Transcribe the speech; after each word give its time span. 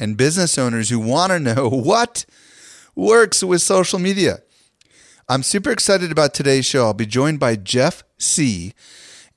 and 0.00 0.16
business 0.16 0.58
owners 0.58 0.88
who 0.88 0.98
want 0.98 1.30
to 1.30 1.38
know 1.38 1.68
what 1.68 2.24
works 2.96 3.44
with 3.44 3.62
social 3.62 3.98
media. 3.98 4.40
I'm 5.28 5.44
super 5.44 5.70
excited 5.70 6.10
about 6.10 6.34
today's 6.34 6.66
show. 6.66 6.86
I'll 6.86 6.94
be 6.94 7.06
joined 7.06 7.38
by 7.38 7.54
Jeff 7.54 8.02
Sieh, 8.18 8.72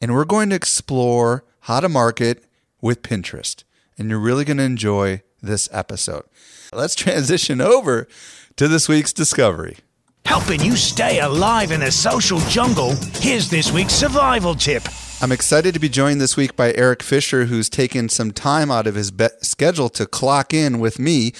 and 0.02 0.14
we're 0.14 0.25
going 0.25 0.50
to 0.50 0.55
explore 0.55 1.44
how 1.59 1.81
to 1.81 1.89
market 1.89 2.45
with 2.81 3.03
Pinterest. 3.03 3.64
And 3.95 4.09
you're 4.09 4.17
really 4.17 4.44
going 4.44 4.58
to 4.58 4.64
enjoy 4.64 5.22
this 5.42 5.70
episode. 5.72 6.23
Let's 6.72 6.95
transition 6.95 7.61
over 7.61 8.08
to 8.55 8.67
this 8.67 8.89
week's 8.89 9.14
discovery. 9.14 9.77
Helping 10.25 10.61
you 10.61 10.75
stay 10.75 11.19
alive 11.19 11.71
in 11.71 11.81
the 11.81 11.91
social 11.91 12.39
jungle, 12.41 12.95
here's 13.16 13.49
this 13.49 13.71
week's 13.71 13.93
survival 13.93 14.55
tip. 14.55 14.83
I'm 15.21 15.31
excited 15.31 15.73
to 15.73 15.80
be 15.80 15.89
joined 15.89 16.21
this 16.21 16.35
week 16.38 16.55
by 16.55 16.73
Eric 16.73 17.03
Fisher, 17.03 17.45
who's 17.45 17.69
taken 17.69 18.09
some 18.09 18.31
time 18.31 18.71
out 18.71 18.88
of 18.88 18.95
his 18.95 19.11
be- 19.11 19.27
schedule 19.41 19.89
to 19.89 20.05
clock 20.05 20.53
in 20.53 20.80
with 20.80 20.97
me. 20.97 21.33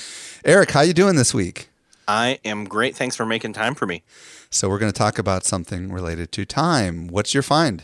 Eric, 0.46 0.72
how 0.72 0.82
you 0.82 0.94
doing 0.94 1.16
this 1.16 1.34
week? 1.34 1.70
I 2.08 2.40
am 2.44 2.66
great. 2.66 2.96
Thanks 2.96 3.16
for 3.16 3.26
making 3.26 3.54
time 3.54 3.74
for 3.74 3.86
me. 3.86 4.04
So 4.50 4.70
we're 4.70 4.80
going 4.80 4.92
to 4.92 4.98
talk 4.98 5.18
about 5.18 5.46
something 5.46 5.92
related 5.92 6.32
to 6.34 6.46
time. 6.46 7.08
What's 7.08 7.34
your 7.34 7.44
find? 7.44 7.84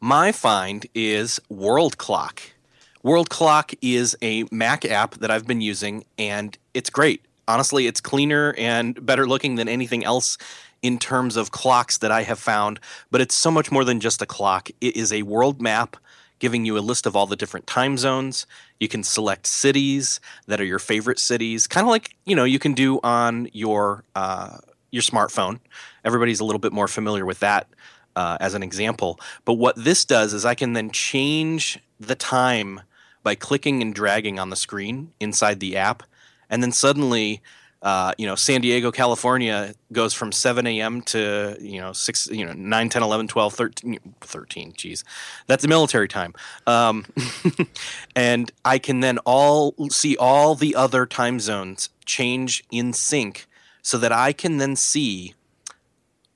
My 0.00 0.32
find 0.32 0.86
is 0.94 1.40
World 1.48 1.96
Clock. 1.96 2.42
World 3.02 3.30
Clock 3.30 3.72
is 3.80 4.16
a 4.20 4.44
Mac 4.50 4.84
app 4.84 5.14
that 5.16 5.30
I've 5.30 5.46
been 5.46 5.60
using, 5.60 6.04
and 6.18 6.58
it's 6.74 6.90
great. 6.90 7.24
Honestly, 7.46 7.86
it's 7.86 8.00
cleaner 8.00 8.54
and 8.58 9.04
better 9.04 9.26
looking 9.26 9.56
than 9.56 9.68
anything 9.68 10.04
else 10.04 10.38
in 10.82 10.98
terms 10.98 11.36
of 11.36 11.50
clocks 11.50 11.98
that 11.98 12.10
I 12.10 12.22
have 12.22 12.38
found, 12.38 12.78
but 13.10 13.20
it's 13.20 13.34
so 13.34 13.50
much 13.50 13.72
more 13.72 13.84
than 13.84 14.00
just 14.00 14.20
a 14.20 14.26
clock. 14.26 14.68
It 14.80 14.96
is 14.96 15.12
a 15.12 15.22
world 15.22 15.62
map 15.62 15.96
giving 16.38 16.66
you 16.66 16.76
a 16.76 16.80
list 16.80 17.06
of 17.06 17.16
all 17.16 17.26
the 17.26 17.36
different 17.36 17.66
time 17.66 17.96
zones. 17.96 18.46
You 18.78 18.88
can 18.88 19.02
select 19.02 19.46
cities 19.46 20.20
that 20.46 20.60
are 20.60 20.64
your 20.64 20.78
favorite 20.78 21.18
cities, 21.18 21.66
kind 21.66 21.86
of 21.86 21.90
like 21.90 22.16
you 22.26 22.36
know 22.36 22.44
you 22.44 22.58
can 22.58 22.74
do 22.74 23.00
on 23.02 23.48
your 23.52 24.04
uh, 24.14 24.58
your 24.90 25.02
smartphone. 25.02 25.58
Everybody's 26.04 26.40
a 26.40 26.44
little 26.44 26.58
bit 26.58 26.72
more 26.72 26.88
familiar 26.88 27.24
with 27.24 27.40
that 27.40 27.66
uh, 28.16 28.36
as 28.40 28.54
an 28.54 28.62
example. 28.62 29.18
But 29.44 29.54
what 29.54 29.76
this 29.76 30.04
does 30.04 30.32
is 30.32 30.44
I 30.44 30.54
can 30.54 30.72
then 30.72 30.90
change 30.90 31.78
the 31.98 32.14
time 32.14 32.80
by 33.22 33.34
clicking 33.34 33.80
and 33.82 33.94
dragging 33.94 34.38
on 34.38 34.50
the 34.50 34.56
screen 34.56 35.12
inside 35.18 35.60
the 35.60 35.76
app, 35.76 36.02
and 36.54 36.62
then 36.62 36.72
suddenly. 36.72 37.42
Uh, 37.82 38.14
you 38.16 38.26
know, 38.26 38.34
San 38.34 38.62
Diego, 38.62 38.90
California 38.90 39.74
goes 39.92 40.14
from 40.14 40.32
7 40.32 40.66
a.m. 40.66 41.02
to, 41.02 41.54
you 41.60 41.82
know, 41.82 41.92
6, 41.92 42.28
you 42.28 42.46
know, 42.46 42.54
9, 42.54 42.88
10, 42.88 43.02
11, 43.02 43.28
12, 43.28 43.52
13, 43.52 43.98
13 44.22 44.72
geez. 44.74 45.04
That's 45.48 45.60
the 45.60 45.68
military 45.68 46.08
time. 46.08 46.32
Um, 46.66 47.04
and 48.16 48.50
I 48.64 48.78
can 48.78 49.00
then 49.00 49.18
all 49.26 49.74
see 49.90 50.16
all 50.16 50.54
the 50.54 50.74
other 50.74 51.04
time 51.04 51.38
zones 51.40 51.90
change 52.06 52.64
in 52.70 52.94
sync 52.94 53.46
so 53.82 53.98
that 53.98 54.12
I 54.12 54.32
can 54.32 54.56
then 54.56 54.76
see 54.76 55.34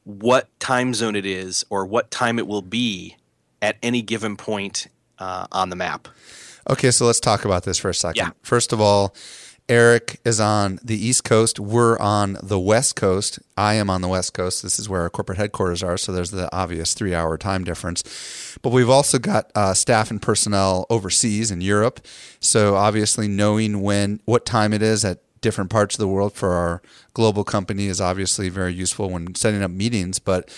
what 0.05 0.49
time 0.61 0.93
zone 0.93 1.17
it 1.17 1.25
is 1.25 1.65
or 1.71 1.87
what 1.87 2.11
time 2.11 2.39
it 2.39 2.47
will 2.47 2.61
be 2.61 3.17
at 3.63 3.77
any 3.83 4.03
given 4.03 4.37
point 4.37 4.87
uh, 5.19 5.47
on 5.51 5.71
the 5.71 5.77
map. 5.77 6.09
Okay, 6.71 6.91
so 6.91 7.07
let's 7.07 7.21
talk 7.21 7.47
about 7.47 7.65
this 7.65 7.79
for 7.79 7.89
a 7.89 7.95
second. 7.95 8.23
Yeah. 8.23 8.31
First 8.43 8.73
of 8.73 8.81
all, 8.81 9.15
Eric 9.69 10.19
is 10.25 10.41
on 10.41 10.79
the 10.83 10.97
East 10.97 11.25
Coast. 11.25 11.61
We're 11.61 11.99
on 11.99 12.39
the 12.43 12.59
West 12.59 12.97
Coast. 12.97 13.39
I 13.55 13.75
am 13.75 13.91
on 13.91 14.01
the 14.01 14.09
West 14.09 14.33
Coast. 14.33 14.63
This 14.63 14.79
is 14.79 14.89
where 14.89 15.03
our 15.03 15.11
corporate 15.11 15.37
headquarters 15.37 15.83
are. 15.83 15.99
So 15.99 16.11
there's 16.11 16.31
the 16.31 16.55
obvious 16.57 16.95
three 16.95 17.15
hour 17.15 17.37
time 17.37 17.65
difference. 17.65 18.57
But 18.63 18.71
we've 18.71 18.89
also 18.89 19.19
got 19.19 19.51
uh, 19.55 19.75
staff 19.75 20.11
and 20.11 20.23
personnel 20.23 20.87
overseas 20.89 21.51
in 21.51 21.61
Europe. 21.61 22.01
So 22.41 22.77
obviously, 22.77 23.29
knowing 23.29 23.83
when, 23.83 24.21
what 24.25 24.47
time 24.47 24.73
it 24.73 24.81
is 24.81 25.05
at 25.05 25.21
different 25.43 25.69
parts 25.69 25.97
of 25.97 25.99
the 25.99 26.09
world 26.09 26.33
for 26.33 26.53
our 26.53 26.81
global 27.13 27.45
company 27.45 27.89
is 27.89 28.01
obviously 28.01 28.49
very 28.49 28.73
useful 28.73 29.11
when 29.11 29.35
setting 29.35 29.63
up 29.63 29.71
meetings. 29.71 30.19
But 30.19 30.51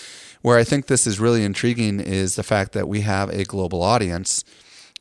where 0.42 0.56
I 0.56 0.62
think 0.62 0.86
this 0.86 1.06
is 1.06 1.18
really 1.18 1.44
intriguing 1.44 1.98
is 1.98 2.36
the 2.36 2.44
fact 2.44 2.72
that 2.72 2.86
we 2.86 3.00
have 3.00 3.28
a 3.30 3.42
global 3.42 3.82
audience 3.82 4.44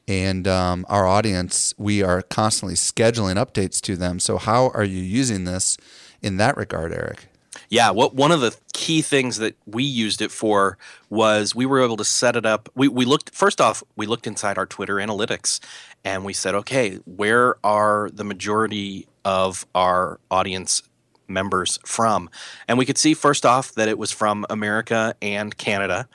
and 0.09 0.47
um, 0.47 0.87
our 0.89 1.05
audience, 1.05 1.75
we 1.77 2.01
are 2.01 2.23
constantly 2.23 2.73
scheduling 2.73 3.35
updates 3.35 3.79
to 3.81 3.95
them. 3.95 4.19
So, 4.19 4.37
how 4.37 4.69
are 4.69 4.83
you 4.83 5.01
using 5.01 5.43
this 5.43 5.77
in 6.21 6.37
that 6.37 6.57
regard, 6.57 6.91
Eric? 6.91 7.27
Yeah, 7.69 7.91
what 7.91 8.15
one 8.15 8.31
of 8.31 8.41
the 8.41 8.55
key 8.73 9.03
things 9.03 9.37
that 9.37 9.55
we 9.67 9.83
used 9.83 10.21
it 10.21 10.31
for 10.31 10.79
was 11.11 11.53
we 11.53 11.67
were 11.67 11.83
able 11.83 11.97
to 11.97 12.03
set 12.03 12.35
it 12.35 12.45
up. 12.45 12.69
We 12.73 12.87
we 12.87 13.05
looked 13.05 13.29
first 13.35 13.61
off, 13.61 13.83
we 13.95 14.07
looked 14.07 14.25
inside 14.25 14.57
our 14.57 14.65
Twitter 14.65 14.95
analytics 14.95 15.59
and 16.03 16.25
we 16.25 16.33
said, 16.33 16.55
okay, 16.55 16.95
where 17.05 17.55
are 17.63 18.09
the 18.11 18.23
majority 18.23 19.07
of 19.23 19.67
our 19.75 20.19
audience 20.31 20.81
members 21.27 21.77
from? 21.85 22.31
And 22.67 22.79
we 22.79 22.85
could 22.85 22.97
see 22.97 23.13
first 23.13 23.45
off 23.45 23.73
that 23.73 23.87
it 23.87 23.99
was 23.99 24.11
from 24.11 24.47
America 24.49 25.13
and 25.21 25.55
Canada 25.55 26.07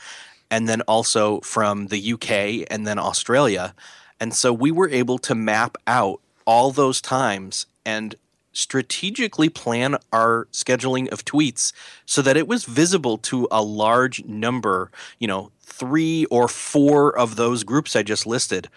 and 0.54 0.68
then 0.68 0.82
also 0.82 1.40
from 1.40 1.88
the 1.88 2.12
UK 2.12 2.64
and 2.70 2.86
then 2.86 2.96
Australia. 2.96 3.74
And 4.20 4.32
so 4.32 4.52
we 4.52 4.70
were 4.70 4.88
able 4.88 5.18
to 5.18 5.34
map 5.34 5.76
out 5.88 6.20
all 6.46 6.70
those 6.70 7.00
times 7.00 7.66
and 7.84 8.14
strategically 8.52 9.48
plan 9.48 9.96
our 10.12 10.46
scheduling 10.52 11.10
of 11.10 11.24
tweets 11.24 11.72
so 12.06 12.22
that 12.22 12.36
it 12.36 12.46
was 12.46 12.66
visible 12.66 13.18
to 13.18 13.48
a 13.50 13.64
large 13.64 14.24
number, 14.26 14.92
you 15.18 15.26
know, 15.26 15.50
three 15.60 16.24
or 16.26 16.46
four 16.46 17.18
of 17.18 17.34
those 17.34 17.64
groups 17.64 17.96
I 17.96 18.04
just 18.04 18.24
listed, 18.24 18.68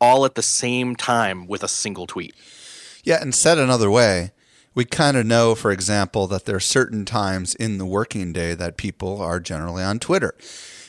all 0.00 0.24
at 0.24 0.36
the 0.36 0.42
same 0.42 0.96
time 0.96 1.46
with 1.46 1.62
a 1.62 1.68
single 1.68 2.06
tweet. 2.06 2.34
Yeah, 3.04 3.20
and 3.20 3.34
said 3.34 3.58
another 3.58 3.90
way, 3.90 4.30
we 4.74 4.86
kind 4.86 5.18
of 5.18 5.26
know, 5.26 5.54
for 5.54 5.70
example, 5.70 6.26
that 6.28 6.46
there 6.46 6.56
are 6.56 6.60
certain 6.60 7.04
times 7.04 7.54
in 7.54 7.76
the 7.76 7.84
working 7.84 8.32
day 8.32 8.54
that 8.54 8.78
people 8.78 9.20
are 9.20 9.38
generally 9.38 9.82
on 9.82 9.98
Twitter. 9.98 10.34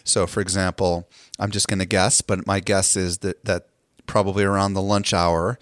So, 0.07 0.27
for 0.27 0.41
example, 0.41 1.09
I'm 1.39 1.51
just 1.51 1.67
going 1.67 1.79
to 1.79 1.85
guess, 1.85 2.21
but 2.21 2.47
my 2.47 2.59
guess 2.59 2.95
is 2.95 3.19
that 3.19 3.43
that 3.45 3.67
probably 4.05 4.43
around 4.43 4.73
the 4.73 4.81
lunch 4.81 5.13
hour. 5.13 5.59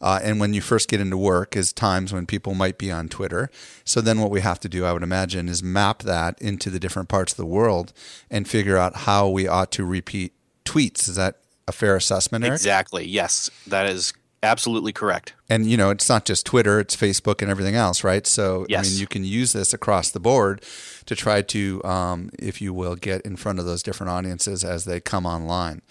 Uh, 0.00 0.20
and 0.22 0.38
when 0.38 0.54
you 0.54 0.60
first 0.60 0.88
get 0.88 1.00
into 1.00 1.16
work 1.16 1.56
is 1.56 1.72
times 1.72 2.12
when 2.12 2.24
people 2.24 2.54
might 2.54 2.78
be 2.78 2.92
on 2.92 3.08
Twitter. 3.08 3.50
So 3.84 4.00
then 4.00 4.20
what 4.20 4.30
we 4.30 4.40
have 4.40 4.60
to 4.60 4.68
do, 4.68 4.84
I 4.84 4.92
would 4.92 5.02
imagine, 5.02 5.48
is 5.48 5.60
map 5.60 6.04
that 6.04 6.40
into 6.40 6.70
the 6.70 6.78
different 6.78 7.08
parts 7.08 7.32
of 7.32 7.36
the 7.36 7.46
world 7.46 7.92
and 8.30 8.46
figure 8.46 8.76
out 8.76 8.98
how 8.98 9.28
we 9.28 9.48
ought 9.48 9.72
to 9.72 9.84
repeat 9.84 10.32
tweets. 10.64 11.08
Is 11.08 11.16
that 11.16 11.40
a 11.66 11.72
fair 11.72 11.96
assessment, 11.96 12.44
Eric? 12.44 12.54
Exactly. 12.54 13.06
Yes, 13.06 13.50
that 13.66 13.86
is 13.86 14.12
absolutely 14.42 14.92
correct. 14.92 15.34
And 15.48 15.66
you 15.66 15.76
know, 15.76 15.90
it's 15.90 16.08
not 16.08 16.24
just 16.24 16.46
Twitter; 16.46 16.80
it's 16.80 16.96
Facebook 16.96 17.42
and 17.42 17.50
everything 17.50 17.74
else, 17.74 18.04
right? 18.04 18.26
So 18.26 18.66
yes. 18.68 18.86
I 18.86 18.90
mean, 18.90 19.00
you 19.00 19.06
can 19.06 19.24
use 19.24 19.52
this 19.52 19.72
across 19.72 20.10
the 20.10 20.20
board 20.20 20.62
to 21.06 21.14
try 21.14 21.42
to, 21.42 21.82
um, 21.84 22.30
if 22.38 22.60
you 22.60 22.72
will, 22.74 22.94
get 22.94 23.22
in 23.22 23.36
front 23.36 23.58
of 23.58 23.64
those 23.64 23.82
different 23.82 24.10
audiences 24.10 24.64
as 24.64 24.84
they 24.84 25.00
come 25.00 25.24
online. 25.26 25.82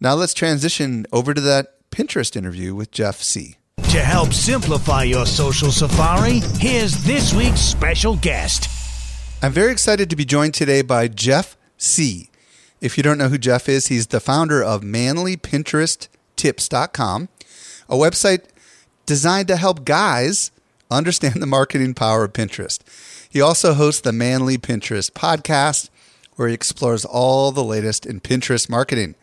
Now 0.00 0.14
let's 0.14 0.34
transition 0.34 1.06
over 1.12 1.32
to 1.34 1.40
that 1.40 1.90
Pinterest 1.90 2.36
interview 2.36 2.74
with 2.74 2.90
Jeff 2.90 3.22
Sieh. 3.22 3.56
To 3.90 4.00
help 4.00 4.32
simplify 4.32 5.04
your 5.04 5.26
social 5.26 5.70
safari, 5.70 6.40
here's 6.58 7.04
this 7.04 7.32
week's 7.32 7.60
special 7.60 8.16
guest. 8.16 8.68
I'm 9.42 9.52
very 9.52 9.70
excited 9.70 10.10
to 10.10 10.16
be 10.16 10.24
joined 10.24 10.54
today 10.54 10.82
by 10.82 11.06
Jeff 11.08 11.56
Sieh. 11.78 12.28
If 12.80 12.96
you 12.96 13.02
don't 13.02 13.18
know 13.18 13.28
who 13.28 13.38
Jeff 13.38 13.68
is, 13.68 13.86
he's 13.86 14.08
the 14.08 14.20
founder 14.20 14.62
of 14.62 14.82
manlypinteresttips.com, 14.82 17.28
a 17.88 17.94
website 17.94 18.42
designed 19.06 19.48
to 19.48 19.56
help 19.56 19.84
guys 19.84 20.50
understand 20.90 21.40
the 21.40 21.46
marketing 21.46 21.94
power 21.94 22.24
of 22.24 22.32
Pinterest. 22.32 22.80
He 23.28 23.40
also 23.40 23.74
hosts 23.74 24.00
the 24.00 24.12
Manly 24.12 24.58
Pinterest 24.58 25.10
podcast, 25.10 25.88
where 26.36 26.48
he 26.48 26.54
explores 26.54 27.04
all 27.04 27.52
the 27.52 27.64
latest 27.64 28.06
in 28.06 28.20
Pinterest 28.20 28.68
marketing. 28.68 29.14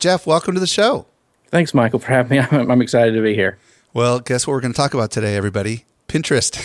Jeff, 0.00 0.26
welcome 0.26 0.54
to 0.54 0.60
the 0.60 0.66
show. 0.66 1.04
Thanks, 1.48 1.74
Michael, 1.74 1.98
for 1.98 2.08
having 2.08 2.38
me. 2.38 2.46
I'm, 2.50 2.70
I'm 2.70 2.82
excited 2.82 3.12
to 3.12 3.22
be 3.22 3.34
here. 3.34 3.58
Well, 3.92 4.18
guess 4.18 4.46
what 4.46 4.54
we're 4.54 4.62
going 4.62 4.72
to 4.72 4.76
talk 4.76 4.94
about 4.94 5.10
today, 5.10 5.36
everybody? 5.36 5.84
Pinterest. 6.08 6.56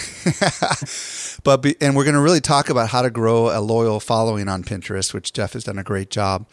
but 1.43 1.61
be, 1.61 1.75
and 1.81 1.97
we're 1.97 2.05
going 2.05 2.15
to 2.15 2.21
really 2.21 2.39
talk 2.39 2.69
about 2.69 2.89
how 2.89 3.01
to 3.01 3.09
grow 3.09 3.49
a 3.55 3.59
loyal 3.59 3.99
following 3.99 4.47
on 4.47 4.63
Pinterest, 4.63 5.13
which 5.13 5.33
Jeff 5.33 5.51
has 5.51 5.65
done 5.65 5.77
a 5.77 5.83
great 5.83 6.09
job. 6.09 6.47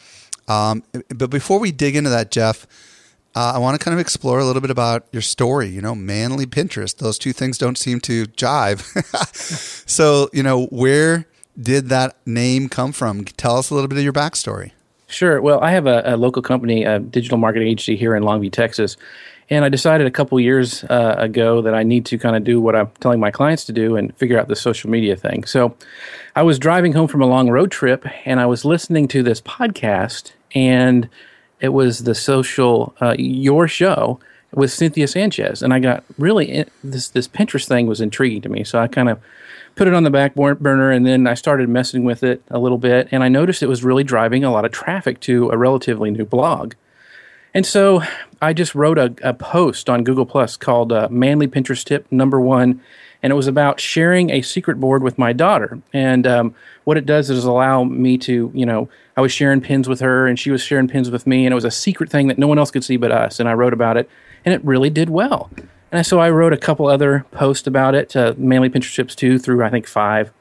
Um, 0.49 0.83
but 1.09 1.31
before 1.31 1.61
we 1.61 1.71
dig 1.71 1.95
into 1.95 2.11
that, 2.11 2.33
Jeff, 2.33 2.67
uh, 3.37 3.53
I 3.55 3.59
want 3.59 3.79
to 3.79 3.85
kind 3.85 3.95
of 3.95 4.01
explore 4.01 4.41
a 4.41 4.45
little 4.45 4.61
bit 4.61 4.71
about 4.73 5.07
your 5.13 5.23
story. 5.23 5.69
You 5.69 5.81
know, 5.81 5.95
manly 5.95 6.47
Pinterest; 6.47 6.97
those 6.97 7.17
two 7.17 7.33
things 7.33 7.59
don't 7.59 7.79
seem 7.79 8.01
to 8.01 8.27
jive. 8.27 8.83
so, 9.89 10.29
you 10.33 10.43
know, 10.43 10.67
where 10.67 11.27
did 11.59 11.91
that 11.91 12.17
name 12.27 12.69
come 12.69 12.91
from? 12.91 13.25
Tell 13.25 13.57
us 13.57 13.71
a 13.71 13.75
little 13.75 13.89
bit 13.89 13.99
of 13.99 14.05
your 14.05 14.13
backstory. 14.13 14.73
Sure. 15.13 15.43
Well, 15.43 15.61
I 15.61 15.73
have 15.73 15.87
a, 15.87 16.03
a, 16.07 16.17
local 16.17 16.41
company, 16.41 16.85
a 16.85 16.99
digital 16.99 17.37
marketing 17.37 17.69
agency 17.69 17.97
here 17.97 18.17
in 18.17 18.23
Longview, 18.23 18.51
Texas. 18.51 18.97
And 19.51 19.63
I 19.63 19.69
decided 19.69 20.07
a 20.07 20.11
couple 20.11 20.41
years 20.41 20.85
uh, 20.85 21.17
ago 21.19 21.61
that 21.61 21.75
I 21.75 21.83
need 21.83 22.07
to 22.07 22.19
kind 22.19 22.35
of 22.35 22.45
do 22.45 22.61
what 22.61 22.75
I'm 22.75 22.91
telling 23.01 23.21
my 23.21 23.31
clients 23.31 23.65
to 23.67 23.73
do 23.73 23.97
and 23.97 24.17
figure 24.17 24.41
out 24.41 24.49
the 24.49 24.57
social 24.57 24.89
media 24.89 25.15
thing. 25.15 25.45
So 25.45 25.77
I 26.35 26.43
was 26.43 26.59
driving 26.59 26.95
home 26.95 27.09
from 27.09 27.21
a 27.21 27.27
long 27.27 27.51
road 27.51 27.71
trip 27.71 28.07
and 28.25 28.41
I 28.41 28.47
was 28.47 28.65
listening 28.65 29.07
to 29.09 29.23
this 29.23 29.43
podcast, 29.43 30.33
and 30.55 31.11
it 31.61 31.71
was 31.71 32.05
the 32.05 32.15
social, 32.15 32.95
uh, 33.03 33.15
your 33.19 33.69
show 33.69 34.19
with 34.55 34.73
Cynthia 34.73 35.07
Sanchez. 35.07 35.63
And 35.63 35.75
I 35.75 35.79
got 35.79 36.05
really, 36.17 36.65
this, 36.83 37.09
this 37.09 37.29
Pinterest 37.29 37.69
thing 37.69 37.87
was 37.87 38.01
intriguing 38.01 38.41
to 38.43 38.49
me. 38.49 38.65
So 38.65 38.79
I 38.79 38.89
kind 38.89 39.11
of 39.11 39.21
put 39.75 39.89
it 39.89 39.95
on 39.95 40.03
the 40.03 40.11
back 40.11 40.35
burner 40.35 40.91
and 40.91 41.07
then 41.07 41.27
I 41.27 41.35
started 41.35 41.69
messing 41.69 42.05
with 42.05 42.23
it 42.23 42.43
a 42.51 42.59
little 42.59 42.79
bit 42.79 43.09
and 43.11 43.23
I 43.23 43.29
noticed 43.29 43.63
it 43.63 43.69
was 43.69 43.83
really 43.85 44.05
driving 44.05 44.45
a 44.45 44.53
lot 44.53 44.65
of 44.65 44.73
traffic 44.73 45.21
to 45.21 45.51
a 45.51 45.57
relatively 45.57 46.11
new 46.11 46.25
blog. 46.25 46.75
And 47.55 47.67
so 47.67 48.03
I 48.41 48.53
just 48.53 48.75
wrote 48.75 48.99
a, 48.99 49.15
a 49.23 49.35
post 49.35 49.91
on 49.91 50.05
Google 50.05 50.27
Plus 50.27 50.57
called 50.57 50.93
uh, 50.93 51.09
Manly 51.11 51.47
Pinterest 51.47 51.85
Tip 51.85 52.11
Number 52.11 52.41
One, 52.41 52.81
and 53.23 53.31
it 53.31 53.37
was 53.37 53.47
about 53.47 53.79
sharing 53.79 54.31
a 54.31 54.43
secret 54.43 54.81
board 54.81 55.03
with 55.03 55.19
my 55.19 55.33
daughter. 55.33 55.81
And 55.93 56.27
um, 56.27 56.55
what 56.85 56.97
it 56.97 57.05
does 57.05 57.29
is 57.29 57.45
allow 57.45 57.85
me 57.85 58.17
to, 58.19 58.51
you 58.55 58.65
know, 58.65 58.89
I 59.17 59.21
was 59.21 59.33
sharing 59.33 59.61
pins 59.61 59.89
with 59.89 60.01
her 60.01 60.27
and 60.27 60.39
she 60.39 60.51
was 60.51 60.63
sharing 60.63 60.89
pins 60.89 61.11
with 61.11 61.27
me, 61.27 61.45
and 61.45 61.53
it 61.53 61.55
was 61.55 61.65
a 61.65 61.71
secret 61.71 62.11
thing 62.11 62.29
that 62.29 62.39
no 62.39 62.47
one 62.47 62.59
else 62.59 62.71
could 62.71 62.85
see 62.85 62.97
but 62.97 63.13
us. 63.13 63.39
And 63.39 63.49
I 63.49 63.53
wrote 63.53 63.75
about 63.75 63.99
it, 63.99 64.09
and 64.45 64.55
it 64.55 64.65
really 64.65 64.91
did 64.91 65.11
well. 65.11 65.51
And 65.93 66.07
so 66.07 66.19
I 66.19 66.31
wrote 66.31 66.55
a 66.55 66.57
couple 66.57 66.87
other 66.89 67.25
posts 67.31 67.67
about 67.67 67.95
it, 67.95 68.17
uh, 68.17 68.35
Manly 68.39 68.71
Pinterest 68.71 68.95
tips 68.97 69.15
two 69.15 69.39
through 69.39 69.63
I 69.63 69.71
think 69.71 69.87
five. 69.87 70.33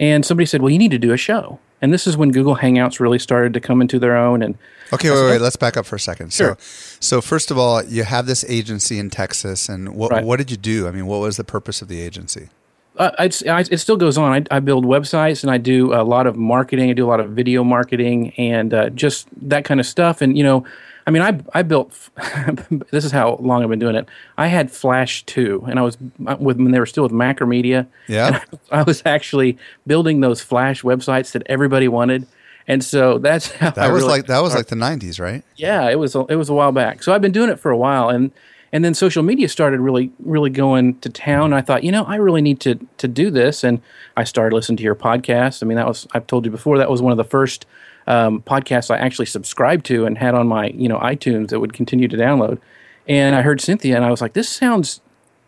And 0.00 0.26
somebody 0.26 0.46
said, 0.46 0.60
"Well, 0.60 0.70
you 0.70 0.78
need 0.78 0.90
to 0.90 0.98
do 0.98 1.12
a 1.12 1.16
show." 1.16 1.60
And 1.80 1.92
this 1.92 2.06
is 2.06 2.16
when 2.16 2.32
Google 2.32 2.56
Hangouts 2.56 2.98
really 2.98 3.18
started 3.18 3.54
to 3.54 3.60
come 3.60 3.80
into 3.80 3.98
their 4.00 4.16
own. 4.16 4.42
And 4.42 4.58
okay, 4.92 5.10
wait, 5.10 5.30
wait, 5.30 5.40
let's 5.40 5.56
back 5.56 5.76
up 5.76 5.86
for 5.86 5.96
a 5.96 6.00
second. 6.00 6.32
Sure. 6.32 6.56
So, 6.58 6.98
so 7.00 7.20
first 7.20 7.50
of 7.52 7.58
all, 7.58 7.84
you 7.84 8.02
have 8.02 8.26
this 8.26 8.44
agency 8.48 8.98
in 8.98 9.10
Texas, 9.10 9.68
and 9.68 9.94
what 9.94 10.10
right. 10.10 10.24
what 10.24 10.36
did 10.36 10.50
you 10.50 10.56
do? 10.56 10.88
I 10.88 10.90
mean, 10.90 11.06
what 11.06 11.18
was 11.20 11.36
the 11.36 11.44
purpose 11.44 11.80
of 11.80 11.88
the 11.88 12.00
agency? 12.00 12.48
Uh, 12.96 13.12
I, 13.16 13.60
it 13.70 13.78
still 13.78 13.96
goes 13.96 14.18
on. 14.18 14.32
I, 14.32 14.56
I, 14.56 14.58
build 14.58 14.84
websites 14.84 15.44
and 15.44 15.52
I 15.52 15.58
do 15.58 15.94
a 15.94 16.02
lot 16.02 16.26
of 16.26 16.34
marketing. 16.34 16.90
I 16.90 16.94
do 16.94 17.06
a 17.06 17.10
lot 17.10 17.20
of 17.20 17.30
video 17.30 17.62
marketing 17.62 18.32
and 18.36 18.74
uh, 18.74 18.90
just 18.90 19.28
that 19.48 19.64
kind 19.64 19.78
of 19.78 19.86
stuff. 19.86 20.20
And 20.20 20.36
you 20.36 20.42
know, 20.42 20.64
I 21.08 21.10
mean, 21.10 21.22
I 21.22 21.40
I 21.58 21.62
built. 21.62 22.10
this 22.90 23.02
is 23.02 23.12
how 23.12 23.36
long 23.36 23.62
I've 23.62 23.70
been 23.70 23.78
doing 23.78 23.96
it. 23.96 24.06
I 24.36 24.48
had 24.48 24.70
Flash 24.70 25.24
two, 25.24 25.64
and 25.66 25.78
I 25.78 25.82
was 25.82 25.96
uh, 26.26 26.36
with 26.38 26.58
when 26.58 26.70
they 26.70 26.78
were 26.78 26.84
still 26.84 27.02
with 27.02 27.12
Macromedia. 27.12 27.86
Yeah, 28.08 28.42
I, 28.70 28.80
I, 28.80 28.82
was 28.82 29.02
actually 29.06 29.56
building 29.86 30.20
those 30.20 30.42
Flash 30.42 30.82
websites 30.82 31.32
that 31.32 31.44
everybody 31.46 31.88
wanted, 31.88 32.26
and 32.66 32.84
so 32.84 33.16
that's 33.16 33.50
how 33.52 33.70
that 33.70 33.86
I 33.86 33.90
was 33.90 34.02
really 34.02 34.18
like 34.18 34.26
that 34.26 34.40
was 34.40 34.54
like 34.54 34.66
the 34.66 34.76
'90s, 34.76 35.18
right? 35.18 35.42
Yeah, 35.56 35.88
it 35.88 35.98
was. 35.98 36.14
It 36.14 36.36
was 36.36 36.50
a 36.50 36.54
while 36.54 36.72
back. 36.72 37.02
So 37.02 37.14
I've 37.14 37.22
been 37.22 37.32
doing 37.32 37.48
it 37.48 37.58
for 37.58 37.70
a 37.70 37.76
while, 37.78 38.10
and 38.10 38.30
and 38.70 38.84
then 38.84 38.92
social 38.92 39.22
media 39.22 39.48
started 39.48 39.80
really 39.80 40.12
really 40.22 40.50
going 40.50 40.98
to 40.98 41.08
town. 41.08 41.54
I 41.54 41.62
thought, 41.62 41.84
you 41.84 41.90
know, 41.90 42.04
I 42.04 42.16
really 42.16 42.42
need 42.42 42.60
to 42.60 42.74
to 42.98 43.08
do 43.08 43.30
this, 43.30 43.64
and 43.64 43.80
I 44.14 44.24
started 44.24 44.54
listening 44.54 44.76
to 44.76 44.82
your 44.82 44.94
podcast. 44.94 45.62
I 45.62 45.66
mean, 45.66 45.76
that 45.76 45.86
was 45.86 46.06
I've 46.12 46.26
told 46.26 46.44
you 46.44 46.50
before 46.50 46.76
that 46.76 46.90
was 46.90 47.00
one 47.00 47.12
of 47.12 47.16
the 47.16 47.24
first 47.24 47.64
um, 48.08 48.40
podcasts 48.42 48.90
I 48.90 48.98
actually 48.98 49.26
subscribed 49.26 49.86
to 49.86 50.06
and 50.06 50.18
had 50.18 50.34
on 50.34 50.48
my 50.48 50.68
you 50.68 50.88
know 50.88 50.98
iTunes 50.98 51.50
that 51.50 51.60
would 51.60 51.72
continue 51.72 52.08
to 52.08 52.16
download. 52.16 52.58
And 53.06 53.36
I 53.36 53.42
heard 53.42 53.60
Cynthia, 53.60 53.96
and 53.96 54.04
I 54.04 54.10
was 54.10 54.20
like, 54.20 54.32
this 54.32 54.48
sounds 54.48 55.00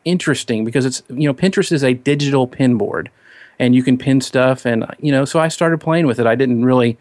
interesting 0.04 0.64
because 0.64 0.84
it's 0.86 1.02
you 1.08 1.26
know 1.26 1.34
Pinterest 1.34 1.72
is 1.72 1.82
a 1.82 1.94
digital 1.94 2.46
pin 2.46 2.76
board, 2.76 3.10
and 3.58 3.74
you 3.74 3.82
can 3.82 3.98
pin 3.98 4.20
stuff, 4.20 4.64
and 4.64 4.86
you 5.00 5.10
know 5.10 5.24
so 5.24 5.40
I 5.40 5.48
started 5.48 5.80
playing 5.80 6.06
with 6.06 6.20
it. 6.20 6.26
I 6.26 6.34
didn't 6.36 6.64
really 6.64 6.98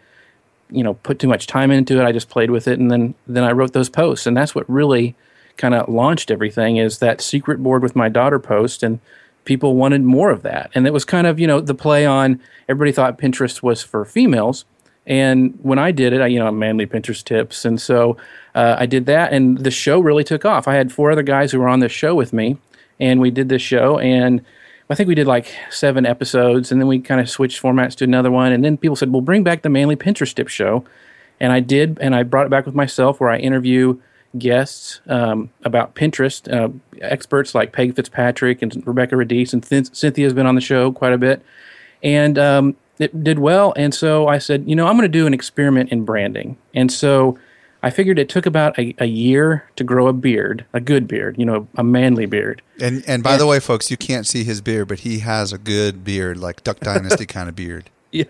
you 0.70 0.82
know 0.82 0.94
put 0.94 1.18
too 1.18 1.28
much 1.28 1.46
time 1.46 1.70
into 1.70 2.00
it. 2.00 2.04
I 2.04 2.12
just 2.12 2.30
played 2.30 2.50
with 2.50 2.66
it, 2.66 2.78
and 2.78 2.90
then 2.90 3.14
then 3.26 3.44
I 3.44 3.52
wrote 3.52 3.74
those 3.74 3.90
posts, 3.90 4.26
and 4.26 4.36
that's 4.36 4.54
what 4.54 4.68
really 4.68 5.14
kind 5.58 5.74
of 5.74 5.90
launched 5.90 6.30
everything. 6.30 6.78
Is 6.78 6.98
that 6.98 7.20
secret 7.20 7.62
board 7.62 7.82
with 7.82 7.94
my 7.94 8.08
daughter 8.08 8.38
post 8.38 8.82
and 8.82 8.98
people 9.44 9.74
wanted 9.74 10.02
more 10.02 10.30
of 10.30 10.42
that. 10.42 10.70
And 10.74 10.86
it 10.86 10.92
was 10.92 11.04
kind 11.04 11.26
of, 11.26 11.40
you 11.40 11.46
know, 11.46 11.60
the 11.60 11.74
play 11.74 12.06
on 12.06 12.40
everybody 12.68 12.92
thought 12.92 13.18
Pinterest 13.18 13.62
was 13.62 13.82
for 13.82 14.04
females. 14.04 14.64
And 15.10 15.58
when 15.60 15.80
I 15.80 15.90
did 15.90 16.12
it, 16.12 16.20
I, 16.20 16.28
you 16.28 16.38
know, 16.38 16.50
manly 16.52 16.86
Pinterest 16.86 17.24
tips. 17.24 17.64
And 17.64 17.80
so 17.80 18.16
uh, 18.54 18.76
I 18.78 18.86
did 18.86 19.06
that, 19.06 19.32
and 19.32 19.58
the 19.58 19.70
show 19.72 19.98
really 19.98 20.22
took 20.22 20.44
off. 20.44 20.68
I 20.68 20.74
had 20.74 20.92
four 20.92 21.10
other 21.10 21.24
guys 21.24 21.50
who 21.50 21.58
were 21.58 21.68
on 21.68 21.80
this 21.80 21.90
show 21.90 22.14
with 22.14 22.32
me, 22.32 22.56
and 23.00 23.20
we 23.20 23.32
did 23.32 23.48
this 23.48 23.60
show. 23.60 23.98
And 23.98 24.40
I 24.88 24.94
think 24.94 25.08
we 25.08 25.16
did 25.16 25.26
like 25.26 25.52
seven 25.68 26.06
episodes, 26.06 26.70
and 26.70 26.80
then 26.80 26.86
we 26.86 27.00
kind 27.00 27.20
of 27.20 27.28
switched 27.28 27.60
formats 27.60 27.96
to 27.96 28.04
another 28.04 28.30
one. 28.30 28.52
And 28.52 28.64
then 28.64 28.76
people 28.76 28.94
said, 28.94 29.12
well, 29.12 29.20
bring 29.20 29.42
back 29.42 29.62
the 29.62 29.68
manly 29.68 29.96
Pinterest 29.96 30.32
tip 30.32 30.46
show. 30.46 30.84
And 31.40 31.52
I 31.52 31.58
did, 31.58 31.98
and 32.00 32.14
I 32.14 32.22
brought 32.22 32.46
it 32.46 32.50
back 32.50 32.64
with 32.64 32.76
myself 32.76 33.18
where 33.18 33.30
I 33.30 33.38
interview 33.38 33.98
guests 34.38 35.00
um, 35.08 35.50
about 35.64 35.96
Pinterest, 35.96 36.46
uh, 36.52 36.68
experts 37.00 37.52
like 37.52 37.72
Peg 37.72 37.96
Fitzpatrick 37.96 38.62
and 38.62 38.86
Rebecca 38.86 39.16
Radice, 39.16 39.52
and 39.52 39.62
Th- 39.64 39.92
Cynthia's 39.92 40.34
been 40.34 40.46
on 40.46 40.54
the 40.54 40.60
show 40.60 40.92
quite 40.92 41.12
a 41.12 41.18
bit, 41.18 41.42
and 42.00 42.38
um, 42.38 42.76
it 43.00 43.24
did 43.24 43.38
well. 43.38 43.72
And 43.76 43.94
so 43.94 44.28
I 44.28 44.38
said, 44.38 44.68
you 44.68 44.76
know, 44.76 44.86
I'm 44.86 44.96
going 44.96 45.10
to 45.10 45.18
do 45.18 45.26
an 45.26 45.34
experiment 45.34 45.90
in 45.90 46.04
branding, 46.04 46.56
and 46.74 46.90
so. 46.90 47.38
I 47.82 47.88
figured 47.88 48.18
it 48.18 48.28
took 48.28 48.44
about 48.44 48.78
a, 48.78 48.94
a 48.98 49.06
year 49.06 49.66
to 49.76 49.84
grow 49.84 50.06
a 50.06 50.12
beard, 50.12 50.66
a 50.74 50.82
good 50.82 51.08
beard, 51.08 51.36
you 51.38 51.46
know, 51.46 51.66
a 51.76 51.82
manly 51.82 52.26
beard. 52.26 52.60
And 52.78 53.02
and 53.06 53.22
by 53.22 53.38
the 53.38 53.46
way, 53.46 53.58
folks, 53.58 53.90
you 53.90 53.96
can't 53.96 54.26
see 54.26 54.44
his 54.44 54.60
beard, 54.60 54.88
but 54.88 54.98
he 54.98 55.20
has 55.20 55.50
a 55.50 55.56
good 55.56 56.04
beard, 56.04 56.36
like 56.36 56.62
Duck 56.62 56.80
Dynasty 56.80 57.24
kind 57.24 57.48
of 57.48 57.56
beard. 57.56 57.88
Yeah. 58.12 58.24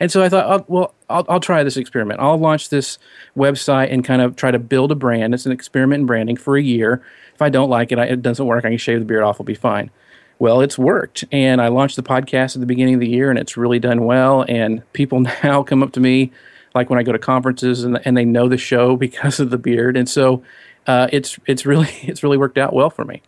And 0.00 0.10
so 0.10 0.22
I 0.22 0.28
thought, 0.28 0.46
oh, 0.46 0.64
well, 0.68 0.94
I'll, 1.10 1.24
I'll 1.28 1.40
try 1.40 1.62
this 1.62 1.76
experiment. 1.76 2.20
I'll 2.20 2.38
launch 2.38 2.70
this 2.70 2.98
website 3.36 3.92
and 3.92 4.04
kind 4.04 4.22
of 4.22 4.36
try 4.36 4.50
to 4.50 4.58
build 4.58 4.90
a 4.92 4.94
brand. 4.94 5.34
It's 5.34 5.46
an 5.46 5.52
experiment 5.52 6.00
in 6.00 6.06
branding 6.06 6.36
for 6.36 6.56
a 6.56 6.62
year. 6.62 7.02
If 7.34 7.42
I 7.42 7.50
don't 7.50 7.68
like 7.68 7.92
it, 7.92 7.98
I, 7.98 8.06
it 8.06 8.22
doesn't 8.22 8.46
work. 8.46 8.64
I 8.64 8.70
can 8.70 8.78
shave 8.78 8.98
the 8.98 9.04
beard 9.04 9.22
off. 9.22 9.40
I'll 9.40 9.44
be 9.44 9.54
fine. 9.54 9.90
Well, 10.38 10.60
it's 10.60 10.78
worked. 10.78 11.24
And 11.32 11.60
I 11.60 11.68
launched 11.68 11.96
the 11.96 12.02
podcast 12.02 12.56
at 12.56 12.60
the 12.60 12.66
beginning 12.66 12.94
of 12.94 13.00
the 13.00 13.08
year, 13.08 13.30
and 13.30 13.38
it's 13.38 13.56
really 13.56 13.78
done 13.78 14.04
well. 14.04 14.44
And 14.48 14.82
people 14.92 15.20
now 15.42 15.62
come 15.62 15.82
up 15.82 15.92
to 15.92 16.00
me, 16.00 16.32
like 16.74 16.90
when 16.90 16.98
I 16.98 17.02
go 17.02 17.12
to 17.12 17.18
conferences, 17.18 17.84
and, 17.84 18.00
and 18.04 18.16
they 18.16 18.24
know 18.24 18.48
the 18.48 18.58
show 18.58 18.96
because 19.06 19.40
of 19.40 19.50
the 19.50 19.58
beard. 19.58 19.96
And 19.96 20.08
so 20.08 20.42
uh, 20.86 21.08
it's 21.12 21.38
it's 21.46 21.64
really 21.66 21.88
it's 22.02 22.22
really 22.22 22.36
worked 22.38 22.58
out 22.58 22.72
well 22.72 22.90
for 22.90 23.04
me. 23.04 23.22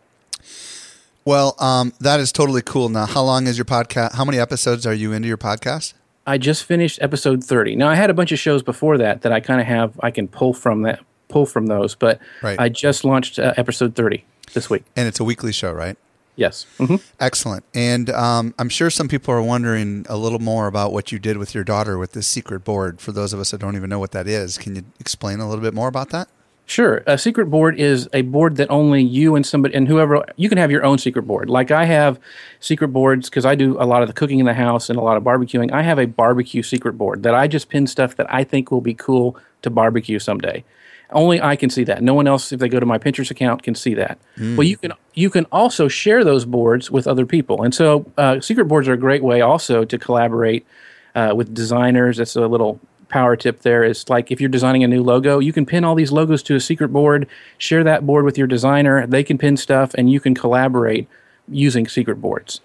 Well, 1.25 1.57
um, 1.59 1.93
that 2.01 2.21
is 2.21 2.33
totally 2.33 2.63
cool. 2.63 2.89
Now, 2.89 3.05
how 3.05 3.23
long 3.23 3.47
is 3.47 3.59
your 3.59 3.67
podcast? 3.67 4.15
How 4.15 4.25
many 4.25 4.39
episodes 4.39 4.87
are 4.87 4.95
you 4.95 5.13
into 5.13 5.29
your 5.29 5.37
podcast? 5.37 5.93
I 6.27 6.39
just 6.39 6.65
finished 6.65 6.99
episode 7.03 7.43
30. 7.45 7.77
Now 7.77 7.89
I 7.89 7.95
had 7.95 8.11
a 8.11 8.15
bunch 8.15 8.33
of 8.33 8.39
shows 8.39 8.63
before 8.63 8.99
that 8.99 9.23
that 9.23 9.33
I 9.33 9.41
kind 9.41 9.61
of 9.61 9.67
have 9.67 9.99
I 10.03 10.11
can 10.11 10.29
pull 10.29 10.53
from 10.55 10.83
that 10.83 11.01
pull 11.29 11.45
from 11.47 11.67
those, 11.67 11.95
but 11.95 12.19
Right. 12.43 12.59
I 12.59 12.69
just 12.71 13.05
launched 13.05 13.39
uh, 13.39 13.53
episode 13.57 13.95
30 13.95 14.25
this 14.55 14.71
week. 14.71 14.85
And 14.97 15.07
it's 15.09 15.21
a 15.21 15.25
weekly 15.25 15.53
show, 15.53 15.73
right? 15.73 15.97
Yes. 16.39 16.67
hmm 16.79 16.97
Excellent. 17.19 17.65
And 17.75 18.11
um, 18.11 18.55
I'm 18.61 18.69
sure 18.69 18.91
some 18.91 19.09
people 19.09 19.35
are 19.35 19.43
wondering 19.43 20.07
a 20.09 20.17
little 20.17 20.39
more 20.39 20.69
about 20.69 20.93
what 20.93 21.11
you 21.11 21.19
did 21.19 21.37
with 21.37 21.53
your 21.53 21.65
daughter 21.65 21.99
with 21.99 22.13
this 22.13 22.29
secret 22.29 22.61
board. 22.61 23.01
For 23.01 23.11
those 23.11 23.33
of 23.33 23.41
us 23.41 23.51
that 23.51 23.59
don't 23.59 23.75
even 23.75 23.91
know 23.91 23.99
what 23.99 24.13
that 24.13 24.29
is, 24.29 24.57
can 24.57 24.77
you 24.77 24.85
explain 25.01 25.41
a 25.41 25.49
little 25.49 25.63
bit 25.63 25.75
more 25.75 25.89
about 25.89 26.11
that? 26.11 26.29
Sure. 26.65 27.03
A 27.09 27.19
secret 27.19 27.47
board 27.47 27.81
is 27.81 28.09
a 28.13 28.23
board 28.23 28.55
that 28.57 28.71
only 28.71 29.03
you 29.03 29.35
and 29.35 29.45
somebody 29.45 29.75
and 29.75 29.89
whoever 29.89 30.25
you 30.37 30.49
can 30.49 30.59
have 30.59 30.71
your 30.71 30.85
own 30.85 30.99
secret 30.99 31.23
board. 31.23 31.51
Like 31.51 31.73
I 31.73 31.87
have 31.87 32.21
secret 32.61 32.89
boards 32.89 33.29
because 33.29 33.45
I 33.45 33.57
do 33.57 33.77
a 33.81 33.87
lot 33.87 34.03
of 34.03 34.09
the 34.09 34.15
cooking 34.15 34.39
in 34.39 34.47
the 34.47 34.55
house 34.55 34.89
and 34.89 34.99
a 34.99 35.03
lot 35.03 35.17
of 35.17 35.25
barbecuing. 35.25 35.73
I 35.73 35.83
have 35.83 35.99
a 35.99 36.07
barbecue 36.07 36.63
secret 36.63 36.93
board 36.93 37.25
that 37.25 37.35
I 37.35 37.49
just 37.49 37.69
pin 37.69 37.89
stuff 37.89 38.15
that 38.15 38.33
I 38.33 38.45
think 38.45 38.71
will 38.71 38.81
be 38.81 38.95
cool 38.95 39.37
to 39.63 39.71
barbecue 39.71 40.21
someday. 40.21 40.63
Only 41.11 41.41
I 41.41 41.57
can 41.57 41.71
see 41.71 41.85
that. 41.85 42.03
No 42.03 42.13
one 42.13 42.27
else, 42.27 42.53
if 42.53 42.61
they 42.61 42.69
go 42.69 42.79
to 42.79 42.87
my 42.87 42.99
Pinterest 42.99 43.31
account, 43.31 43.63
can 43.63 43.75
see 43.75 43.95
that. 43.95 44.19
Well, 44.57 44.67
you 44.67 44.77
can 44.77 44.93
you 45.15 45.31
can 45.31 45.47
also 45.47 45.89
share 45.89 46.23
those 46.23 46.45
boards 46.45 46.91
with 46.91 47.07
other 47.07 47.25
people, 47.25 47.63
and 47.63 47.75
so 47.75 48.05
uh, 48.19 48.41
secret 48.41 48.67
boards 48.67 48.89
are 48.89 48.93
a 48.93 48.99
great 48.99 49.23
way 49.23 49.41
also 49.41 49.85
to 49.85 49.99
collaborate 49.99 50.67
uh, 51.15 51.33
with 51.35 51.55
designers. 51.55 52.19
That's 52.19 52.37
a 52.37 52.47
little 52.47 52.79
power 53.09 53.37
tip 53.37 53.61
there. 53.61 53.85
Is 53.85 54.09
like 54.11 54.31
if 54.31 54.39
you're 54.39 54.51
designing 54.51 54.85
a 54.85 54.89
new 54.89 55.03
logo, 55.03 55.39
you 55.39 55.53
can 55.53 55.65
pin 55.65 55.83
all 55.83 55.95
these 55.95 56.13
logos 56.13 56.43
to 56.45 56.57
a 56.57 56.61
secret 56.61 56.89
board, 56.89 57.27
share 57.57 57.83
that 57.85 58.05
board 58.05 58.27
with 58.27 58.37
your 58.37 58.47
designer. 58.47 59.07
They 59.07 59.25
can 59.25 59.39
pin 59.39 59.57
stuff, 59.57 59.95
and 59.95 60.13
you 60.13 60.21
can 60.21 60.35
collaborate 60.35 61.09
using 61.49 61.89
secret 61.89 62.17
boards. 62.17 62.61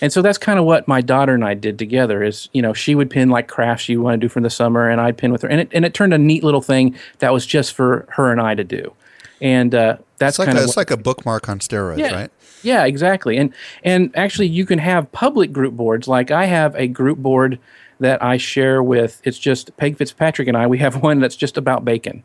And 0.00 0.12
so 0.12 0.22
that's 0.22 0.38
kind 0.38 0.58
of 0.58 0.64
what 0.64 0.86
my 0.86 1.00
daughter 1.00 1.34
and 1.34 1.44
I 1.44 1.54
did 1.54 1.78
together. 1.78 2.22
Is 2.22 2.48
you 2.52 2.62
know 2.62 2.72
she 2.72 2.94
would 2.94 3.10
pin 3.10 3.28
like 3.30 3.48
crafts 3.48 3.84
she 3.84 3.96
wanted 3.96 4.20
to 4.20 4.26
do 4.26 4.28
for 4.28 4.40
the 4.40 4.50
summer, 4.50 4.88
and 4.88 5.00
I'd 5.00 5.16
pin 5.16 5.32
with 5.32 5.42
her, 5.42 5.48
and 5.48 5.60
it 5.60 5.68
and 5.72 5.84
it 5.84 5.94
turned 5.94 6.12
a 6.14 6.18
neat 6.18 6.44
little 6.44 6.62
thing 6.62 6.94
that 7.18 7.32
was 7.32 7.46
just 7.46 7.74
for 7.74 8.06
her 8.10 8.30
and 8.30 8.40
I 8.40 8.54
to 8.54 8.64
do. 8.64 8.92
And 9.40 9.74
uh, 9.74 9.98
that's 10.18 10.34
It's 10.34 10.38
like 10.40 10.46
kind 10.46 10.58
a, 10.58 10.62
of 10.62 10.68
it's 10.68 10.76
like 10.76 10.90
a 10.90 10.96
bookmark 10.96 11.48
on 11.48 11.58
steroids, 11.58 11.98
yeah. 11.98 12.14
right? 12.14 12.30
Yeah, 12.62 12.84
exactly. 12.84 13.36
And 13.36 13.52
and 13.84 14.10
actually 14.16 14.48
you 14.48 14.66
can 14.66 14.78
have 14.78 15.10
public 15.12 15.52
group 15.52 15.74
boards. 15.74 16.08
Like 16.08 16.30
I 16.30 16.46
have 16.46 16.74
a 16.74 16.88
group 16.88 17.18
board 17.18 17.58
that 18.00 18.22
I 18.22 18.36
share 18.36 18.82
with 18.82 19.20
it's 19.24 19.38
just 19.38 19.76
Peg 19.76 19.96
Fitzpatrick 19.96 20.48
and 20.48 20.56
I. 20.56 20.66
We 20.66 20.78
have 20.78 21.02
one 21.02 21.20
that's 21.20 21.36
just 21.36 21.56
about 21.56 21.84
bacon. 21.84 22.22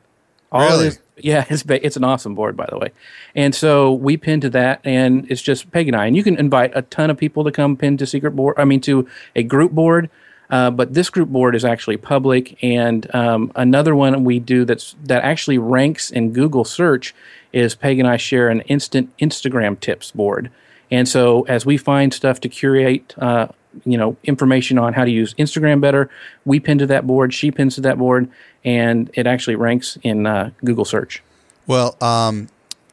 All 0.52 0.62
Really? 0.62 0.86
it 0.86 0.88
is, 0.90 1.00
yeah, 1.24 1.46
it's 1.50 1.64
it's 1.68 1.98
an 1.98 2.04
awesome 2.04 2.36
board 2.36 2.56
by 2.56 2.68
the 2.70 2.78
way. 2.78 2.92
And 3.36 3.54
so 3.56 3.94
we 3.94 4.18
pin 4.18 4.42
to 4.42 4.50
that 4.52 4.82
and 4.84 5.30
it's 5.32 5.42
just 5.42 5.72
Peg 5.72 5.88
and 5.88 5.96
I. 5.96 6.06
And 6.06 6.16
you 6.16 6.24
can 6.24 6.38
invite 6.38 6.72
a 6.76 6.82
ton 6.84 7.10
of 7.10 7.18
people 7.18 7.44
to 7.44 7.52
come 7.52 7.78
pin 7.78 7.98
to 7.98 8.06
secret 8.06 8.32
board 8.32 8.56
I 8.58 8.66
mean 8.66 8.82
to 8.82 9.08
a 9.36 9.44
group 9.44 9.72
board. 9.72 10.10
Uh, 10.50 10.70
but 10.70 10.94
this 10.94 11.10
group 11.10 11.30
board 11.30 11.56
is 11.56 11.64
actually 11.64 11.96
public, 11.96 12.62
and 12.62 13.16
um, 13.16 13.54
another 13.56 13.96
one 13.96 14.26
we 14.26 14.38
do 14.38 14.66
that's 14.66 14.98
that 15.02 15.24
actually 15.24 15.58
ranks 15.58 16.12
in 16.12 16.34
Google 16.34 16.66
search 16.66 17.16
is 17.54 17.74
Peg 17.74 18.00
and 18.00 18.08
I 18.08 18.18
share 18.18 18.50
an 18.50 18.60
instant 18.62 19.16
Instagram 19.18 19.80
tips 19.80 20.12
board. 20.12 20.52
And 20.92 21.08
so 21.08 21.44
as 21.44 21.66
we 21.66 21.78
find 21.78 22.14
stuff 22.14 22.42
to 22.42 22.50
curate, 22.50 23.16
uh, 23.18 23.48
you 23.86 23.98
know, 23.98 24.16
information 24.24 24.78
on 24.78 24.94
how 24.94 25.06
to 25.06 25.12
use 25.12 25.34
Instagram 25.36 25.80
better, 25.82 26.10
we 26.46 26.60
pin 26.60 26.78
to 26.80 26.88
that 26.88 27.08
board, 27.08 27.34
she 27.34 27.52
pins 27.52 27.76
to 27.76 27.82
that 27.82 27.98
board, 27.98 28.30
and 28.66 29.10
it 29.14 29.28
actually 29.28 29.56
ranks 29.56 29.98
in 30.04 30.26
uh, 30.26 30.52
Google 30.64 30.86
search. 30.86 31.24
Well, 31.68 31.96
um, 32.02 32.50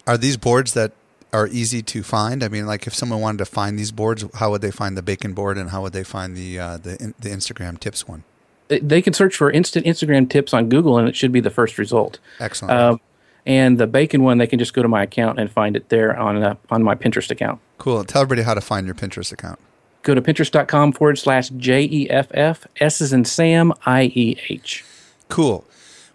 are 0.06 0.16
these 0.18 0.36
boards 0.36 0.74
that 0.74 0.92
are 1.32 1.46
easy 1.48 1.82
to 1.82 2.02
find? 2.02 2.42
I 2.44 2.48
mean, 2.48 2.66
like 2.66 2.86
if 2.86 2.94
someone 2.94 3.20
wanted 3.20 3.38
to 3.38 3.44
find 3.46 3.78
these 3.78 3.92
boards, 3.92 4.24
how 4.34 4.50
would 4.50 4.60
they 4.62 4.70
find 4.70 4.96
the 4.96 5.02
bacon 5.02 5.32
board, 5.34 5.58
and 5.58 5.70
how 5.70 5.82
would 5.82 5.92
they 5.92 6.04
find 6.04 6.36
the 6.36 6.58
uh, 6.58 6.76
the 6.78 7.12
the 7.18 7.28
Instagram 7.30 7.78
tips 7.78 8.06
one? 8.08 8.24
They- 8.68 8.80
They 8.80 9.02
can 9.02 9.12
search 9.14 9.36
for 9.36 9.50
instant 9.50 9.84
Instagram 9.86 10.28
tips 10.30 10.54
on 10.54 10.68
Google, 10.68 10.96
and 10.98 11.08
it 11.08 11.16
should 11.16 11.32
be 11.32 11.40
the 11.40 11.50
first 11.50 11.76
result. 11.78 12.18
Excellent. 12.40 12.72
Um, 12.78 13.00
and 13.46 13.78
the 13.78 13.86
bacon 13.86 14.22
one, 14.22 14.36
they 14.38 14.46
can 14.46 14.58
just 14.58 14.74
go 14.74 14.82
to 14.82 14.88
my 14.88 15.02
account 15.02 15.38
and 15.40 15.50
find 15.50 15.74
it 15.76 15.88
there 15.88 16.16
on 16.16 16.42
uh, 16.42 16.54
on 16.70 16.82
my 16.82 16.94
Pinterest 16.94 17.30
account. 17.30 17.60
cool. 17.78 18.04
Tell 18.04 18.22
everybody 18.22 18.42
how 18.44 18.54
to 18.54 18.60
find 18.60 18.86
your 18.86 18.94
Pinterest 18.94 19.32
account. 19.32 19.58
Go 20.02 20.14
to 20.14 20.22
pinterest.com 20.22 20.92
forward 20.92 21.18
slash 21.18 21.50
J 21.50 21.84
E 21.84 22.10
F 22.10 22.28
F 22.32 22.66
S 22.80 23.00
is 23.00 23.12
in 23.12 23.24
Sam 23.24 23.72
I 23.84 24.04
E 24.14 24.38
H. 24.48 24.84
Cool. 25.28 25.64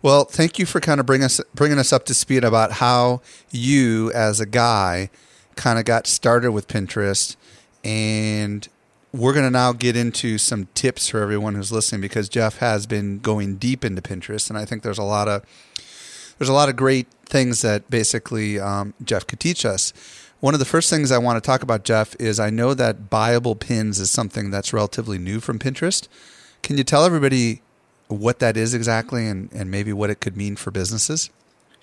Well, 0.01 0.25
thank 0.25 0.59
you 0.59 0.65
for 0.65 0.79
kind 0.79 0.99
of 0.99 1.05
bring 1.05 1.23
us 1.23 1.39
bringing 1.53 1.79
us 1.79 1.93
up 1.93 2.05
to 2.05 2.13
speed 2.13 2.43
about 2.43 2.73
how 2.73 3.21
you, 3.51 4.11
as 4.13 4.39
a 4.39 4.45
guy, 4.45 5.09
kind 5.55 5.79
of 5.79 5.85
got 5.85 6.07
started 6.07 6.51
with 6.51 6.67
Pinterest, 6.67 7.35
and 7.83 8.67
we're 9.13 9.33
going 9.33 9.45
to 9.45 9.51
now 9.51 9.71
get 9.71 9.95
into 9.95 10.37
some 10.37 10.67
tips 10.73 11.07
for 11.07 11.21
everyone 11.21 11.55
who's 11.55 11.71
listening 11.71 12.01
because 12.01 12.27
Jeff 12.27 12.57
has 12.57 12.87
been 12.87 13.19
going 13.19 13.57
deep 13.57 13.85
into 13.85 14.01
Pinterest, 14.01 14.49
and 14.49 14.57
I 14.57 14.65
think 14.65 14.83
there's 14.83 14.97
a 14.97 15.03
lot 15.03 15.27
of 15.27 15.43
there's 16.37 16.49
a 16.49 16.53
lot 16.53 16.67
of 16.67 16.75
great 16.75 17.07
things 17.25 17.61
that 17.61 17.89
basically 17.89 18.59
um, 18.59 18.93
Jeff 19.03 19.25
could 19.25 19.39
teach 19.39 19.65
us. 19.65 19.93
One 20.43 20.53
of 20.53 20.59
the 20.59 20.65
first 20.65 20.89
things 20.89 21.09
I 21.09 21.19
want 21.19 21.41
to 21.41 21.47
talk 21.47 21.63
about, 21.63 21.85
Jeff, 21.85 22.17
is 22.19 22.37
I 22.37 22.49
know 22.49 22.73
that 22.73 23.09
buyable 23.09 23.57
pins 23.57 23.97
is 24.01 24.11
something 24.11 24.51
that's 24.51 24.73
relatively 24.73 25.17
new 25.17 25.39
from 25.39 25.57
Pinterest. 25.57 26.09
Can 26.61 26.77
you 26.77 26.83
tell 26.83 27.05
everybody 27.05 27.61
what 28.09 28.39
that 28.39 28.57
is 28.57 28.73
exactly 28.73 29.25
and, 29.25 29.49
and 29.53 29.71
maybe 29.71 29.93
what 29.93 30.09
it 30.09 30.19
could 30.19 30.35
mean 30.35 30.57
for 30.57 30.69
businesses? 30.69 31.29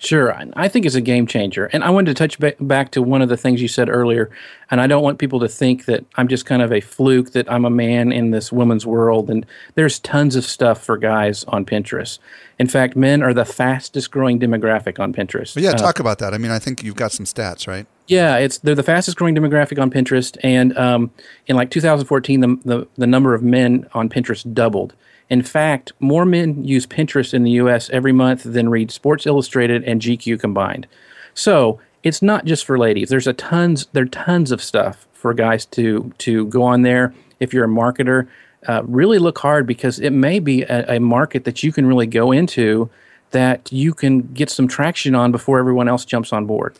Sure, 0.03 0.33
I- 0.55 0.67
think 0.67 0.87
it's 0.87 0.95
a 0.95 1.01
game 1.01 1.27
changer. 1.27 1.65
And 1.73 1.83
I 1.83 1.91
wanted 1.91 2.15
to 2.15 2.23
touch 2.23 2.39
ba- 2.39 2.55
back 2.59 2.89
to 2.91 3.03
one 3.03 3.21
of 3.21 3.29
the 3.29 3.37
things 3.37 3.61
you 3.61 3.67
said 3.67 3.87
earlier. 3.87 4.31
And 4.71 4.81
I 4.81 4.87
don't 4.87 5.03
want 5.03 5.19
people 5.19 5.39
to 5.41 5.47
think 5.47 5.85
that 5.85 6.03
I'm 6.15 6.27
just 6.27 6.43
kind 6.47 6.63
of 6.63 6.71
a 6.71 6.81
fluke, 6.81 7.33
that 7.33 7.51
I'm 7.51 7.65
a 7.65 7.69
man 7.69 8.11
in 8.11 8.31
this 8.31 8.51
woman's 8.51 8.83
world. 8.83 9.29
And 9.29 9.45
there's 9.75 9.99
tons 9.99 10.35
of 10.35 10.43
stuff 10.43 10.83
for 10.83 10.97
guys 10.97 11.43
on 11.49 11.65
Pinterest. 11.65 12.17
In 12.57 12.67
fact, 12.67 12.95
men 12.95 13.21
are 13.21 13.33
the 13.33 13.45
fastest 13.45 14.09
growing 14.09 14.39
demographic 14.39 14.99
on 14.99 15.13
Pinterest. 15.13 15.53
But 15.53 15.61
yeah, 15.61 15.71
Uh, 15.71 15.77
talk 15.77 15.99
about 15.99 16.17
that. 16.17 16.33
I 16.33 16.39
mean, 16.39 16.51
I 16.51 16.57
think 16.57 16.83
you've 16.83 16.95
got 16.95 17.11
some 17.11 17.27
stats, 17.27 17.67
right? 17.67 17.85
Yeah, 18.07 18.37
it's 18.37 18.57
they're 18.57 18.73
the 18.75 18.81
fastest 18.83 19.17
growing 19.17 19.35
demographic 19.35 19.79
on 19.79 19.91
Pinterest, 19.91 20.35
and 20.43 20.75
um, 20.77 21.11
in 21.47 21.55
like 21.55 21.69
2014, 21.69 22.39
the, 22.41 22.57
the 22.65 22.87
the 22.97 23.07
number 23.07 23.33
of 23.35 23.43
men 23.43 23.85
on 23.93 24.09
Pinterest 24.09 24.51
doubled. 24.53 24.93
In 25.31 25.41
fact, 25.41 25.93
more 26.01 26.25
men 26.25 26.61
use 26.65 26.85
Pinterest 26.85 27.33
in 27.33 27.43
the 27.43 27.51
U.S. 27.51 27.89
every 27.91 28.11
month 28.11 28.43
than 28.43 28.67
read 28.67 28.91
Sports 28.91 29.25
Illustrated 29.25 29.81
and 29.85 30.01
GQ 30.01 30.37
combined. 30.37 30.87
So 31.33 31.79
it's 32.03 32.21
not 32.21 32.43
just 32.43 32.65
for 32.65 32.77
ladies. 32.77 33.07
There's 33.07 33.27
a 33.27 33.33
tons 33.33 33.87
there 33.93 34.03
are 34.03 34.07
tons 34.07 34.51
of 34.51 34.61
stuff 34.61 35.07
for 35.13 35.33
guys 35.33 35.65
to 35.67 36.11
to 36.17 36.45
go 36.47 36.63
on 36.63 36.81
there. 36.81 37.13
If 37.39 37.53
you're 37.53 37.63
a 37.63 37.69
marketer, 37.69 38.27
uh, 38.67 38.83
really 38.83 39.19
look 39.19 39.37
hard 39.39 39.65
because 39.65 39.99
it 39.99 40.09
may 40.09 40.39
be 40.39 40.63
a, 40.63 40.97
a 40.97 40.99
market 40.99 41.45
that 41.45 41.63
you 41.63 41.71
can 41.71 41.85
really 41.85 42.07
go 42.07 42.33
into 42.33 42.89
that 43.31 43.71
you 43.71 43.93
can 43.93 44.33
get 44.33 44.49
some 44.49 44.67
traction 44.67 45.15
on 45.15 45.31
before 45.31 45.59
everyone 45.59 45.87
else 45.87 46.03
jumps 46.03 46.33
on 46.33 46.45
board. 46.45 46.75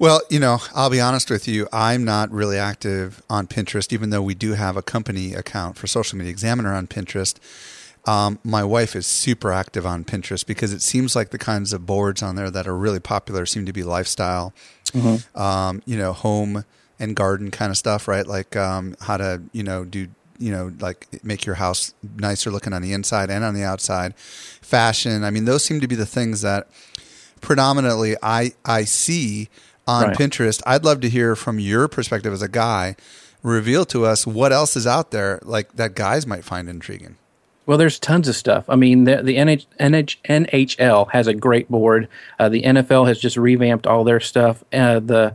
Well, 0.00 0.22
you 0.30 0.40
know, 0.40 0.60
I'll 0.74 0.88
be 0.88 0.98
honest 0.98 1.30
with 1.30 1.46
you. 1.46 1.68
I'm 1.74 2.06
not 2.06 2.30
really 2.30 2.56
active 2.56 3.22
on 3.28 3.46
Pinterest, 3.46 3.92
even 3.92 4.08
though 4.08 4.22
we 4.22 4.34
do 4.34 4.54
have 4.54 4.78
a 4.78 4.82
company 4.82 5.34
account 5.34 5.76
for 5.76 5.86
Social 5.86 6.16
Media 6.16 6.30
Examiner 6.30 6.72
on 6.72 6.86
Pinterest. 6.86 7.36
Um, 8.06 8.38
my 8.42 8.64
wife 8.64 8.96
is 8.96 9.06
super 9.06 9.52
active 9.52 9.84
on 9.84 10.04
Pinterest 10.04 10.46
because 10.46 10.72
it 10.72 10.80
seems 10.80 11.14
like 11.14 11.32
the 11.32 11.38
kinds 11.38 11.74
of 11.74 11.84
boards 11.84 12.22
on 12.22 12.34
there 12.34 12.50
that 12.50 12.66
are 12.66 12.74
really 12.74 12.98
popular 12.98 13.44
seem 13.44 13.66
to 13.66 13.74
be 13.74 13.82
lifestyle, 13.82 14.54
um, 15.34 15.82
you 15.84 15.98
know, 15.98 16.14
home 16.14 16.64
and 16.98 17.14
garden 17.14 17.50
kind 17.50 17.70
of 17.70 17.76
stuff, 17.76 18.08
right? 18.08 18.26
Like 18.26 18.56
um, 18.56 18.96
how 19.02 19.18
to, 19.18 19.42
you 19.52 19.62
know, 19.62 19.84
do, 19.84 20.08
you 20.38 20.50
know, 20.50 20.72
like 20.80 21.22
make 21.22 21.44
your 21.44 21.56
house 21.56 21.92
nicer 22.16 22.50
looking 22.50 22.72
on 22.72 22.80
the 22.80 22.94
inside 22.94 23.28
and 23.30 23.44
on 23.44 23.52
the 23.52 23.64
outside, 23.64 24.16
fashion. 24.16 25.24
I 25.24 25.30
mean, 25.30 25.44
those 25.44 25.62
seem 25.62 25.78
to 25.82 25.86
be 25.86 25.94
the 25.94 26.06
things 26.06 26.40
that 26.40 26.68
predominantly 27.42 28.16
I 28.22 28.52
I 28.64 28.84
see 28.84 29.50
on 29.90 30.08
Right. 30.08 30.16
Pinterest. 30.16 30.62
I'd 30.66 30.84
love 30.84 31.00
to 31.00 31.08
hear 31.08 31.34
from 31.36 31.58
your 31.58 31.88
perspective 31.88 32.32
as 32.32 32.42
a 32.42 32.48
guy. 32.48 32.96
Reveal 33.42 33.84
to 33.86 34.04
us 34.04 34.26
what 34.26 34.52
else 34.52 34.76
is 34.76 34.86
out 34.86 35.10
there 35.10 35.40
like 35.42 35.72
that 35.76 35.94
guys 35.94 36.26
might 36.26 36.44
find 36.44 36.68
intriguing. 36.68 37.16
Well, 37.66 37.78
there's 37.78 37.98
tons 37.98 38.26
of 38.28 38.34
stuff. 38.36 38.64
I 38.68 38.76
mean, 38.76 39.04
the, 39.04 39.22
the 39.22 39.36
NH, 39.36 39.66
NH, 39.78 40.16
NHL 40.24 41.10
has 41.12 41.26
a 41.26 41.34
great 41.34 41.68
board. 41.70 42.08
Uh, 42.38 42.48
the 42.48 42.62
NFL 42.62 43.06
has 43.06 43.18
just 43.18 43.36
revamped 43.36 43.86
all 43.86 44.02
their 44.04 44.20
stuff. 44.20 44.62
Uh, 44.72 45.00
the 45.00 45.34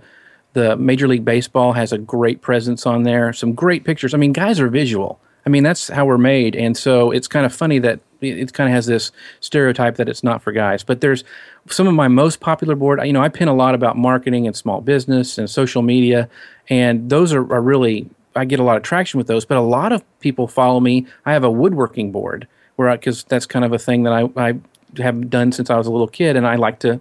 the 0.54 0.78
Major 0.78 1.08
League 1.08 1.26
Baseball 1.26 1.74
has 1.74 1.92
a 1.92 1.98
great 1.98 2.42
presence 2.42 2.86
on 2.86 3.04
there. 3.04 3.34
Some 3.34 3.54
great 3.54 3.84
pictures. 3.84 4.14
I 4.14 4.18
mean, 4.18 4.32
guys 4.32 4.60
are 4.60 4.70
visual. 4.70 5.20
I 5.46 5.50
mean, 5.50 5.64
that's 5.64 5.90
how 5.90 6.06
we're 6.06 6.18
made, 6.18 6.56
and 6.56 6.76
so 6.78 7.12
it's 7.12 7.28
kind 7.28 7.46
of 7.46 7.54
funny 7.54 7.78
that 7.80 8.00
it, 8.22 8.38
it 8.40 8.54
kind 8.54 8.70
of 8.70 8.74
has 8.74 8.86
this 8.86 9.12
stereotype 9.42 9.96
that 9.98 10.10
it's 10.10 10.24
not 10.24 10.42
for 10.42 10.52
guys. 10.52 10.84
But 10.84 11.02
there's 11.02 11.24
some 11.70 11.88
of 11.88 11.94
my 11.94 12.08
most 12.08 12.40
popular 12.40 12.76
board. 12.76 13.00
You 13.06 13.14
know, 13.14 13.22
I 13.22 13.30
pin 13.30 13.48
a 13.48 13.54
lot 13.54 13.76
about 13.76 13.98
marketing 13.98 14.48
and 14.48 14.56
small 14.56 14.82
business 14.82 15.38
and 15.38 15.50
social 15.50 15.82
media, 15.82 16.30
and 16.70 17.10
those 17.10 17.34
are, 17.34 17.42
are 17.54 17.62
really 17.62 18.10
I 18.36 18.46
get 18.46 18.60
a 18.60 18.64
lot 18.64 18.78
of 18.78 18.84
traction 18.84 19.18
with 19.18 19.28
those, 19.28 19.46
but 19.46 19.58
a 19.58 19.62
lot 19.62 19.92
of 19.92 20.04
people 20.20 20.48
follow 20.48 20.80
me. 20.80 21.08
I 21.26 21.34
have 21.34 21.44
a 21.44 21.52
woodworking 21.52 22.12
board 22.12 22.48
where 22.76 22.96
because 22.96 23.24
that's 23.24 23.46
kind 23.46 23.64
of 23.64 23.72
a 23.72 23.80
thing 23.80 24.04
that 24.04 24.14
I, 24.14 24.30
I 24.36 24.56
have 25.02 25.30
done 25.30 25.52
since 25.52 25.70
I 25.70 25.78
was 25.78 25.88
a 25.88 25.92
little 25.92 26.08
kid, 26.08 26.36
and 26.36 26.46
I 26.46 26.56
like 26.56 26.80
to 26.80 27.00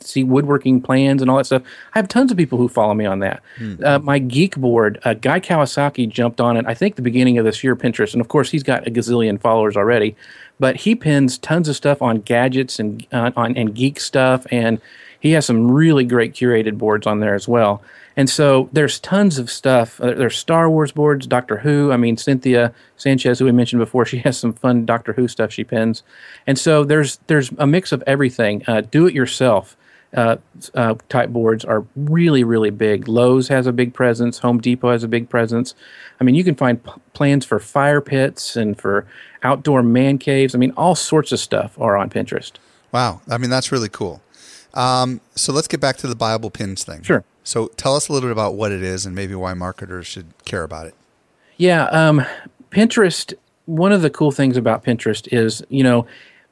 see 0.00 0.24
woodworking 0.24 0.80
plans 0.80 1.22
and 1.22 1.30
all 1.30 1.36
that 1.38 1.46
stuff. 1.46 1.62
I 1.94 1.98
have 1.98 2.08
tons 2.08 2.30
of 2.30 2.36
people 2.36 2.58
who 2.58 2.68
follow 2.68 2.94
me 2.94 3.06
on 3.06 3.20
that. 3.20 3.42
Uh, 3.82 3.98
my 3.98 4.18
geek 4.18 4.56
board, 4.56 5.00
uh, 5.04 5.14
Guy 5.14 5.40
Kawasaki 5.40 6.08
jumped 6.08 6.40
on 6.40 6.56
it. 6.56 6.64
I 6.66 6.74
think 6.74 6.96
the 6.96 7.02
beginning 7.02 7.38
of 7.38 7.44
this 7.44 7.64
year, 7.64 7.74
Pinterest, 7.74 8.12
and 8.12 8.20
of 8.20 8.28
course 8.28 8.50
he's 8.50 8.62
got 8.62 8.86
a 8.86 8.90
gazillion 8.90 9.40
followers 9.40 9.76
already. 9.76 10.16
But 10.58 10.76
he 10.76 10.94
pins 10.94 11.38
tons 11.38 11.68
of 11.68 11.76
stuff 11.76 12.00
on 12.00 12.20
gadgets 12.20 12.78
and 12.78 13.06
uh, 13.12 13.30
on 13.36 13.56
and 13.56 13.74
geek 13.74 14.00
stuff, 14.00 14.46
and 14.50 14.80
he 15.20 15.32
has 15.32 15.46
some 15.46 15.70
really 15.70 16.04
great 16.04 16.32
curated 16.32 16.78
boards 16.78 17.06
on 17.06 17.20
there 17.20 17.34
as 17.34 17.46
well. 17.46 17.82
And 18.16 18.30
so 18.30 18.70
there's 18.72 18.98
tons 18.98 19.38
of 19.38 19.50
stuff. 19.50 20.00
Uh, 20.00 20.14
There's 20.14 20.36
Star 20.38 20.70
Wars 20.70 20.90
boards, 20.90 21.26
Doctor 21.26 21.58
Who. 21.58 21.92
I 21.92 21.98
mean, 21.98 22.16
Cynthia 22.16 22.72
Sanchez, 22.96 23.38
who 23.38 23.44
we 23.44 23.52
mentioned 23.52 23.80
before, 23.80 24.06
she 24.06 24.18
has 24.18 24.38
some 24.38 24.54
fun 24.54 24.86
Doctor 24.86 25.12
Who 25.12 25.28
stuff 25.28 25.52
she 25.52 25.64
pins. 25.64 26.02
And 26.46 26.58
so 26.58 26.84
there's 26.84 27.18
there's 27.26 27.50
a 27.58 27.66
mix 27.66 27.92
of 27.92 28.02
everything. 28.06 28.64
Uh, 28.66 28.80
do 28.80 29.06
it 29.06 29.14
yourself 29.14 29.76
uh, 30.14 30.36
uh, 30.74 30.94
type 31.08 31.30
boards 31.30 31.64
are 31.64 31.84
really 31.96 32.44
really 32.44 32.70
big. 32.70 33.08
Lowe's 33.08 33.48
has 33.48 33.66
a 33.66 33.72
big 33.72 33.94
presence. 33.94 34.38
Home 34.38 34.60
Depot 34.60 34.90
has 34.92 35.02
a 35.02 35.08
big 35.08 35.28
presence. 35.28 35.74
I 36.20 36.24
mean, 36.24 36.34
you 36.34 36.44
can 36.44 36.54
find 36.54 36.82
p- 36.82 36.92
plans 37.12 37.44
for 37.44 37.58
fire 37.58 38.00
pits 38.00 38.56
and 38.56 38.78
for 38.78 39.06
outdoor 39.42 39.82
man 39.82 40.18
caves. 40.18 40.54
I 40.54 40.58
mean, 40.58 40.72
all 40.76 40.94
sorts 40.94 41.32
of 41.32 41.40
stuff 41.40 41.78
are 41.78 41.96
on 41.96 42.10
Pinterest. 42.10 42.52
Wow. 42.92 43.20
I 43.28 43.38
mean, 43.38 43.50
that's 43.50 43.70
really 43.70 43.88
cool. 43.88 44.22
Um, 44.74 45.20
so 45.34 45.52
let's 45.52 45.68
get 45.68 45.80
back 45.80 45.96
to 45.98 46.06
the 46.06 46.16
buyable 46.16 46.52
pins 46.52 46.84
thing. 46.84 47.02
Sure. 47.02 47.24
So 47.44 47.68
tell 47.76 47.94
us 47.94 48.08
a 48.08 48.12
little 48.12 48.28
bit 48.28 48.32
about 48.32 48.54
what 48.54 48.72
it 48.72 48.82
is 48.82 49.06
and 49.06 49.14
maybe 49.14 49.34
why 49.34 49.54
marketers 49.54 50.06
should 50.06 50.26
care 50.44 50.62
about 50.62 50.86
it. 50.86 50.94
Yeah, 51.56 51.84
um, 51.84 52.24
Pinterest. 52.70 53.32
One 53.64 53.90
of 53.90 54.02
the 54.02 54.10
cool 54.10 54.30
things 54.30 54.56
about 54.56 54.84
Pinterest 54.84 55.26
is, 55.32 55.64
you 55.68 55.82
know, 55.82 56.06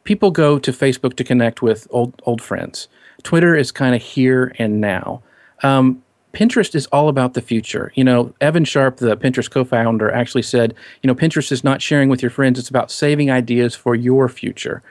people 0.04 0.30
go 0.30 0.58
to 0.58 0.72
Facebook 0.72 1.16
to 1.16 1.24
connect 1.24 1.62
with 1.62 1.86
old 1.90 2.20
old 2.24 2.42
friends. 2.42 2.88
Twitter 3.24 3.56
is 3.56 3.72
kind 3.72 3.94
of 3.94 4.02
here 4.02 4.54
and 4.58 4.80
now. 4.80 5.22
Um, 5.62 6.02
Pinterest 6.32 6.74
is 6.74 6.86
all 6.86 7.08
about 7.08 7.34
the 7.34 7.40
future. 7.40 7.92
You 7.94 8.02
know, 8.02 8.34
Evan 8.40 8.64
Sharp, 8.64 8.96
the 8.96 9.16
Pinterest 9.16 9.48
co-founder, 9.48 10.10
actually 10.10 10.42
said, 10.42 10.74
you 11.00 11.06
know, 11.06 11.14
Pinterest 11.14 11.52
is 11.52 11.62
not 11.62 11.80
sharing 11.80 12.08
with 12.08 12.22
your 12.22 12.30
friends; 12.30 12.58
it's 12.58 12.68
about 12.68 12.90
saving 12.90 13.30
ideas 13.30 13.74
for 13.74 13.94
your 13.94 14.28
future. 14.28 14.82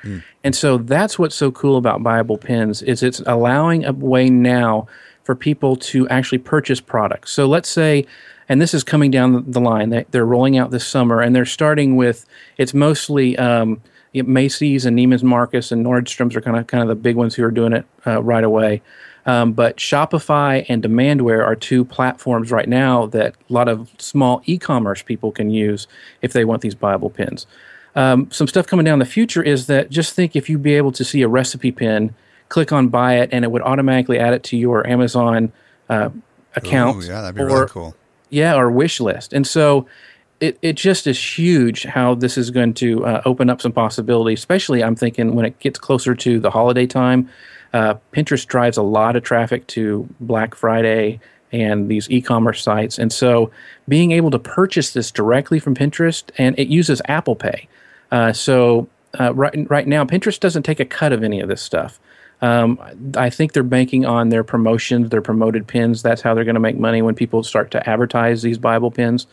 And 0.43 0.55
so 0.55 0.77
that's 0.77 1.19
what's 1.19 1.35
so 1.35 1.51
cool 1.51 1.77
about 1.77 2.01
Buyable 2.01 2.39
Pins 2.39 2.81
is 2.81 3.03
it's 3.03 3.21
allowing 3.25 3.85
a 3.85 3.91
way 3.91 4.29
now 4.29 4.87
for 5.23 5.35
people 5.35 5.75
to 5.75 6.07
actually 6.09 6.37
purchase 6.37 6.81
products. 6.81 7.31
So 7.31 7.45
let's 7.45 7.69
say, 7.69 8.05
and 8.49 8.61
this 8.61 8.73
is 8.73 8.83
coming 8.83 9.11
down 9.11 9.49
the 9.51 9.61
line, 9.61 9.89
they, 9.89 10.05
they're 10.11 10.25
rolling 10.25 10.57
out 10.57 10.71
this 10.71 10.87
summer, 10.87 11.21
and 11.21 11.35
they're 11.35 11.45
starting 11.45 11.95
with 11.97 12.25
it's 12.57 12.73
mostly 12.73 13.37
um, 13.37 13.81
Macy's 14.13 14.85
and 14.85 14.97
Neiman's 14.97 15.23
Marcus 15.23 15.71
and 15.71 15.85
Nordstrom's 15.85 16.35
are 16.35 16.41
kind 16.41 16.57
of 16.57 16.67
kind 16.67 16.83
of 16.83 16.87
the 16.87 16.95
big 16.95 17.15
ones 17.15 17.35
who 17.35 17.43
are 17.43 17.51
doing 17.51 17.73
it 17.73 17.85
uh, 18.05 18.21
right 18.21 18.43
away. 18.43 18.81
Um, 19.25 19.53
but 19.53 19.77
Shopify 19.77 20.65
and 20.67 20.83
Demandware 20.83 21.45
are 21.45 21.55
two 21.55 21.85
platforms 21.85 22.51
right 22.51 22.67
now 22.67 23.05
that 23.07 23.35
a 23.49 23.53
lot 23.53 23.69
of 23.69 23.89
small 23.97 24.41
e-commerce 24.45 25.01
people 25.01 25.31
can 25.31 25.49
use 25.49 25.87
if 26.21 26.33
they 26.33 26.43
want 26.43 26.61
these 26.61 26.75
buyable 26.75 27.13
pins. 27.13 27.47
Um, 27.95 28.29
some 28.31 28.47
stuff 28.47 28.67
coming 28.67 28.85
down 28.85 28.99
the 28.99 29.05
future 29.05 29.41
is 29.41 29.67
that 29.67 29.89
just 29.89 30.13
think 30.13 30.35
if 30.35 30.49
you'd 30.49 30.63
be 30.63 30.73
able 30.73 30.91
to 30.91 31.05
see 31.05 31.21
a 31.21 31.27
recipe 31.27 31.71
pin, 31.71 32.13
click 32.49 32.71
on 32.71 32.89
buy 32.89 33.15
it, 33.15 33.29
and 33.31 33.45
it 33.45 33.51
would 33.51 33.61
automatically 33.61 34.19
add 34.19 34.33
it 34.33 34.43
to 34.43 34.57
your 34.57 34.85
Amazon 34.87 35.51
uh, 35.89 36.09
account. 36.55 36.97
Ooh, 36.97 37.07
yeah, 37.07 37.21
that'd 37.21 37.35
be 37.35 37.41
or, 37.41 37.47
really 37.47 37.67
cool. 37.67 37.95
Yeah, 38.29 38.55
or 38.55 38.69
wish 38.71 38.99
list. 38.99 39.31
And 39.31 39.45
so 39.45 39.87
it, 40.43 40.59
it 40.61 40.73
just 40.73 41.07
is 41.07 41.37
huge 41.37 41.83
how 41.83 42.15
this 42.15 42.37
is 42.37 42.51
going 42.51 42.73
to 42.73 43.05
uh, 43.05 43.21
open 43.23 43.49
up 43.49 43.61
some 43.61 43.71
possibilities, 43.71 44.39
especially 44.39 44.83
I'm 44.83 44.95
thinking 44.95 45.35
when 45.35 45.45
it 45.45 45.57
gets 45.59 45.79
closer 45.79 46.13
to 46.15 46.37
the 46.37 46.51
holiday 46.51 46.85
time. 46.85 47.29
Uh, 47.71 47.95
Pinterest 48.11 48.45
drives 48.45 48.75
a 48.75 48.83
lot 48.83 49.15
of 49.15 49.23
traffic 49.23 49.65
to 49.67 50.07
Black 50.19 50.53
Friday 50.53 51.21
and 51.53 51.87
these 51.87 52.09
e-commerce 52.09 52.61
sites, 52.61 52.99
and 52.99 53.13
so 53.13 53.51
being 53.87 54.11
able 54.11 54.31
to 54.31 54.39
purchase 54.39 54.91
this 54.91 55.11
directly 55.11 55.59
from 55.59 55.75
Pinterest, 55.75 56.23
and 56.37 56.59
it 56.59 56.67
uses 56.67 57.01
Apple 57.07 57.35
Pay. 57.35 57.69
Uh, 58.11 58.33
so 58.33 58.89
uh, 59.17 59.33
right 59.33 59.69
right 59.69 59.87
now, 59.87 60.03
Pinterest 60.03 60.39
doesn't 60.39 60.63
take 60.63 60.81
a 60.81 60.85
cut 60.85 61.13
of 61.13 61.23
any 61.23 61.39
of 61.39 61.47
this 61.47 61.61
stuff. 61.61 62.01
Um, 62.41 62.77
I 63.15 63.29
think 63.29 63.53
they're 63.53 63.63
banking 63.63 64.05
on 64.05 64.27
their 64.27 64.43
promotions, 64.43 65.09
their 65.09 65.21
promoted 65.21 65.67
pins. 65.67 66.01
That's 66.01 66.21
how 66.21 66.33
they're 66.33 66.43
going 66.43 66.55
to 66.55 66.59
make 66.59 66.77
money 66.77 67.01
when 67.01 67.15
people 67.15 67.43
start 67.43 67.71
to 67.71 67.89
advertise 67.89 68.41
these 68.41 68.57
buyable 68.57 68.93
pins. 68.93 69.27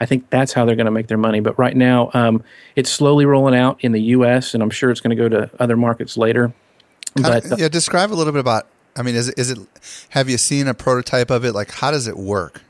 I 0.00 0.06
think 0.06 0.30
that's 0.30 0.52
how 0.52 0.64
they're 0.64 0.76
going 0.76 0.86
to 0.86 0.92
make 0.92 1.08
their 1.08 1.18
money. 1.18 1.40
But 1.40 1.58
right 1.58 1.76
now, 1.76 2.10
um, 2.14 2.42
it's 2.74 2.90
slowly 2.90 3.26
rolling 3.26 3.54
out 3.54 3.78
in 3.80 3.92
the 3.92 4.00
U.S., 4.02 4.54
and 4.54 4.62
I'm 4.62 4.70
sure 4.70 4.90
it's 4.90 5.00
going 5.00 5.16
to 5.16 5.22
go 5.22 5.28
to 5.28 5.50
other 5.60 5.76
markets 5.76 6.16
later. 6.16 6.52
But 7.14 7.50
uh, 7.52 7.56
yeah, 7.58 7.68
describe 7.68 8.12
a 8.12 8.14
little 8.14 8.32
bit 8.32 8.40
about. 8.40 8.66
I 8.96 9.02
mean, 9.02 9.14
is 9.14 9.28
it, 9.28 9.38
is 9.38 9.50
it? 9.50 9.58
Have 10.10 10.28
you 10.28 10.38
seen 10.38 10.68
a 10.68 10.74
prototype 10.74 11.30
of 11.30 11.44
it? 11.44 11.52
Like, 11.52 11.70
how 11.70 11.90
does 11.90 12.06
it 12.06 12.16
work? 12.16 12.62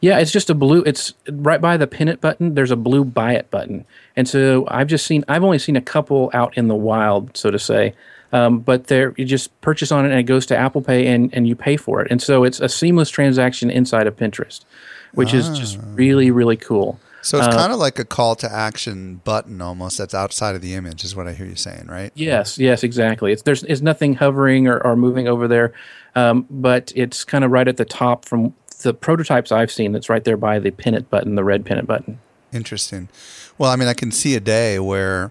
Yeah, 0.00 0.18
it's 0.18 0.30
just 0.30 0.50
a 0.50 0.54
blue. 0.54 0.82
It's 0.84 1.14
right 1.30 1.60
by 1.60 1.76
the 1.76 1.86
pin 1.86 2.08
it 2.08 2.20
button. 2.20 2.54
There's 2.54 2.70
a 2.70 2.76
blue 2.76 3.04
buy 3.04 3.34
it 3.34 3.50
button, 3.50 3.84
and 4.16 4.28
so 4.28 4.66
I've 4.68 4.86
just 4.86 5.06
seen. 5.06 5.24
I've 5.28 5.44
only 5.44 5.58
seen 5.58 5.76
a 5.76 5.80
couple 5.80 6.30
out 6.32 6.56
in 6.56 6.68
the 6.68 6.74
wild, 6.74 7.36
so 7.36 7.50
to 7.50 7.58
say. 7.58 7.94
Um, 8.32 8.60
but 8.60 8.86
there, 8.86 9.14
you 9.16 9.24
just 9.24 9.58
purchase 9.60 9.92
on 9.92 10.04
it, 10.06 10.10
and 10.10 10.18
it 10.18 10.24
goes 10.24 10.46
to 10.46 10.56
Apple 10.56 10.82
Pay, 10.82 11.06
and 11.06 11.32
and 11.34 11.46
you 11.46 11.54
pay 11.54 11.76
for 11.76 12.00
it. 12.00 12.10
And 12.10 12.22
so 12.22 12.44
it's 12.44 12.60
a 12.60 12.68
seamless 12.68 13.10
transaction 13.10 13.70
inside 13.70 14.06
of 14.06 14.16
Pinterest, 14.16 14.64
which 15.12 15.34
is 15.34 15.50
just 15.50 15.78
really 15.94 16.30
really 16.30 16.56
cool. 16.56 16.98
So 17.24 17.38
it's 17.38 17.46
Uh, 17.46 17.52
kind 17.52 17.72
of 17.72 17.78
like 17.78 18.00
a 18.00 18.04
call 18.04 18.34
to 18.36 18.50
action 18.52 19.20
button 19.22 19.60
almost 19.60 19.96
that's 19.98 20.12
outside 20.14 20.56
of 20.56 20.60
the 20.60 20.74
image, 20.74 21.04
is 21.04 21.14
what 21.14 21.28
I 21.28 21.34
hear 21.34 21.46
you 21.46 21.54
saying, 21.54 21.86
right? 21.88 22.10
Yes, 22.16 22.58
yes, 22.58 22.82
exactly. 22.82 23.32
It's 23.32 23.42
there's 23.42 23.62
is 23.64 23.80
nothing 23.80 24.14
hovering 24.14 24.66
or, 24.66 24.78
or 24.78 24.96
moving 24.96 25.28
over 25.28 25.46
there, 25.46 25.72
um, 26.16 26.46
but 26.50 26.92
it's 26.96 27.22
kind 27.22 27.44
of 27.44 27.52
right 27.52 27.68
at 27.68 27.76
the 27.76 27.84
top 27.84 28.24
from 28.24 28.54
the 28.82 28.92
prototypes 28.92 29.52
I've 29.52 29.70
seen. 29.70 29.92
That's 29.92 30.08
right 30.08 30.24
there 30.24 30.36
by 30.36 30.58
the 30.58 30.72
pin 30.72 30.94
it 30.94 31.08
button, 31.10 31.36
the 31.36 31.44
red 31.44 31.64
pin 31.64 31.78
it 31.78 31.86
button. 31.86 32.18
Interesting. 32.52 33.08
Well, 33.56 33.70
I 33.70 33.76
mean, 33.76 33.88
I 33.88 33.94
can 33.94 34.10
see 34.10 34.34
a 34.34 34.40
day 34.40 34.80
where, 34.80 35.30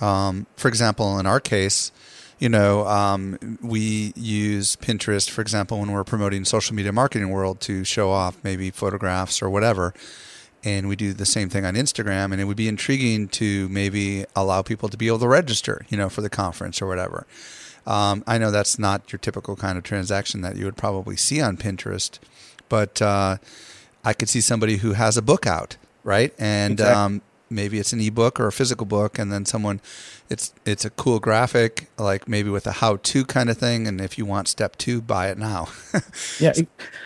um, 0.00 0.46
for 0.56 0.68
example, 0.68 1.18
in 1.18 1.26
our 1.26 1.40
case, 1.40 1.90
you 2.44 2.50
know, 2.50 2.86
um, 2.86 3.58
we 3.62 4.12
use 4.16 4.76
Pinterest, 4.76 5.30
for 5.30 5.40
example, 5.40 5.78
when 5.78 5.90
we're 5.90 6.04
promoting 6.04 6.44
social 6.44 6.76
media 6.76 6.92
marketing 6.92 7.30
world 7.30 7.58
to 7.62 7.84
show 7.84 8.10
off 8.10 8.36
maybe 8.44 8.70
photographs 8.70 9.40
or 9.40 9.48
whatever. 9.48 9.94
And 10.62 10.86
we 10.86 10.94
do 10.94 11.14
the 11.14 11.24
same 11.24 11.48
thing 11.48 11.64
on 11.64 11.72
Instagram, 11.72 12.32
and 12.32 12.42
it 12.42 12.44
would 12.44 12.58
be 12.58 12.68
intriguing 12.68 13.28
to 13.28 13.66
maybe 13.70 14.26
allow 14.36 14.60
people 14.60 14.90
to 14.90 14.96
be 14.98 15.06
able 15.06 15.20
to 15.20 15.28
register, 15.28 15.86
you 15.88 15.96
know, 15.96 16.10
for 16.10 16.20
the 16.20 16.28
conference 16.28 16.82
or 16.82 16.86
whatever. 16.86 17.26
Um, 17.86 18.22
I 18.26 18.36
know 18.36 18.50
that's 18.50 18.78
not 18.78 19.10
your 19.10 19.20
typical 19.20 19.56
kind 19.56 19.78
of 19.78 19.84
transaction 19.84 20.42
that 20.42 20.56
you 20.56 20.66
would 20.66 20.76
probably 20.76 21.16
see 21.16 21.40
on 21.40 21.56
Pinterest, 21.56 22.18
but 22.68 23.00
uh, 23.00 23.38
I 24.04 24.12
could 24.12 24.28
see 24.28 24.42
somebody 24.42 24.76
who 24.76 24.92
has 24.92 25.16
a 25.16 25.22
book 25.22 25.46
out, 25.46 25.78
right? 26.02 26.34
And 26.38 26.72
Exactly. 26.72 26.94
um, 26.94 27.22
maybe 27.50 27.78
it's 27.78 27.92
an 27.92 28.00
ebook 28.00 28.40
or 28.40 28.46
a 28.46 28.52
physical 28.52 28.86
book, 28.86 29.18
and 29.18 29.32
then 29.32 29.44
someone, 29.44 29.80
it's 30.28 30.52
it's 30.64 30.84
a 30.84 30.90
cool 30.90 31.20
graphic, 31.20 31.88
like 31.98 32.28
maybe 32.28 32.50
with 32.50 32.66
a 32.66 32.72
how-to 32.72 33.24
kind 33.24 33.50
of 33.50 33.58
thing. 33.58 33.86
And 33.86 34.00
if 34.00 34.18
you 34.18 34.24
want 34.24 34.48
step 34.48 34.76
two, 34.76 35.00
buy 35.00 35.28
it 35.28 35.38
now, 35.38 35.68
Yeah, 36.40 36.52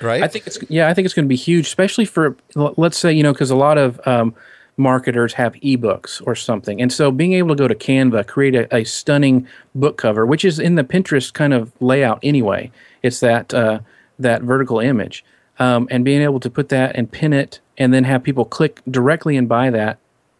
right? 0.00 0.22
I 0.22 0.28
think 0.28 0.46
it's 0.46 0.58
yeah, 0.68 0.88
I 0.88 0.94
think 0.94 1.04
it's 1.06 1.14
going 1.14 1.24
to 1.24 1.28
be 1.28 1.36
huge, 1.36 1.66
especially 1.66 2.04
for 2.04 2.36
let's 2.54 2.98
say 2.98 3.12
you 3.12 3.22
know 3.22 3.32
because 3.32 3.50
a 3.50 3.56
lot 3.56 3.78
of 3.78 4.00
um, 4.06 4.34
marketers 4.76 5.34
have 5.34 5.54
ebooks 5.54 6.22
or 6.26 6.34
something, 6.34 6.80
and 6.80 6.92
so 6.92 7.10
being 7.10 7.34
able 7.34 7.54
to 7.54 7.62
go 7.62 7.68
to 7.68 7.74
Canva, 7.74 8.26
create 8.26 8.54
a, 8.54 8.74
a 8.74 8.84
stunning 8.84 9.46
book 9.74 9.98
cover, 9.98 10.24
which 10.26 10.44
is 10.44 10.58
in 10.58 10.76
the 10.76 10.84
Pinterest 10.84 11.32
kind 11.32 11.52
of 11.52 11.72
layout 11.80 12.20
anyway. 12.22 12.70
It's 13.02 13.20
that 13.20 13.52
uh, 13.52 13.80
that 14.18 14.42
vertical 14.42 14.80
image, 14.80 15.24
um, 15.58 15.88
and 15.90 16.04
being 16.04 16.22
able 16.22 16.40
to 16.40 16.50
put 16.50 16.68
that 16.70 16.96
and 16.96 17.10
pin 17.10 17.32
it, 17.32 17.60
and 17.76 17.92
then 17.92 18.04
have 18.04 18.22
people 18.22 18.44
click 18.44 18.80
directly 18.90 19.36
and 19.36 19.48
buy 19.48 19.70
that 19.70 19.98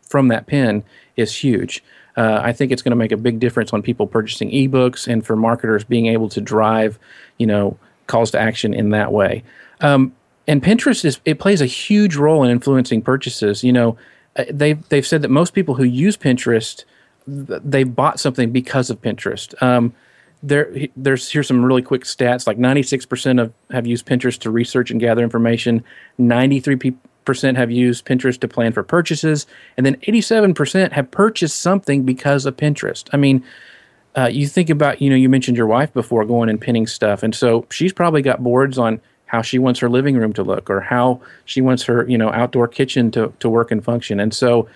from 0.09 0.29
that 0.29 0.47
pin 0.47 0.83
is 1.17 1.35
huge. 1.35 1.83
Uh, 2.17 2.41
I 2.43 2.53
think 2.53 2.73
it's 2.73 2.83
going 2.83 2.91
to 2.91 2.97
make 2.97 3.13
a 3.13 3.17
big 3.17 3.39
difference 3.39 3.73
on 3.73 3.83
people 3.83 4.07
purchasing 4.07 4.51
ebooks 4.51 5.07
and 5.07 5.25
for 5.25 5.37
marketers 5.37 5.85
being 5.85 6.07
able 6.07 6.29
to 6.31 6.41
drive, 6.41 6.99
you 7.39 7.47
know, 7.47 7.79
calls 8.09 8.33
to 8.33 8.41
action 8.41 8.75
in 8.75 8.91
that 8.91 9.13
way. 9.13 9.45
Um, 9.81 10.13
and 10.49 10.63
Pinterest 10.63 11.05
is 11.05 11.21
it 11.25 11.39
plays 11.39 11.61
a 11.61 11.67
huge 11.67 12.17
role 12.17 12.43
in 12.43 12.51
influencing 12.51 13.03
purchases. 13.03 13.63
You 13.63 13.73
know, 13.73 13.99
uh, 14.37 14.45
they've 14.51 14.89
they've 14.89 15.07
said 15.07 15.23
that 15.23 15.29
most 15.29 15.53
people 15.53 15.75
who 15.75 15.85
use 15.85 16.17
Pinterest 16.17 16.85
they 17.29 17.85
bought 17.85 18.19
something 18.19 18.51
because 18.51 18.91
of 18.91 19.01
Pinterest. 19.03 19.61
Um, 19.63 19.93
there, 20.43 20.73
there's 20.97 21.31
here's 21.31 21.49
some 21.49 21.65
really 21.65 21.83
quick 21.83 22.05
stats. 22.05 22.47
Like 22.47 22.59
96% 22.59 23.43
of 23.43 23.53
have 23.71 23.87
used 23.87 24.07
Pinterest 24.07 24.39
to 24.41 24.51
research 24.51 24.91
and 24.91 25.01
gather 25.01 25.23
information. 25.23 25.85
93% 26.19 26.97
have 27.35 27.71
used 27.71 28.05
Pinterest 28.05 28.39
to 28.41 28.49
plan 28.49 28.73
for 28.73 28.83
purchases, 28.83 29.47
and 29.77 29.85
then 29.85 29.97
87% 29.97 30.93
have 30.93 31.11
purchased 31.11 31.61
something 31.61 32.05
because 32.05 32.47
of 32.47 32.57
Pinterest. 32.57 33.09
I 33.13 33.17
mean, 33.17 33.45
uh, 34.17 34.27
you 34.27 34.47
think 34.47 34.71
about 34.71 35.01
you 35.01 35.11
know 35.11 35.17
you 35.17 35.29
mentioned 35.29 35.57
your 35.57 35.67
wife 35.67 35.93
before 35.93 36.25
going 36.25 36.49
and 36.49 36.61
pinning 36.61 36.87
stuff, 36.87 37.23
and 37.23 37.35
so 37.35 37.67
she's 37.71 37.93
probably 37.93 38.23
got 38.23 38.43
boards 38.43 38.79
on 38.79 39.01
how 39.29 39.43
she 39.43 39.59
wants 39.59 39.79
her 39.81 39.89
living 39.89 40.17
room 40.17 40.33
to 40.33 40.43
look 40.43 40.69
or 40.69 40.81
how 40.81 41.21
she 41.45 41.61
wants 41.61 41.85
her 41.85 42.09
you 42.09 42.19
know 42.19 42.31
outdoor 42.31 42.67
kitchen 42.67 43.11
to, 43.13 43.33
to 43.39 43.49
work 43.49 43.71
and 43.71 43.85
function 43.85 44.19
and 44.19 44.35
so 44.35 44.69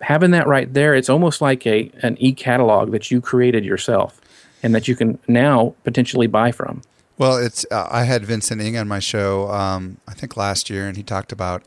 having 0.00 0.32
that 0.32 0.46
right 0.46 0.72
there 0.74 0.94
it's 0.94 1.08
almost 1.08 1.40
like 1.40 1.66
a 1.66 1.90
an 2.02 2.16
e-catalog 2.18 2.90
that 2.90 3.10
you 3.10 3.20
created 3.20 3.64
yourself 3.64 4.20
and 4.62 4.74
that 4.74 4.88
you 4.88 4.96
can 4.96 5.18
now 5.28 5.74
potentially 5.84 6.26
buy 6.26 6.50
from 6.50 6.82
well 7.20 7.36
it's 7.36 7.64
uh, 7.70 7.86
i 7.92 8.02
had 8.02 8.24
Vincent 8.24 8.60
Ng 8.60 8.76
on 8.76 8.88
my 8.88 8.98
show 8.98 9.48
um, 9.50 9.98
i 10.08 10.14
think 10.14 10.36
last 10.36 10.68
year 10.68 10.88
and 10.88 10.96
he 10.96 11.04
talked 11.04 11.30
about 11.30 11.62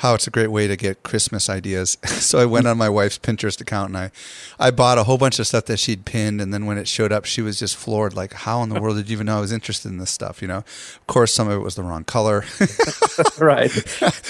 how 0.00 0.14
it's 0.14 0.26
a 0.26 0.30
great 0.30 0.50
way 0.50 0.66
to 0.66 0.76
get 0.76 1.02
Christmas 1.02 1.50
ideas. 1.50 1.98
so 2.04 2.38
I 2.38 2.46
went 2.46 2.66
on 2.66 2.78
my 2.78 2.88
wife's 2.88 3.18
Pinterest 3.18 3.60
account 3.60 3.90
and 3.90 3.98
I, 3.98 4.10
I 4.58 4.70
bought 4.70 4.96
a 4.96 5.04
whole 5.04 5.18
bunch 5.18 5.38
of 5.38 5.46
stuff 5.46 5.66
that 5.66 5.78
she'd 5.78 6.06
pinned. 6.06 6.40
And 6.40 6.54
then 6.54 6.64
when 6.64 6.78
it 6.78 6.88
showed 6.88 7.12
up, 7.12 7.26
she 7.26 7.42
was 7.42 7.58
just 7.58 7.76
floored. 7.76 8.14
Like, 8.14 8.32
how 8.32 8.62
in 8.62 8.70
the 8.70 8.80
world 8.80 8.96
did 8.96 9.10
you 9.10 9.12
even 9.12 9.26
know 9.26 9.36
I 9.36 9.40
was 9.40 9.52
interested 9.52 9.90
in 9.90 9.98
this 9.98 10.10
stuff? 10.10 10.40
You 10.40 10.48
know, 10.48 10.58
of 10.58 11.06
course, 11.06 11.34
some 11.34 11.48
of 11.48 11.54
it 11.54 11.62
was 11.62 11.74
the 11.74 11.82
wrong 11.82 12.04
color. 12.04 12.46
right. 13.38 13.70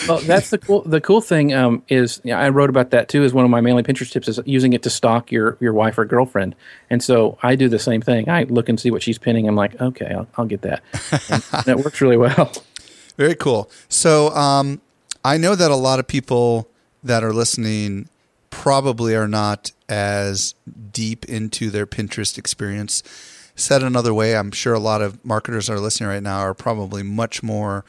Well, 0.08 0.18
that's 0.18 0.50
the 0.50 0.58
cool. 0.58 0.82
The 0.82 1.00
cool 1.00 1.20
thing 1.20 1.54
um, 1.54 1.84
is, 1.88 2.20
you 2.24 2.32
know, 2.32 2.38
I 2.38 2.48
wrote 2.48 2.68
about 2.68 2.90
that 2.90 3.08
too. 3.08 3.22
Is 3.22 3.32
one 3.32 3.44
of 3.44 3.50
my 3.52 3.60
manly 3.60 3.84
Pinterest 3.84 4.10
tips 4.10 4.26
is 4.26 4.40
using 4.46 4.72
it 4.72 4.82
to 4.82 4.90
stalk 4.90 5.30
your 5.30 5.56
your 5.60 5.72
wife 5.72 5.98
or 5.98 6.04
girlfriend. 6.04 6.56
And 6.90 7.00
so 7.00 7.38
I 7.44 7.54
do 7.54 7.68
the 7.68 7.78
same 7.78 8.02
thing. 8.02 8.28
I 8.28 8.42
look 8.42 8.68
and 8.68 8.80
see 8.80 8.90
what 8.90 9.04
she's 9.04 9.18
pinning. 9.18 9.46
I'm 9.46 9.54
like, 9.54 9.80
okay, 9.80 10.12
I'll, 10.12 10.26
I'll 10.36 10.46
get 10.46 10.62
that. 10.62 10.82
And, 11.30 11.44
and 11.52 11.78
it 11.78 11.84
works 11.84 12.00
really 12.00 12.16
well. 12.16 12.52
Very 13.16 13.36
cool. 13.36 13.70
So, 13.88 14.34
um, 14.34 14.80
I 15.24 15.36
know 15.36 15.54
that 15.54 15.70
a 15.70 15.76
lot 15.76 15.98
of 15.98 16.06
people 16.06 16.68
that 17.02 17.22
are 17.24 17.32
listening 17.32 18.08
probably 18.50 19.14
are 19.14 19.28
not 19.28 19.72
as 19.88 20.54
deep 20.92 21.24
into 21.26 21.70
their 21.70 21.86
Pinterest 21.86 22.38
experience. 22.38 23.02
Said 23.54 23.82
another 23.82 24.14
way, 24.14 24.36
I'm 24.36 24.50
sure 24.50 24.74
a 24.74 24.80
lot 24.80 25.02
of 25.02 25.22
marketers 25.24 25.66
that 25.66 25.74
are 25.74 25.80
listening 25.80 26.08
right 26.08 26.22
now 26.22 26.40
are 26.40 26.54
probably 26.54 27.02
much 27.02 27.42
more 27.42 27.84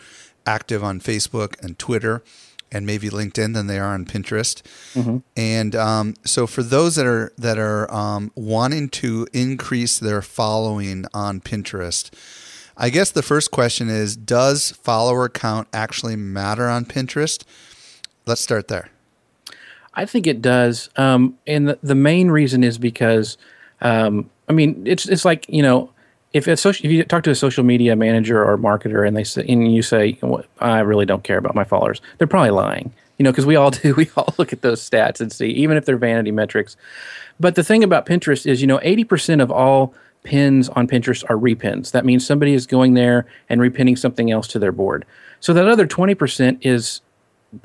active 0.46 0.84
on 0.84 1.00
Facebook 1.00 1.62
and 1.63 1.78
Twitter 1.78 2.24
and 2.72 2.86
maybe 2.86 3.10
LinkedIn 3.10 3.54
than 3.54 3.67
they 3.67 3.80
are 3.80 3.94
on 3.94 4.06
Pinterest. 4.06 4.62
Mm-hmm. 4.94 5.17
And 5.36 5.76
um, 5.76 6.13
so, 6.24 6.48
for 6.48 6.63
those 6.63 6.96
that 6.96 7.06
are 7.06 7.34
that 7.38 7.58
are 7.58 7.91
um, 7.94 8.32
wanting 8.36 8.89
to 8.89 9.28
increase 9.34 10.00
their 10.00 10.22
following 10.22 11.06
on 11.13 11.41
Pinterest, 11.41 12.10
I 12.77 12.89
guess 12.89 13.12
the 13.12 13.21
first 13.21 13.51
question 13.51 13.89
is 13.89 14.15
Does 14.15 14.71
follower 14.71 15.29
count 15.29 15.67
actually 15.73 16.15
matter 16.15 16.67
on 16.67 16.86
Pinterest? 16.86 17.43
Let's 18.25 18.41
start 18.41 18.67
there. 18.67 18.89
I 19.93 20.05
think 20.05 20.27
it 20.27 20.41
does. 20.41 20.89
Um, 20.95 21.38
and 21.45 21.67
the, 21.67 21.79
the 21.84 21.95
main 21.95 22.31
reason 22.31 22.63
is 22.63 22.77
because, 22.77 23.38
um, 23.81 24.29
I 24.47 24.53
mean, 24.53 24.84
it's, 24.86 25.07
it's 25.07 25.25
like, 25.25 25.45
you 25.49 25.62
know, 25.62 25.91
if, 26.34 26.47
a 26.47 26.55
social, 26.55 26.86
if 26.86 26.91
you 26.91 27.03
talk 27.03 27.23
to 27.23 27.29
a 27.29 27.36
social 27.36 27.63
media 27.63 27.95
manager 27.95 28.43
or 28.43 28.57
marketer 28.57 29.05
and 29.05 29.17
they 29.17 29.23
say, 29.23 29.45
and 29.47 29.73
you 29.73 29.81
say, 29.81 30.17
I 30.60 30.79
really 30.79 31.05
don't 31.05 31.23
care 31.23 31.38
about 31.38 31.55
my 31.55 31.65
followers, 31.65 32.01
they're 32.17 32.27
probably 32.27 32.51
lying, 32.51 32.93
you 33.17 33.23
know, 33.23 33.31
because 33.31 33.45
we 33.45 33.57
all 33.57 33.71
do. 33.71 33.93
We 33.95 34.10
all 34.15 34.34
look 34.38 34.53
at 34.53 34.62
those 34.62 34.88
stats 34.88 35.19
and 35.19 35.31
see, 35.31 35.47
even 35.47 35.75
if 35.75 35.86
they're 35.86 35.97
vanity 35.97 36.31
metrics. 36.31 36.77
But 37.39 37.55
the 37.55 37.63
thing 37.63 37.84
about 37.84 38.05
Pinterest 38.05 38.45
is, 38.45 38.62
you 38.62 38.67
know, 38.67 38.77
80% 38.79 39.41
of 39.41 39.51
all 39.51 39.93
pins 40.23 40.69
on 40.69 40.88
Pinterest 40.88 41.23
are 41.29 41.38
repins. 41.38 41.91
That 41.91 42.05
means 42.05 42.25
somebody 42.25 42.53
is 42.53 42.67
going 42.67 42.93
there 42.93 43.25
and 43.49 43.62
repinning 43.62 43.97
something 43.97 44.31
else 44.31 44.47
to 44.49 44.60
their 44.60 44.71
board. 44.71 45.05
So 45.39 45.53
that 45.53 45.67
other 45.67 45.88
20% 45.88 46.60
is 46.62 47.01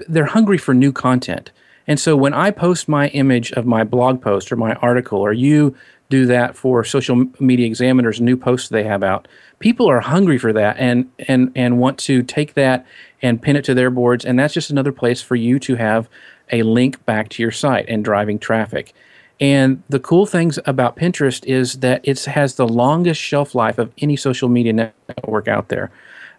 they're 0.08 0.26
hungry 0.26 0.58
for 0.58 0.74
new 0.74 0.92
content. 0.92 1.50
And 1.86 2.00
so 2.00 2.16
when 2.16 2.34
I 2.34 2.50
post 2.50 2.88
my 2.88 3.08
image 3.08 3.52
of 3.52 3.66
my 3.66 3.84
blog 3.84 4.20
post 4.20 4.50
or 4.50 4.56
my 4.56 4.74
article, 4.74 5.20
or 5.20 5.32
you 5.32 5.76
do 6.08 6.26
that 6.26 6.56
for 6.56 6.84
social 6.84 7.26
media 7.38 7.66
examiners, 7.66 8.20
new 8.20 8.36
posts 8.36 8.68
they 8.68 8.84
have 8.84 9.02
out, 9.02 9.28
people 9.58 9.88
are 9.88 10.00
hungry 10.00 10.38
for 10.38 10.52
that 10.52 10.76
and 10.78 11.10
and 11.28 11.52
and 11.54 11.78
want 11.78 11.98
to 11.98 12.22
take 12.22 12.54
that 12.54 12.84
and 13.22 13.40
pin 13.40 13.56
it 13.56 13.64
to 13.64 13.74
their 13.74 13.90
boards. 13.90 14.24
And 14.24 14.38
that's 14.38 14.54
just 14.54 14.70
another 14.70 14.92
place 14.92 15.22
for 15.22 15.36
you 15.36 15.58
to 15.60 15.76
have 15.76 16.08
a 16.50 16.62
link 16.62 17.04
back 17.06 17.28
to 17.30 17.42
your 17.42 17.52
site 17.52 17.86
and 17.88 18.04
driving 18.04 18.38
traffic. 18.38 18.92
And 19.40 19.83
the 19.88 20.01
cool 20.01 20.25
things 20.25 20.59
about 20.64 20.96
Pinterest 20.96 21.44
is 21.44 21.75
that 21.75 22.01
it 22.05 22.25
has 22.25 22.55
the 22.55 22.66
longest 22.66 23.20
shelf 23.20 23.55
life 23.55 23.79
of 23.79 23.92
any 23.99 24.16
social 24.16 24.49
media 24.49 24.72
network 24.72 25.46
out 25.46 25.68
there. 25.68 25.90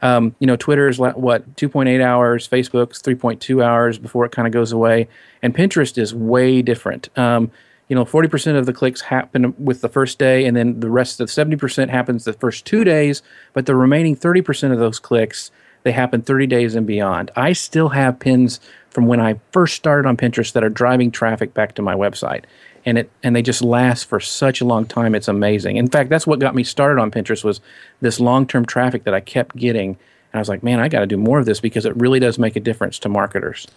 Um, 0.01 0.35
you 0.39 0.47
know, 0.47 0.55
Twitter 0.55 0.87
is 0.87 0.99
what 0.99 1.15
2.8 1.55 2.03
hours, 2.03 2.47
Facebook's 2.47 3.01
3.2 3.01 3.63
hours 3.63 3.97
before 3.97 4.25
it 4.25 4.31
kind 4.31 4.47
of 4.47 4.53
goes 4.53 4.71
away, 4.71 5.07
and 5.41 5.55
Pinterest 5.55 5.97
is 5.97 6.13
way 6.13 6.61
different. 6.61 7.09
Um, 7.17 7.51
you 7.87 7.95
know, 7.95 8.03
40% 8.03 8.57
of 8.57 8.65
the 8.65 8.73
clicks 8.73 9.01
happen 9.01 9.55
with 9.57 9.81
the 9.81 9.89
first 9.89 10.19
day, 10.19 10.45
and 10.45 10.55
then 10.55 10.79
the 10.79 10.89
rest 10.89 11.19
of 11.19 11.29
70% 11.29 11.89
happens 11.89 12.25
the 12.25 12.33
first 12.33 12.65
two 12.65 12.83
days, 12.83 13.23
but 13.53 13.65
the 13.65 13.75
remaining 13.75 14.15
30% 14.15 14.71
of 14.71 14.79
those 14.79 14.99
clicks 14.99 15.51
they 15.83 15.93
happen 15.93 16.21
30 16.21 16.47
days 16.47 16.75
and 16.75 16.85
beyond. 16.85 17.31
I 17.37 17.53
still 17.53 17.89
have 17.89 18.19
pins 18.19 18.59
from 18.89 19.05
when 19.05 19.21
I 19.21 19.39
first 19.53 19.75
started 19.75 20.05
on 20.05 20.17
Pinterest 20.17 20.51
that 20.51 20.63
are 20.63 20.69
driving 20.69 21.11
traffic 21.11 21.53
back 21.53 21.75
to 21.75 21.81
my 21.81 21.95
website 21.95 22.43
and 22.87 22.97
it 22.97 23.11
and 23.21 23.35
they 23.35 23.41
just 23.41 23.61
last 23.61 24.05
for 24.05 24.19
such 24.21 24.61
a 24.61 24.65
long 24.65 24.85
time. 24.85 25.13
It's 25.13 25.27
amazing. 25.27 25.75
In 25.75 25.89
fact, 25.89 26.09
that's 26.09 26.25
what 26.25 26.39
got 26.39 26.55
me 26.55 26.63
started 26.63 27.01
on 27.01 27.11
Pinterest 27.11 27.43
was 27.43 27.59
this 27.99 28.19
long 28.19 28.47
term 28.47 28.65
traffic 28.65 29.03
that 29.03 29.13
I 29.13 29.19
kept 29.19 29.57
getting. 29.57 29.89
And 29.89 30.35
I 30.35 30.39
was 30.39 30.47
like, 30.47 30.63
man, 30.63 30.79
I 30.79 30.87
got 30.87 31.01
to 31.01 31.05
do 31.05 31.17
more 31.17 31.37
of 31.37 31.45
this 31.45 31.59
because 31.59 31.85
it 31.85 31.95
really 31.97 32.19
does 32.19 32.39
make 32.39 32.55
a 32.55 32.61
difference 32.61 32.97
to 32.99 33.09
marketers. 33.09 33.67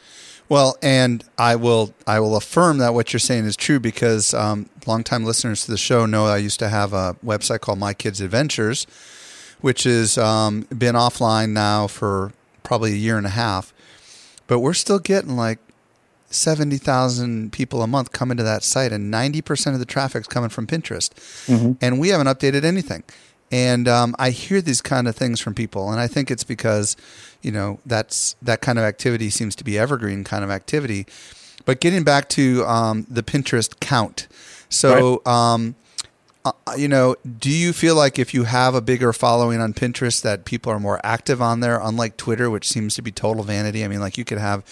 Well, 0.48 0.78
and 0.80 1.24
I 1.36 1.56
will 1.56 1.92
I 2.06 2.20
will 2.20 2.36
affirm 2.36 2.78
that 2.78 2.94
what 2.94 3.12
you're 3.12 3.20
saying 3.20 3.46
is 3.46 3.56
true 3.56 3.80
because 3.80 4.32
um, 4.32 4.70
longtime 4.86 5.24
listeners 5.24 5.64
to 5.64 5.72
the 5.72 5.76
show 5.76 6.06
know 6.06 6.26
I 6.26 6.36
used 6.36 6.60
to 6.60 6.68
have 6.68 6.92
a 6.92 7.16
website 7.24 7.60
called 7.60 7.80
My 7.80 7.94
Kids 7.94 8.20
Adventures, 8.20 8.86
which 9.60 9.82
has 9.84 10.18
um, 10.18 10.62
been 10.76 10.94
offline 10.94 11.50
now 11.50 11.88
for 11.88 12.32
probably 12.62 12.92
a 12.92 12.96
year 12.96 13.18
and 13.18 13.26
a 13.26 13.30
half, 13.30 13.74
but 14.46 14.60
we're 14.60 14.72
still 14.72 15.00
getting 15.00 15.36
like 15.36 15.58
70,000 16.30 17.52
people 17.52 17.82
a 17.82 17.86
month 17.86 18.12
come 18.12 18.30
into 18.30 18.42
that 18.42 18.62
site, 18.62 18.92
and 18.92 19.12
90% 19.12 19.72
of 19.74 19.78
the 19.78 19.84
traffic 19.84 20.22
is 20.22 20.26
coming 20.28 20.48
from 20.48 20.66
Pinterest. 20.66 21.10
Mm-hmm. 21.46 21.72
And 21.80 21.98
we 21.98 22.08
haven't 22.08 22.28
updated 22.28 22.64
anything. 22.64 23.02
And 23.52 23.88
um, 23.88 24.14
I 24.18 24.30
hear 24.30 24.60
these 24.60 24.80
kind 24.80 25.08
of 25.08 25.16
things 25.16 25.40
from 25.40 25.54
people, 25.54 25.90
and 25.90 26.00
I 26.00 26.06
think 26.06 26.30
it's 26.30 26.44
because, 26.44 26.96
you 27.42 27.50
know, 27.50 27.80
that's 27.84 28.36
that 28.40 28.60
kind 28.60 28.78
of 28.78 28.84
activity 28.84 29.28
seems 29.28 29.56
to 29.56 29.64
be 29.64 29.76
evergreen 29.76 30.22
kind 30.22 30.44
of 30.44 30.50
activity. 30.50 31.06
But 31.64 31.80
getting 31.80 32.04
back 32.04 32.28
to 32.30 32.64
um, 32.66 33.06
the 33.10 33.24
Pinterest 33.24 33.78
count, 33.80 34.28
so 34.68 35.20
right. 35.26 35.52
um, 35.52 35.74
uh, 36.44 36.52
you 36.76 36.88
know, 36.88 37.16
do 37.38 37.50
you 37.50 37.72
feel 37.72 37.96
like 37.96 38.18
if 38.18 38.32
you 38.32 38.44
have 38.44 38.74
a 38.74 38.80
bigger 38.80 39.12
following 39.12 39.60
on 39.60 39.74
Pinterest, 39.74 40.22
that 40.22 40.44
people 40.44 40.72
are 40.72 40.80
more 40.80 41.00
active 41.04 41.42
on 41.42 41.60
there, 41.60 41.80
unlike 41.82 42.16
Twitter, 42.16 42.48
which 42.48 42.68
seems 42.68 42.94
to 42.94 43.02
be 43.02 43.10
total 43.10 43.42
vanity? 43.42 43.84
I 43.84 43.88
mean, 43.88 44.00
like 44.00 44.16
you 44.16 44.24
could 44.24 44.38
have 44.38 44.64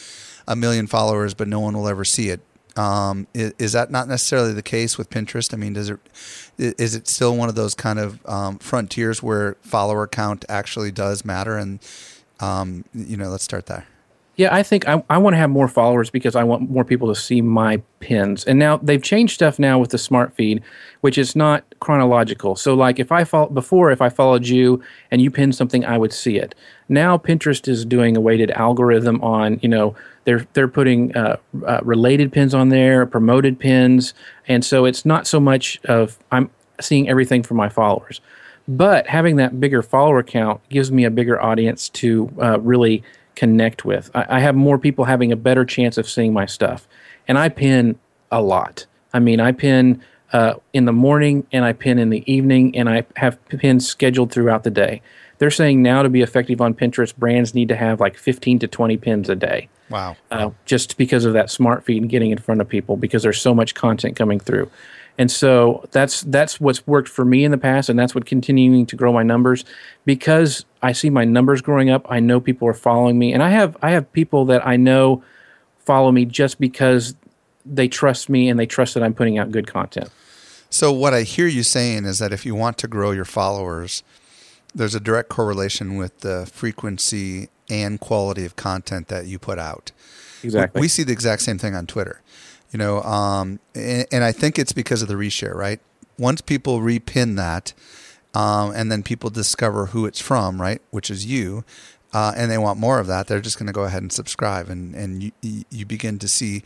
a 0.49 0.57
million 0.57 0.89
followers, 0.89 1.35
but 1.35 1.47
no 1.47 1.61
one 1.61 1.77
will 1.77 1.87
ever 1.87 2.05
see 2.05 2.31
it. 2.31 2.41
Um, 2.77 3.27
is, 3.35 3.53
is, 3.59 3.73
that 3.73 3.91
not 3.91 4.09
necessarily 4.09 4.53
the 4.53 4.63
case 4.63 4.97
with 4.97 5.11
Pinterest? 5.11 5.53
I 5.53 5.57
mean, 5.57 5.75
does 5.75 5.91
it 5.91 5.99
is 6.59 6.95
it 6.95 7.09
still 7.09 7.37
one 7.37 7.49
of 7.49 7.55
those 7.55 7.75
kind 7.75 7.99
of 7.99 8.25
um, 8.27 8.59
frontiers 8.59 9.23
where 9.23 9.57
follower 9.63 10.07
count 10.07 10.45
actually 10.49 10.91
does 10.91 11.25
matter? 11.25 11.57
And 11.57 11.81
um, 12.41 12.85
you 12.95 13.17
know, 13.17 13.29
let's 13.29 13.45
start 13.45 13.67
there. 13.67 13.87
Yeah, 14.37 14.55
I 14.55 14.63
think 14.63 14.87
I, 14.87 15.03
I 15.11 15.19
want 15.19 15.35
to 15.35 15.39
have 15.39 15.51
more 15.51 15.67
followers 15.67 16.11
because 16.11 16.37
I 16.37 16.45
want 16.45 16.71
more 16.71 16.85
people 16.85 17.09
to 17.09 17.21
see 17.21 17.41
my 17.41 17.83
pins. 17.99 18.45
And 18.45 18.57
now 18.57 18.77
they've 18.77 19.03
changed 19.03 19.35
stuff 19.35 19.59
now 19.59 19.81
with 19.81 19.91
the 19.91 19.99
smart 19.99 20.33
feed, 20.35 20.63
which 21.01 21.19
is 21.19 21.35
not 21.35 21.65
chronological. 21.81 22.55
So 22.55 22.75
like 22.75 23.01
if 23.01 23.11
I 23.11 23.25
follow 23.25 23.49
before, 23.49 23.91
if 23.91 24.01
I 24.01 24.09
followed 24.09 24.47
you 24.47 24.81
and 25.11 25.21
you 25.21 25.33
pinned 25.33 25.57
something, 25.57 25.85
I 25.85 25.99
would 25.99 26.13
see 26.13 26.39
it. 26.39 26.55
Now 26.89 27.19
Pinterest 27.19 27.69
is 27.69 27.85
doing 27.85 28.17
a 28.17 28.21
weighted 28.21 28.51
algorithm 28.53 29.23
on 29.23 29.59
you 29.63 29.69
know 29.69 29.95
they're 30.25 30.47
they're 30.53 30.69
putting 30.69 31.17
uh, 31.17 31.37
uh, 31.67 31.81
related 31.83 32.33
pins 32.33 32.55
on 32.55 32.69
there, 32.69 33.07
promoted 33.07 33.59
pins, 33.59 34.15
and 34.47 34.65
so 34.65 34.85
it's 34.85 35.05
not 35.05 35.27
so 35.27 35.41
much 35.41 35.81
of 35.85 36.19
I'm 36.33 36.51
seeing 36.81 37.09
everything 37.09 37.43
from 37.43 37.57
my 37.57 37.69
followers. 37.69 38.21
But 38.67 39.07
having 39.07 39.37
that 39.37 39.59
bigger 39.59 39.83
follower 39.83 40.23
count 40.23 40.61
gives 40.69 40.93
me 40.93 41.05
a 41.05 41.11
bigger 41.11 41.41
audience 41.41 41.89
to 41.91 42.31
uh, 42.41 42.61
really 42.61 43.03
connect 43.35 43.85
with. 43.85 44.11
I, 44.15 44.27
I, 44.29 44.41
have 44.41 44.55
more 44.55 44.79
people 44.79 45.07
having 45.07 45.33
a 45.33 45.37
better 45.37 45.65
chance 45.65 45.97
of 45.97 46.09
seeing 46.09 46.35
my 46.35 46.45
stuff, 46.45 46.87
and 47.27 47.39
I 47.39 47.49
pin 47.49 47.99
a 48.31 48.43
lot. 48.43 48.85
I 49.15 49.21
mean, 49.21 49.41
I 49.41 49.53
pin 49.53 50.03
uh, 50.33 50.55
in 50.73 50.85
the 50.85 50.93
morning 50.93 51.47
and 51.53 51.65
I 51.65 51.73
pin 51.73 51.99
in 51.99 52.11
the 52.11 52.31
evening, 52.31 52.77
and 52.77 52.89
I 52.89 53.07
have 53.17 53.43
pins 53.49 53.89
scheduled 53.89 54.33
throughout 54.33 54.65
the 54.65 54.71
day. 54.71 55.01
They're 55.39 55.51
saying 55.51 55.83
now 55.83 56.03
to 56.03 56.09
be 56.09 56.23
effective 56.23 56.61
on 56.61 56.75
Pinterest, 56.75 57.17
brands 57.17 57.55
need 57.55 57.69
to 57.69 57.77
have 57.77 58.01
like 58.01 58.17
15 58.17 58.59
to 58.61 58.69
20 58.69 58.97
pins 58.97 59.29
a 59.29 59.37
day. 59.37 59.69
Wow. 59.89 60.17
Uh, 60.31 60.51
just 60.67 60.99
because 60.99 61.25
of 61.25 61.33
that 61.33 61.51
smart 61.51 61.85
feed 61.85 62.03
and 62.03 62.11
getting 62.11 62.31
in 62.31 62.39
front 62.39 62.61
of 62.61 62.69
people 62.69 62.97
because 62.97 63.23
there's 63.23 63.41
so 63.41 63.55
much 63.55 63.75
content 63.75 64.17
coming 64.17 64.41
through. 64.41 64.71
And 65.17 65.31
so 65.31 65.89
that's 65.91 66.23
that's 66.23 66.61
what's 66.61 66.87
worked 66.87 67.09
for 67.09 67.25
me 67.25 67.45
in 67.45 67.51
the 67.51 67.59
past, 67.59 67.89
and 67.89 67.99
that's 67.99 68.15
what 68.15 68.25
continuing 68.25 68.87
to 68.87 68.95
grow 68.95 69.13
my 69.13 69.25
numbers 69.25 69.65
because 70.05 70.65
I 70.81 70.93
see 70.93 71.11
my 71.11 71.25
numbers 71.25 71.61
growing 71.61 71.91
up. 71.91 72.07
I 72.09 72.21
know 72.21 72.39
people 72.41 72.69
are 72.69 72.75
following 72.75 73.19
me, 73.19 73.33
and 73.33 73.43
I 73.43 73.51
have 73.51 73.77
I 73.83 73.91
have 73.91 74.13
people 74.13 74.45
that 74.45 74.65
I 74.65 74.77
know 74.77 75.25
follow 75.81 76.13
me 76.13 76.25
just 76.25 76.61
because 76.61 77.17
they 77.67 77.89
trust 77.89 78.29
me 78.29 78.49
and 78.49 78.61
they 78.61 78.67
trust 78.67 78.95
that 78.95 79.03
I'm 79.03 79.13
putting 79.13 79.39
out 79.39 79.51
good 79.51 79.67
content. 79.67 80.09
So 80.71 80.93
what 80.93 81.15
I 81.15 81.23
hear 81.23 81.49
you 81.49 81.65
saying 81.65 82.05
is 82.05 82.21
that 82.21 82.33
if 82.33 82.47
you 82.47 82.55
want 82.55 82.79
to 82.79 82.89
grow 82.89 83.11
your 83.11 83.25
followers, 83.25 84.05
there's 84.79 84.95
a 84.95 85.01
direct 85.01 85.29
correlation 85.29 85.97
with 85.97 86.21
the 86.21 86.47
frequency 86.47 87.49
and 87.69 88.01
quality 88.01 88.45
of 88.45 88.57
content 88.57 89.09
that 89.09 89.27
you 89.27 89.39
put 89.39 89.59
out. 89.59 89.91
Exactly. 90.43 90.81
We, 90.81 90.85
we 90.85 90.89
see 90.89 91.03
the 91.03 91.13
exact 91.13 91.43
same 91.43 91.59
thing 91.59 91.75
on 91.75 91.87
Twitter. 91.87 92.23
You 92.71 92.79
know, 92.79 93.03
um, 93.03 93.61
and, 93.75 94.07
and, 94.13 94.25
I 94.25 94.31
think 94.31 94.59
it's 94.59 94.73
because 94.73 95.01
of 95.01 95.09
the 95.09 95.15
reshare, 95.15 95.55
right? 95.55 95.81
Once 96.19 96.43
people 96.43 96.81
repin 96.81 97.37
that, 97.37 97.73
um, 98.35 98.73
and 98.73 98.93
then 98.93 99.03
people 99.03 99.31
discover 99.31 99.87
who 99.87 100.05
it's 100.05 100.21
from, 100.21 100.61
right, 100.61 100.83
which 100.91 101.11
is 101.11 101.25
you, 101.25 101.65
uh, 102.13 102.35
and 102.37 102.51
they 102.51 102.59
want 102.59 102.79
more 102.79 103.01
of 103.01 103.07
that, 103.07 103.27
they're 103.27 103.41
just 103.41 103.59
going 103.59 103.69
to 103.69 103.73
go 103.73 103.85
ahead 103.85 104.03
and 104.03 104.13
subscribe, 104.13 104.69
and 104.69 104.95
and 104.95 105.23
you 105.23 105.33
you 105.71 105.87
begin 105.87 106.19
to 106.19 106.29
see, 106.29 106.63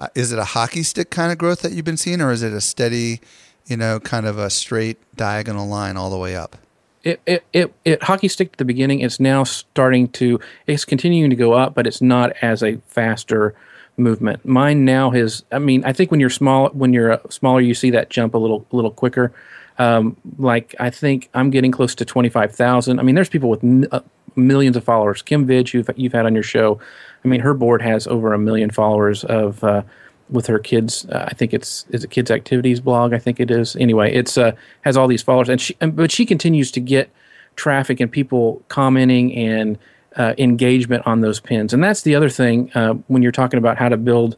uh, 0.00 0.08
is 0.16 0.32
it 0.32 0.40
a 0.40 0.44
hockey 0.44 0.82
stick 0.82 1.10
kind 1.10 1.30
of 1.30 1.38
growth 1.38 1.62
that 1.62 1.70
you've 1.70 1.84
been 1.84 1.96
seeing, 1.96 2.20
or 2.20 2.32
is 2.32 2.42
it 2.42 2.52
a 2.52 2.60
steady, 2.60 3.20
you 3.66 3.76
know, 3.76 4.00
kind 4.00 4.26
of 4.26 4.38
a 4.38 4.50
straight 4.50 4.98
diagonal 5.14 5.68
line 5.68 5.96
all 5.96 6.10
the 6.10 6.18
way 6.18 6.34
up? 6.34 6.56
It, 7.04 7.20
it, 7.26 7.44
it, 7.52 7.74
it 7.84 8.02
hockey 8.02 8.28
stick 8.28 8.50
at 8.52 8.58
the 8.58 8.64
beginning. 8.64 9.00
It's 9.00 9.20
now 9.20 9.44
starting 9.44 10.08
to. 10.12 10.40
It's 10.66 10.84
continuing 10.84 11.30
to 11.30 11.36
go 11.36 11.52
up, 11.52 11.74
but 11.74 11.86
it's 11.86 12.00
not 12.00 12.32
as 12.42 12.62
a 12.62 12.78
faster 12.86 13.54
movement. 13.96 14.44
Mine 14.44 14.84
now 14.84 15.10
has. 15.10 15.44
I 15.52 15.58
mean, 15.58 15.84
I 15.84 15.92
think 15.92 16.10
when 16.10 16.18
you're 16.18 16.30
small, 16.30 16.70
when 16.70 16.92
you're 16.92 17.20
smaller, 17.28 17.60
you 17.60 17.74
see 17.74 17.90
that 17.90 18.10
jump 18.10 18.34
a 18.34 18.38
little, 18.38 18.66
little 18.72 18.90
quicker. 18.90 19.32
Um, 19.78 20.16
like 20.38 20.74
I 20.80 20.90
think 20.90 21.28
I'm 21.34 21.50
getting 21.50 21.70
close 21.70 21.94
to 21.96 22.04
twenty 22.04 22.30
five 22.30 22.54
thousand. 22.54 22.98
I 22.98 23.02
mean, 23.02 23.14
there's 23.14 23.28
people 23.28 23.50
with 23.50 23.62
m- 23.62 23.86
uh, 23.92 24.00
millions 24.34 24.76
of 24.76 24.84
followers. 24.84 25.20
Kim 25.20 25.46
Vij, 25.46 25.74
you've 25.74 25.90
you've 25.96 26.12
had 26.12 26.26
on 26.26 26.34
your 26.34 26.42
show. 26.42 26.80
I 27.24 27.28
mean, 27.28 27.40
her 27.40 27.54
board 27.54 27.82
has 27.82 28.06
over 28.06 28.32
a 28.32 28.38
million 28.38 28.70
followers 28.70 29.24
of. 29.24 29.62
Uh, 29.62 29.82
with 30.30 30.46
her 30.46 30.58
kids, 30.58 31.06
uh, 31.06 31.26
I 31.28 31.34
think 31.34 31.52
it's 31.52 31.84
is 31.90 32.04
a 32.04 32.08
kids 32.08 32.30
activities 32.30 32.80
blog. 32.80 33.12
I 33.12 33.18
think 33.18 33.40
it 33.40 33.50
is. 33.50 33.76
Anyway, 33.76 34.12
it's 34.12 34.38
uh, 34.38 34.52
has 34.82 34.96
all 34.96 35.08
these 35.08 35.22
followers, 35.22 35.48
and 35.48 35.60
she 35.60 35.74
but 35.74 36.10
she 36.10 36.26
continues 36.26 36.70
to 36.72 36.80
get 36.80 37.10
traffic 37.56 38.00
and 38.00 38.10
people 38.10 38.62
commenting 38.68 39.34
and 39.34 39.78
uh, 40.16 40.34
engagement 40.38 41.06
on 41.06 41.20
those 41.20 41.40
pins. 41.40 41.72
And 41.72 41.82
that's 41.82 42.02
the 42.02 42.14
other 42.14 42.28
thing 42.28 42.70
uh, 42.74 42.94
when 43.08 43.22
you're 43.22 43.32
talking 43.32 43.58
about 43.58 43.78
how 43.78 43.88
to 43.88 43.96
build, 43.96 44.36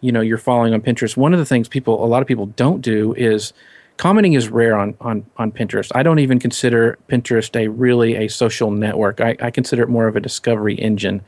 you 0.00 0.12
know, 0.12 0.20
your 0.20 0.38
following 0.38 0.72
on 0.72 0.80
Pinterest. 0.80 1.16
One 1.16 1.32
of 1.32 1.38
the 1.38 1.46
things 1.46 1.68
people, 1.68 2.04
a 2.04 2.06
lot 2.06 2.22
of 2.22 2.28
people 2.28 2.46
don't 2.46 2.80
do 2.80 3.14
is 3.14 3.52
commenting 3.96 4.34
is 4.34 4.48
rare 4.48 4.76
on 4.76 4.94
on 5.00 5.24
on 5.36 5.52
Pinterest. 5.52 5.90
I 5.94 6.02
don't 6.02 6.18
even 6.18 6.38
consider 6.38 6.98
Pinterest 7.08 7.54
a 7.60 7.68
really 7.68 8.16
a 8.16 8.28
social 8.28 8.70
network. 8.70 9.20
I, 9.20 9.36
I 9.40 9.50
consider 9.50 9.82
it 9.82 9.88
more 9.88 10.06
of 10.06 10.16
a 10.16 10.20
discovery 10.20 10.74
engine. 10.74 11.22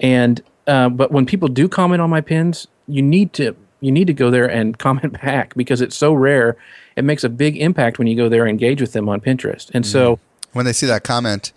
And 0.00 0.42
uh, 0.68 0.88
but 0.88 1.10
when 1.10 1.26
people 1.26 1.48
do 1.48 1.68
comment 1.68 2.00
on 2.00 2.10
my 2.10 2.20
pins, 2.20 2.68
you 2.86 3.02
need 3.02 3.32
to 3.34 3.56
you 3.80 3.92
need 3.92 4.06
to 4.06 4.14
go 4.14 4.30
there 4.30 4.48
and 4.48 4.78
comment 4.86 5.20
back 5.20 5.54
because 5.54 5.80
it's 5.80 5.96
so 5.96 6.12
rare. 6.12 6.56
It 6.96 7.04
makes 7.04 7.24
a 7.24 7.28
big 7.28 7.56
impact 7.56 7.98
when 7.98 8.06
you 8.06 8.16
go 8.16 8.28
there 8.28 8.42
and 8.42 8.50
engage 8.50 8.80
with 8.80 8.92
them 8.92 9.08
on 9.08 9.20
Pinterest. 9.20 9.70
And 9.74 9.84
mm 9.84 9.88
so 9.88 10.20
when 10.52 10.64
they 10.64 10.72
see 10.72 10.86
that 10.86 11.04
comment, 11.04 11.52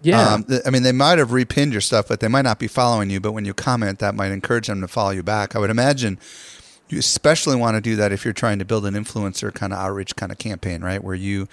yeah. 0.00 0.34
Um, 0.34 0.46
I 0.64 0.70
mean, 0.70 0.84
they 0.84 0.92
might 0.92 1.18
have 1.18 1.30
repinned 1.30 1.72
your 1.72 1.80
stuff, 1.80 2.06
but 2.06 2.20
they 2.20 2.28
might 2.28 2.42
not 2.42 2.60
be 2.60 2.68
following 2.68 3.10
you. 3.10 3.18
But 3.20 3.32
when 3.32 3.44
you 3.44 3.52
comment, 3.52 3.98
that 3.98 4.14
might 4.14 4.30
encourage 4.30 4.68
them 4.68 4.80
to 4.80 4.88
follow 4.88 5.10
you 5.10 5.24
back. 5.24 5.56
I 5.56 5.58
would 5.58 5.70
imagine 5.70 6.18
you 6.88 6.98
especially 6.98 7.56
want 7.56 7.76
to 7.76 7.80
do 7.80 7.96
that 7.96 8.12
if 8.12 8.24
you're 8.24 8.32
trying 8.32 8.58
to 8.60 8.64
build 8.64 8.86
an 8.86 8.94
influencer 8.94 9.52
kind 9.52 9.72
of 9.72 9.78
outreach 9.78 10.16
kind 10.16 10.32
of 10.32 10.38
campaign, 10.38 10.82
right? 10.82 11.02
Where 11.02 11.14
you 11.14 11.48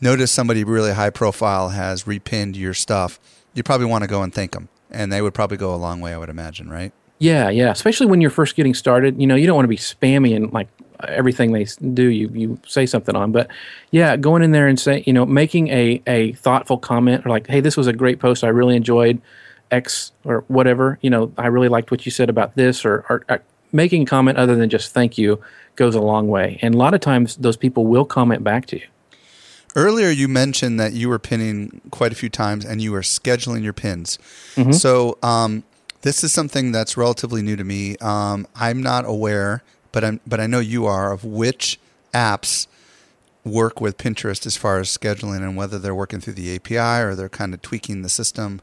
notice 0.00 0.30
somebody 0.30 0.62
really 0.64 0.92
high 0.92 1.10
profile 1.10 1.70
has 1.70 2.04
repinned 2.04 2.56
your 2.56 2.74
stuff. 2.74 3.18
You 3.54 3.62
probably 3.62 3.86
want 3.86 4.04
to 4.04 4.08
go 4.08 4.22
and 4.22 4.32
thank 4.32 4.52
them, 4.52 4.68
and 4.90 5.12
they 5.12 5.22
would 5.22 5.34
probably 5.34 5.56
go 5.56 5.74
a 5.74 5.76
long 5.76 6.00
way, 6.00 6.12
I 6.12 6.18
would 6.18 6.28
imagine, 6.28 6.68
right? 6.68 6.92
Yeah, 7.18 7.50
yeah. 7.50 7.70
Especially 7.70 8.06
when 8.06 8.20
you're 8.20 8.30
first 8.30 8.56
getting 8.56 8.74
started, 8.74 9.20
you 9.20 9.26
know, 9.26 9.34
you 9.34 9.46
don't 9.46 9.56
want 9.56 9.64
to 9.64 9.68
be 9.68 9.76
spammy 9.76 10.34
and 10.34 10.52
like 10.52 10.68
everything 11.08 11.52
they 11.52 11.66
do 11.94 12.04
you 12.04 12.30
you 12.34 12.58
say 12.66 12.86
something 12.86 13.16
on. 13.16 13.32
But 13.32 13.48
yeah 13.90 14.16
going 14.16 14.42
in 14.42 14.52
there 14.52 14.66
and 14.66 14.78
say 14.78 15.02
you 15.06 15.12
know 15.12 15.24
making 15.26 15.68
a 15.68 16.02
a 16.06 16.32
thoughtful 16.32 16.78
comment 16.78 17.24
or 17.24 17.30
like 17.30 17.46
hey 17.46 17.60
this 17.60 17.76
was 17.76 17.86
a 17.86 17.92
great 17.92 18.20
post. 18.20 18.44
I 18.44 18.48
really 18.48 18.76
enjoyed 18.76 19.20
x 19.70 20.12
or 20.24 20.44
whatever. 20.48 20.98
You 21.02 21.10
know 21.10 21.32
i 21.38 21.46
really 21.46 21.68
liked 21.68 21.90
what 21.90 22.04
you 22.04 22.12
said 22.12 22.28
about 22.28 22.56
this 22.56 22.84
or, 22.84 23.04
or, 23.08 23.24
or 23.28 23.42
making 23.72 24.02
a 24.02 24.06
comment 24.06 24.38
other 24.38 24.56
than 24.56 24.68
just 24.68 24.92
thank 24.92 25.16
you 25.16 25.40
goes 25.76 25.94
a 25.94 26.00
long 26.00 26.28
way. 26.28 26.58
And 26.60 26.74
a 26.74 26.78
lot 26.78 26.94
of 26.94 27.00
times 27.00 27.36
those 27.36 27.56
people 27.56 27.86
will 27.86 28.04
comment 28.04 28.42
back 28.42 28.66
to 28.66 28.78
you 28.78 28.86
Earlier, 29.76 30.10
you 30.10 30.28
mentioned 30.28 30.80
that 30.80 30.92
you 30.92 31.08
were 31.08 31.18
pinning 31.18 31.80
quite 31.90 32.12
a 32.12 32.16
few 32.16 32.28
times 32.28 32.64
and 32.64 32.82
you 32.82 32.92
were 32.92 33.02
scheduling 33.02 33.62
your 33.62 33.72
pins. 33.72 34.18
Mm-hmm. 34.56 34.72
So, 34.72 35.18
um, 35.22 35.64
this 36.02 36.24
is 36.24 36.32
something 36.32 36.72
that's 36.72 36.96
relatively 36.96 37.42
new 37.42 37.56
to 37.56 37.64
me. 37.64 37.96
Um, 37.98 38.46
I'm 38.56 38.82
not 38.82 39.04
aware 39.04 39.62
but 39.92 40.04
I'm 40.04 40.20
but 40.26 40.40
I 40.40 40.46
know 40.46 40.60
you 40.60 40.86
are 40.86 41.12
of 41.12 41.24
which 41.24 41.78
apps 42.12 42.66
work 43.44 43.80
with 43.80 43.96
Pinterest 43.96 44.46
as 44.46 44.56
far 44.56 44.78
as 44.78 44.88
scheduling 44.88 45.38
and 45.38 45.56
whether 45.56 45.78
they're 45.78 45.94
working 45.94 46.20
through 46.20 46.34
the 46.34 46.54
API 46.54 47.02
or 47.02 47.14
they're 47.14 47.28
kind 47.28 47.54
of 47.54 47.62
tweaking 47.62 48.02
the 48.02 48.08
system. 48.08 48.60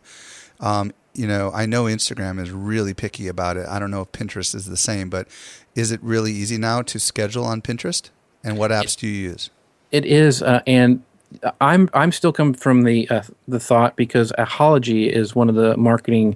Um, 0.60 0.93
you 1.13 1.28
know, 1.28 1.52
I 1.52 1.65
know 1.65 1.86
Instagram 1.86 2.39
is 2.39 2.52
really 2.52 2.93
picky 2.93 3.28
about 3.28 3.58
it. 3.58 3.67
I 3.67 3.80
don't 3.80 3.89
know 3.89 4.02
if 4.02 4.12
Pinterest 4.12 4.54
is 4.54 4.67
the 4.67 4.78
same, 4.78 5.10
but 5.10 5.28
is 5.74 5.91
it 5.91 6.02
really 6.04 6.32
easy 6.32 6.60
now 6.60 6.84
to 6.84 7.00
schedule 7.00 7.43
on 7.43 7.62
Pinterest? 7.63 8.12
And 8.43 8.58
what 8.58 8.70
apps 8.70 8.96
do 8.96 9.08
you 9.08 9.30
use? 9.30 9.50
It 9.91 10.06
is, 10.06 10.41
uh, 10.41 10.62
and 10.67 11.04
I'm 11.62 11.89
I'm 11.93 12.12
still 12.12 12.34
coming 12.34 12.54
from 12.54 12.84
the 12.84 13.10
uh, 13.10 13.23
the 13.47 13.60
thought 13.60 13.95
because 13.95 14.32
Ahalogy 14.38 15.10
is 15.10 15.36
one 15.36 15.50
of 15.50 15.56
the 15.56 15.78
marketing 15.78 16.36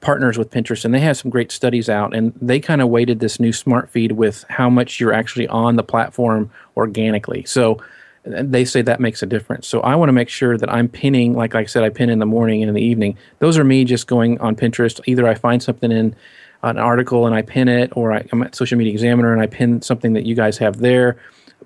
partners 0.00 0.38
with 0.38 0.50
Pinterest, 0.50 0.84
and 0.84 0.94
they 0.94 1.00
have 1.00 1.16
some 1.16 1.30
great 1.30 1.50
studies 1.50 1.88
out, 1.88 2.14
and 2.14 2.32
they 2.40 2.60
kind 2.60 2.80
of 2.80 2.88
weighted 2.88 3.20
this 3.20 3.40
new 3.40 3.52
smart 3.52 3.90
feed 3.90 4.12
with 4.12 4.44
how 4.48 4.70
much 4.70 5.00
you're 5.00 5.12
actually 5.12 5.48
on 5.48 5.76
the 5.76 5.82
platform 5.82 6.50
organically. 6.76 7.44
So 7.44 7.80
they 8.24 8.64
say 8.64 8.82
that 8.82 9.00
makes 9.00 9.22
a 9.22 9.26
difference. 9.26 9.66
So 9.66 9.80
I 9.80 9.94
want 9.94 10.08
to 10.08 10.12
make 10.12 10.28
sure 10.28 10.58
that 10.58 10.70
I'm 10.70 10.88
pinning, 10.88 11.34
like 11.34 11.54
I 11.54 11.64
said, 11.64 11.82
I 11.82 11.88
pin 11.88 12.10
in 12.10 12.18
the 12.18 12.26
morning 12.26 12.62
and 12.62 12.68
in 12.68 12.74
the 12.74 12.82
evening. 12.82 13.16
Those 13.38 13.56
are 13.56 13.64
me 13.64 13.84
just 13.84 14.06
going 14.06 14.38
on 14.40 14.54
Pinterest. 14.54 15.00
Either 15.06 15.26
I 15.26 15.34
find 15.34 15.62
something 15.62 15.90
in 15.90 16.14
an 16.62 16.78
article 16.78 17.26
and 17.26 17.34
I 17.34 17.42
pin 17.42 17.68
it, 17.68 17.92
or 17.96 18.12
I, 18.12 18.26
am 18.32 18.42
at 18.42 18.54
Social 18.54 18.76
Media 18.76 18.92
Examiner 18.92 19.32
and 19.32 19.40
I 19.40 19.46
pin 19.46 19.80
something 19.82 20.12
that 20.12 20.26
you 20.26 20.34
guys 20.34 20.58
have 20.58 20.78
there 20.78 21.16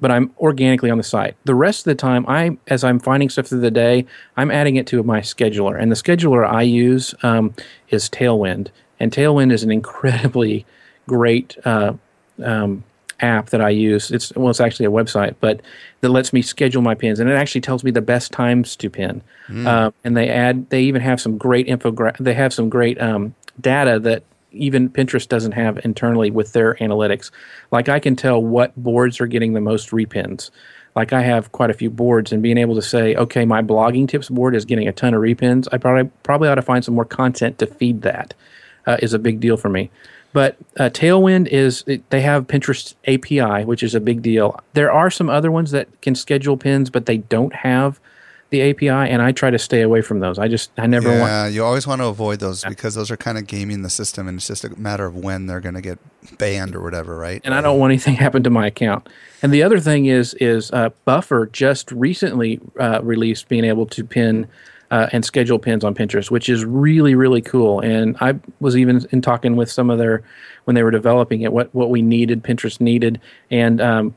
but 0.00 0.10
I'm 0.10 0.32
organically 0.38 0.90
on 0.90 0.98
the 0.98 1.04
site. 1.04 1.36
The 1.44 1.54
rest 1.54 1.80
of 1.80 1.84
the 1.84 1.94
time, 1.94 2.24
I 2.28 2.56
as 2.68 2.84
I'm 2.84 2.98
finding 2.98 3.30
stuff 3.30 3.46
through 3.46 3.60
the 3.60 3.70
day, 3.70 4.06
I'm 4.36 4.50
adding 4.50 4.76
it 4.76 4.86
to 4.88 5.02
my 5.02 5.20
scheduler, 5.20 5.80
and 5.80 5.90
the 5.90 5.96
scheduler 5.96 6.46
I 6.48 6.62
use 6.62 7.14
um, 7.22 7.54
is 7.88 8.08
Tailwind, 8.08 8.68
and 8.98 9.12
Tailwind 9.12 9.52
is 9.52 9.62
an 9.62 9.70
incredibly 9.70 10.66
great 11.06 11.56
uh, 11.64 11.94
um, 12.42 12.84
app 13.20 13.50
that 13.50 13.60
I 13.60 13.70
use. 13.70 14.10
It's 14.10 14.34
well, 14.34 14.50
it's 14.50 14.60
actually 14.60 14.86
a 14.86 14.90
website, 14.90 15.36
but 15.40 15.60
that 16.00 16.10
lets 16.10 16.32
me 16.32 16.42
schedule 16.42 16.82
my 16.82 16.94
pins, 16.94 17.20
and 17.20 17.30
it 17.30 17.34
actually 17.34 17.60
tells 17.60 17.84
me 17.84 17.90
the 17.90 18.02
best 18.02 18.32
times 18.32 18.76
to 18.76 18.90
pin. 18.90 19.22
Mm. 19.48 19.92
And 20.04 20.16
they 20.16 20.28
add, 20.28 20.70
they 20.70 20.82
even 20.82 21.02
have 21.02 21.20
some 21.20 21.38
great 21.38 21.66
infograph. 21.68 22.16
They 22.18 22.34
have 22.34 22.52
some 22.52 22.68
great 22.68 23.00
um, 23.00 23.34
data 23.60 23.98
that 24.00 24.24
even 24.52 24.88
Pinterest 24.88 25.26
doesn't 25.26 25.52
have 25.52 25.84
internally 25.84 26.30
with 26.30 26.52
their 26.52 26.74
analytics. 26.74 27.30
Like 27.70 27.88
I 27.88 27.98
can 27.98 28.16
tell 28.16 28.42
what 28.42 28.76
boards 28.76 29.20
are 29.20 29.26
getting 29.26 29.52
the 29.52 29.60
most 29.60 29.90
repins. 29.90 30.50
Like 30.94 31.12
I 31.12 31.22
have 31.22 31.52
quite 31.52 31.70
a 31.70 31.74
few 31.74 31.88
boards, 31.88 32.32
and 32.32 32.42
being 32.42 32.58
able 32.58 32.74
to 32.74 32.82
say, 32.82 33.14
okay, 33.14 33.46
my 33.46 33.62
blogging 33.62 34.06
tips 34.06 34.28
board 34.28 34.54
is 34.54 34.64
getting 34.66 34.88
a 34.88 34.92
ton 34.92 35.14
of 35.14 35.22
repins. 35.22 35.66
I 35.72 35.78
probably 35.78 36.10
probably 36.22 36.48
ought 36.48 36.56
to 36.56 36.62
find 36.62 36.84
some 36.84 36.94
more 36.94 37.06
content 37.06 37.58
to 37.58 37.66
feed 37.66 38.02
that. 38.02 38.34
Uh, 38.84 38.96
is 39.00 39.14
a 39.14 39.18
big 39.18 39.38
deal 39.38 39.56
for 39.56 39.68
me. 39.68 39.92
But 40.32 40.56
uh, 40.76 40.90
Tailwind 40.90 41.46
is 41.46 41.84
they 42.08 42.20
have 42.22 42.48
Pinterest 42.48 42.94
API, 43.06 43.64
which 43.64 43.82
is 43.82 43.94
a 43.94 44.00
big 44.00 44.22
deal. 44.22 44.58
There 44.72 44.90
are 44.90 45.10
some 45.10 45.30
other 45.30 45.52
ones 45.52 45.70
that 45.70 46.00
can 46.00 46.16
schedule 46.16 46.56
pins, 46.56 46.90
but 46.90 47.06
they 47.06 47.18
don't 47.18 47.54
have 47.54 48.00
the 48.52 48.70
API, 48.70 48.88
and 48.88 49.20
I 49.20 49.32
try 49.32 49.50
to 49.50 49.58
stay 49.58 49.82
away 49.82 50.02
from 50.02 50.20
those. 50.20 50.38
I 50.38 50.46
just 50.46 50.70
I 50.78 50.86
never 50.86 51.08
yeah, 51.08 51.20
want. 51.20 51.30
Yeah, 51.30 51.46
you 51.48 51.64
always 51.64 51.86
want 51.86 52.00
to 52.00 52.06
avoid 52.06 52.38
those 52.38 52.62
because 52.64 52.94
those 52.94 53.10
are 53.10 53.16
kind 53.16 53.36
of 53.36 53.46
gaming 53.46 53.82
the 53.82 53.90
system, 53.90 54.28
and 54.28 54.38
it's 54.38 54.46
just 54.46 54.64
a 54.64 54.78
matter 54.78 55.06
of 55.06 55.16
when 55.16 55.46
they're 55.46 55.60
going 55.60 55.74
to 55.74 55.80
get 55.80 55.98
banned 56.38 56.76
or 56.76 56.82
whatever, 56.82 57.16
right? 57.16 57.40
And 57.44 57.54
I 57.54 57.60
don't 57.60 57.80
want 57.80 57.90
anything 57.90 58.14
happen 58.26 58.44
to 58.44 58.50
my 58.50 58.68
account. 58.68 59.08
And 59.42 59.52
the 59.52 59.62
other 59.64 59.80
thing 59.80 60.06
is 60.06 60.34
is 60.34 60.70
uh, 60.70 60.90
Buffer 61.04 61.46
just 61.46 61.90
recently 61.90 62.60
uh, 62.78 63.00
released 63.02 63.48
being 63.48 63.64
able 63.64 63.86
to 63.86 64.04
pin 64.04 64.46
uh, 64.92 65.08
and 65.12 65.24
schedule 65.24 65.58
pins 65.58 65.82
on 65.82 65.94
Pinterest, 65.94 66.30
which 66.30 66.48
is 66.48 66.64
really 66.64 67.14
really 67.14 67.40
cool. 67.40 67.80
And 67.80 68.16
I 68.20 68.38
was 68.60 68.76
even 68.76 69.04
in 69.10 69.22
talking 69.22 69.56
with 69.56 69.70
some 69.70 69.90
of 69.90 69.98
their 69.98 70.22
when 70.64 70.74
they 70.74 70.82
were 70.82 70.90
developing 70.90 71.40
it, 71.40 71.52
what 71.52 71.74
what 71.74 71.90
we 71.90 72.02
needed, 72.02 72.44
Pinterest 72.44 72.80
needed, 72.80 73.20
and 73.50 73.80
um, 73.80 74.14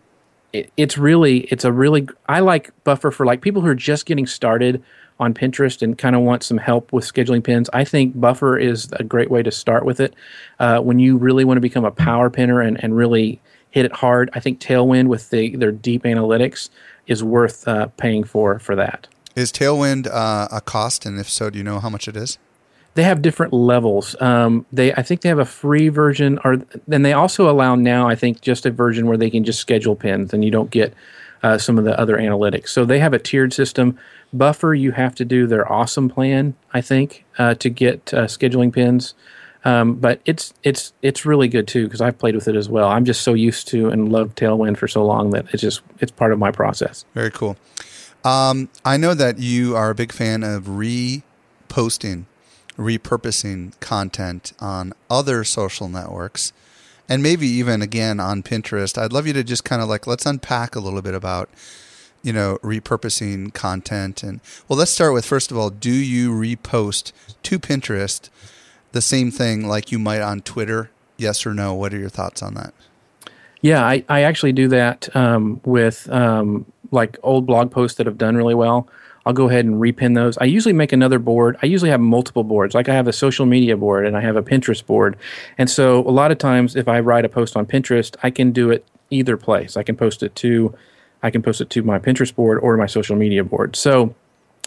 it, 0.55 0.71
it's 0.77 0.97
really 0.97 1.41
it's 1.51 1.65
a 1.65 1.71
really 1.71 2.07
I 2.27 2.39
like 2.39 2.71
Buffer 2.83 3.11
for 3.11 3.25
like 3.25 3.41
people 3.41 3.61
who 3.61 3.67
are 3.67 3.75
just 3.75 4.05
getting 4.05 4.25
started 4.25 4.81
on 5.19 5.33
Pinterest 5.33 5.81
and 5.81 5.97
kind 5.97 6.15
of 6.15 6.21
want 6.21 6.43
some 6.43 6.57
help 6.57 6.91
with 6.91 7.05
scheduling 7.05 7.43
pins. 7.43 7.69
I 7.73 7.85
think 7.85 8.19
Buffer 8.19 8.57
is 8.57 8.91
a 8.93 9.03
great 9.03 9.31
way 9.31 9.43
to 9.43 9.51
start 9.51 9.85
with 9.85 9.99
it. 9.99 10.13
Uh, 10.59 10.79
when 10.79 10.99
you 10.99 11.17
really 11.17 11.45
want 11.45 11.57
to 11.57 11.61
become 11.61 11.85
a 11.85 11.91
power 11.91 12.29
pinner 12.29 12.59
and, 12.59 12.81
and 12.83 12.97
really 12.97 13.39
hit 13.71 13.85
it 13.85 13.93
hard, 13.93 14.29
I 14.33 14.39
think 14.41 14.59
Tailwind 14.59 15.07
with 15.07 15.29
the, 15.29 15.55
their 15.55 15.71
deep 15.71 16.03
analytics 16.03 16.69
is 17.07 17.23
worth 17.23 17.67
uh, 17.67 17.87
paying 17.97 18.23
for 18.23 18.59
for 18.59 18.75
that. 18.75 19.07
Is 19.35 19.51
Tailwind 19.51 20.07
uh, 20.07 20.47
a 20.51 20.61
cost, 20.61 21.05
and 21.05 21.19
if 21.19 21.29
so, 21.29 21.49
do 21.49 21.57
you 21.57 21.63
know 21.63 21.79
how 21.79 21.89
much 21.89 22.07
it 22.07 22.15
is? 22.15 22.37
They 22.95 23.03
have 23.03 23.21
different 23.21 23.53
levels. 23.53 24.15
Um, 24.21 24.65
they, 24.71 24.93
I 24.93 25.01
think, 25.01 25.21
they 25.21 25.29
have 25.29 25.39
a 25.39 25.45
free 25.45 25.89
version, 25.89 26.39
or 26.43 26.57
then 26.87 27.03
they 27.03 27.13
also 27.13 27.49
allow 27.49 27.75
now, 27.75 28.07
I 28.07 28.15
think, 28.15 28.41
just 28.41 28.65
a 28.65 28.71
version 28.71 29.05
where 29.05 29.17
they 29.17 29.29
can 29.29 29.43
just 29.43 29.59
schedule 29.59 29.95
pins, 29.95 30.33
and 30.33 30.43
you 30.43 30.51
don't 30.51 30.71
get 30.71 30.93
uh, 31.43 31.57
some 31.57 31.77
of 31.77 31.83
the 31.83 31.97
other 31.99 32.17
analytics. 32.17 32.69
So 32.69 32.85
they 32.85 32.99
have 32.99 33.13
a 33.13 33.19
tiered 33.19 33.53
system. 33.53 33.99
Buffer, 34.33 34.73
you 34.73 34.91
have 34.91 35.13
to 35.15 35.25
do 35.25 35.45
their 35.45 35.71
awesome 35.71 36.09
plan, 36.09 36.55
I 36.73 36.81
think, 36.81 37.23
uh, 37.37 37.53
to 37.55 37.69
get 37.69 38.13
uh, 38.13 38.25
scheduling 38.25 38.73
pins. 38.73 39.13
Um, 39.65 39.95
but 39.95 40.21
it's 40.25 40.53
it's 40.63 40.93
it's 41.01 41.25
really 41.25 41.47
good 41.47 41.67
too 41.67 41.85
because 41.85 41.99
I've 41.99 42.19
played 42.19 42.35
with 42.35 42.47
it 42.47 42.55
as 42.55 42.69
well. 42.69 42.87
I'm 42.87 43.03
just 43.03 43.21
so 43.21 43.33
used 43.33 43.67
to 43.69 43.89
and 43.89 44.11
love 44.11 44.35
Tailwind 44.35 44.77
for 44.77 44.87
so 44.87 45.03
long 45.03 45.31
that 45.31 45.47
it's 45.51 45.61
just 45.61 45.81
it's 45.99 46.11
part 46.11 46.31
of 46.31 46.39
my 46.39 46.51
process. 46.51 47.03
Very 47.15 47.31
cool. 47.31 47.57
Um, 48.23 48.69
I 48.83 48.97
know 48.97 49.15
that 49.15 49.39
you 49.39 49.75
are 49.75 49.89
a 49.89 49.95
big 49.95 50.11
fan 50.11 50.43
of 50.43 50.65
reposting, 50.65 52.25
repurposing 52.77 53.79
content 53.79 54.53
on 54.59 54.93
other 55.09 55.43
social 55.43 55.87
networks, 55.87 56.53
and 57.07 57.21
maybe 57.21 57.47
even 57.47 57.81
again 57.81 58.19
on 58.19 58.43
Pinterest. 58.43 58.97
I'd 58.97 59.13
love 59.13 59.27
you 59.27 59.33
to 59.33 59.43
just 59.43 59.63
kind 59.63 59.81
of 59.81 59.87
like 59.87 60.07
let's 60.07 60.25
unpack 60.25 60.75
a 60.75 60.79
little 60.79 61.01
bit 61.01 61.13
about 61.13 61.49
you 62.25 62.33
know 62.33 62.57
repurposing 62.63 63.53
content. 63.53 64.23
And 64.23 64.41
well 64.67 64.77
let's 64.77 64.91
start 64.91 65.13
with 65.13 65.25
first 65.25 65.51
of 65.51 65.57
all 65.57 65.69
do 65.69 65.91
you 65.91 66.31
repost 66.31 67.11
to 67.43 67.59
pinterest 67.59 68.29
the 68.91 69.01
same 69.01 69.31
thing 69.31 69.67
like 69.67 69.91
you 69.91 69.99
might 69.99 70.21
on 70.21 70.41
twitter? 70.41 70.89
Yes 71.17 71.45
or 71.45 71.53
no? 71.53 71.73
What 71.73 71.93
are 71.93 71.99
your 71.99 72.09
thoughts 72.09 72.41
on 72.41 72.55
that? 72.55 72.73
Yeah 73.61 73.85
i, 73.85 74.03
I 74.09 74.21
actually 74.23 74.53
do 74.53 74.67
that 74.69 75.15
um, 75.15 75.61
with 75.63 76.09
um, 76.09 76.65
like 76.91 77.17
old 77.23 77.45
blog 77.45 77.71
posts 77.71 77.97
that 77.97 78.07
have 78.07 78.17
done 78.17 78.35
really 78.35 78.55
well 78.55 78.87
i'll 79.25 79.33
go 79.33 79.49
ahead 79.49 79.65
and 79.65 79.81
repin 79.81 80.15
those. 80.15 80.37
I 80.37 80.45
usually 80.45 80.73
make 80.73 80.93
another 80.93 81.19
board. 81.19 81.57
I 81.61 81.65
usually 81.65 81.91
have 81.91 82.01
multiple 82.01 82.43
boards. 82.43 82.75
Like 82.75 82.89
i 82.89 82.93
have 82.93 83.07
a 83.07 83.13
social 83.13 83.45
media 83.45 83.75
board 83.77 84.05
and 84.05 84.15
i 84.15 84.21
have 84.21 84.35
a 84.35 84.43
pinterest 84.43 84.85
board. 84.85 85.17
And 85.57 85.69
so 85.69 85.99
a 85.99 86.11
lot 86.11 86.31
of 86.31 86.37
times 86.37 86.75
if 86.75 86.87
i 86.87 86.99
write 86.99 87.25
a 87.25 87.29
post 87.29 87.57
on 87.57 87.65
pinterest 87.65 88.15
i 88.23 88.29
can 88.29 88.51
do 88.51 88.69
it 88.71 88.85
either 89.09 89.37
place. 89.37 89.77
I 89.77 89.83
can 89.83 89.95
post 89.95 90.23
it 90.23 90.35
to 90.37 90.75
I 91.23 91.31
can 91.31 91.41
post 91.41 91.59
it 91.59 91.69
to 91.71 91.81
my 91.81 91.97
Pinterest 91.97 92.33
board 92.33 92.59
or 92.59 92.77
my 92.77 92.85
social 92.85 93.15
media 93.15 93.43
board. 93.43 93.75
So, 93.75 94.13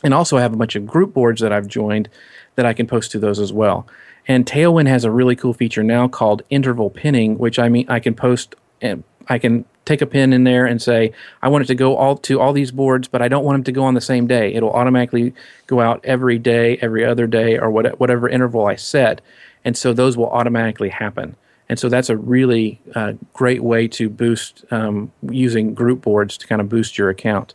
and 0.02 0.12
also 0.12 0.36
I 0.36 0.40
have 0.40 0.52
a 0.52 0.56
bunch 0.56 0.74
of 0.74 0.86
group 0.86 1.14
boards 1.14 1.40
that 1.40 1.52
I've 1.52 1.68
joined 1.68 2.08
that 2.56 2.66
I 2.66 2.72
can 2.72 2.86
post 2.86 3.12
to 3.12 3.20
those 3.20 3.38
as 3.38 3.52
well. 3.52 3.86
And 4.26 4.44
Tailwind 4.44 4.88
has 4.88 5.04
a 5.04 5.10
really 5.10 5.36
cool 5.36 5.54
feature 5.54 5.84
now 5.84 6.08
called 6.08 6.42
interval 6.50 6.90
pinning, 6.90 7.38
which 7.38 7.58
I 7.58 7.68
mean 7.68 7.86
I 7.88 8.00
can 8.00 8.14
post 8.14 8.56
and 8.80 9.04
I 9.28 9.38
can 9.38 9.66
take 9.88 10.02
a 10.02 10.06
pin 10.06 10.32
in 10.32 10.44
there 10.44 10.66
and 10.66 10.80
say 10.80 11.12
I 11.42 11.48
want 11.48 11.64
it 11.64 11.66
to 11.68 11.74
go 11.74 11.96
all 11.96 12.16
to 12.18 12.40
all 12.40 12.52
these 12.52 12.70
boards, 12.70 13.08
but 13.08 13.22
I 13.22 13.28
don't 13.28 13.44
want 13.44 13.56
them 13.56 13.64
to 13.64 13.72
go 13.72 13.84
on 13.84 13.94
the 13.94 14.00
same 14.00 14.26
day. 14.26 14.54
It'll 14.54 14.70
automatically 14.70 15.34
go 15.66 15.80
out 15.80 16.04
every 16.04 16.38
day, 16.38 16.78
every 16.80 17.04
other 17.04 17.26
day, 17.26 17.58
or 17.58 17.70
whatever 17.70 18.28
interval 18.28 18.66
I 18.66 18.76
set, 18.76 19.20
and 19.64 19.76
so 19.76 19.92
those 19.92 20.16
will 20.16 20.30
automatically 20.30 20.90
happen. 20.90 21.36
And 21.68 21.78
so 21.78 21.88
that's 21.88 22.08
a 22.08 22.16
really 22.16 22.80
uh, 22.94 23.12
great 23.34 23.62
way 23.62 23.88
to 23.88 24.08
boost 24.08 24.64
um, 24.70 25.12
using 25.28 25.74
group 25.74 26.00
boards 26.02 26.38
to 26.38 26.46
kind 26.46 26.60
of 26.60 26.68
boost 26.68 26.96
your 26.96 27.10
account. 27.10 27.54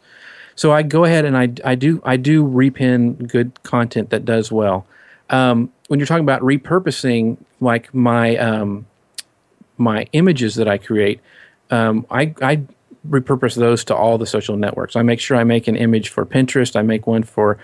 So 0.55 0.71
I 0.71 0.83
go 0.83 1.03
ahead 1.03 1.25
and 1.25 1.35
I, 1.35 1.49
I 1.65 1.75
do 1.75 2.01
I 2.05 2.17
do 2.17 2.43
repin 2.43 3.27
good 3.27 3.63
content 3.63 4.11
that 4.11 4.23
does 4.25 4.51
well. 4.51 4.85
Um, 5.29 5.71
when 5.87 5.99
you're 5.99 6.07
talking 6.07 6.23
about 6.23 6.41
repurposing, 6.41 7.37
like 7.59 7.93
my 7.93 8.37
um, 8.37 8.85
my 9.77 10.07
images 10.13 10.55
that 10.55 10.67
I 10.67 10.77
create, 10.77 11.19
um, 11.69 12.05
I, 12.09 12.33
I 12.41 12.61
repurpose 13.07 13.55
those 13.55 13.83
to 13.85 13.95
all 13.95 14.17
the 14.17 14.25
social 14.25 14.57
networks. 14.57 14.95
I 14.95 15.01
make 15.01 15.19
sure 15.19 15.37
I 15.37 15.43
make 15.43 15.67
an 15.67 15.75
image 15.75 16.09
for 16.09 16.25
Pinterest. 16.25 16.75
I 16.75 16.81
make 16.81 17.07
one 17.07 17.23
for 17.23 17.57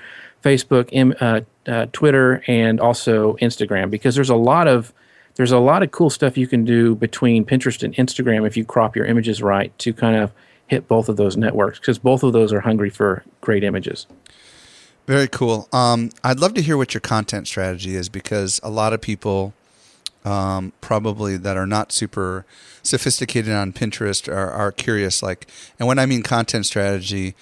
Facebook, 0.44 0.90
uh, 1.22 1.42
uh, 1.70 1.86
Twitter, 1.92 2.44
and 2.48 2.80
also 2.80 3.36
Instagram 3.36 3.90
because 3.90 4.16
there's 4.16 4.30
a 4.30 4.36
lot 4.36 4.68
of 4.68 4.94
there's 5.36 5.52
a 5.52 5.60
lot 5.60 5.84
of 5.84 5.92
cool 5.92 6.10
stuff 6.10 6.38
you 6.38 6.48
can 6.48 6.66
do 6.66 6.96
between 6.96 7.46
Pinterest 7.46 7.82
and 7.84 7.96
Instagram 7.96 8.46
if 8.46 8.58
you 8.58 8.66
crop 8.66 8.96
your 8.96 9.06
images 9.06 9.42
right 9.42 9.78
to 9.80 9.94
kind 9.94 10.18
of 10.18 10.34
hit 10.68 10.88
both 10.88 11.08
of 11.08 11.16
those 11.16 11.38
networks 11.38 11.80
because 11.80 11.98
both 11.98 12.24
of 12.24 12.34
those 12.34 12.52
are 12.52 12.60
hungry 12.60 12.90
for 12.90 13.24
great 13.42 13.64
images. 13.64 14.06
Very 15.08 15.28
cool. 15.28 15.68
Um, 15.74 16.12
I'd 16.24 16.40
love 16.40 16.54
to 16.56 16.62
hear 16.62 16.78
what 16.78 16.94
your 16.94 17.02
content 17.02 17.48
strategy 17.48 17.96
is 17.96 18.10
because 18.10 18.60
a 18.62 18.70
lot 18.70 18.94
of 18.94 19.02
people 19.02 19.54
um, 20.26 20.74
probably 20.82 21.38
that 21.38 21.58
are 21.58 21.68
not 21.68 21.92
super 21.92 22.46
sophisticated 22.84 23.54
on 23.54 23.74
Pinterest 23.74 24.28
are, 24.28 24.52
are 24.52 24.72
curious. 24.72 25.24
Like, 25.24 25.50
and 25.78 25.88
when 25.88 26.00
I 26.00 26.06
mean 26.06 26.24
content 26.24 26.66
strategy, 26.66 27.36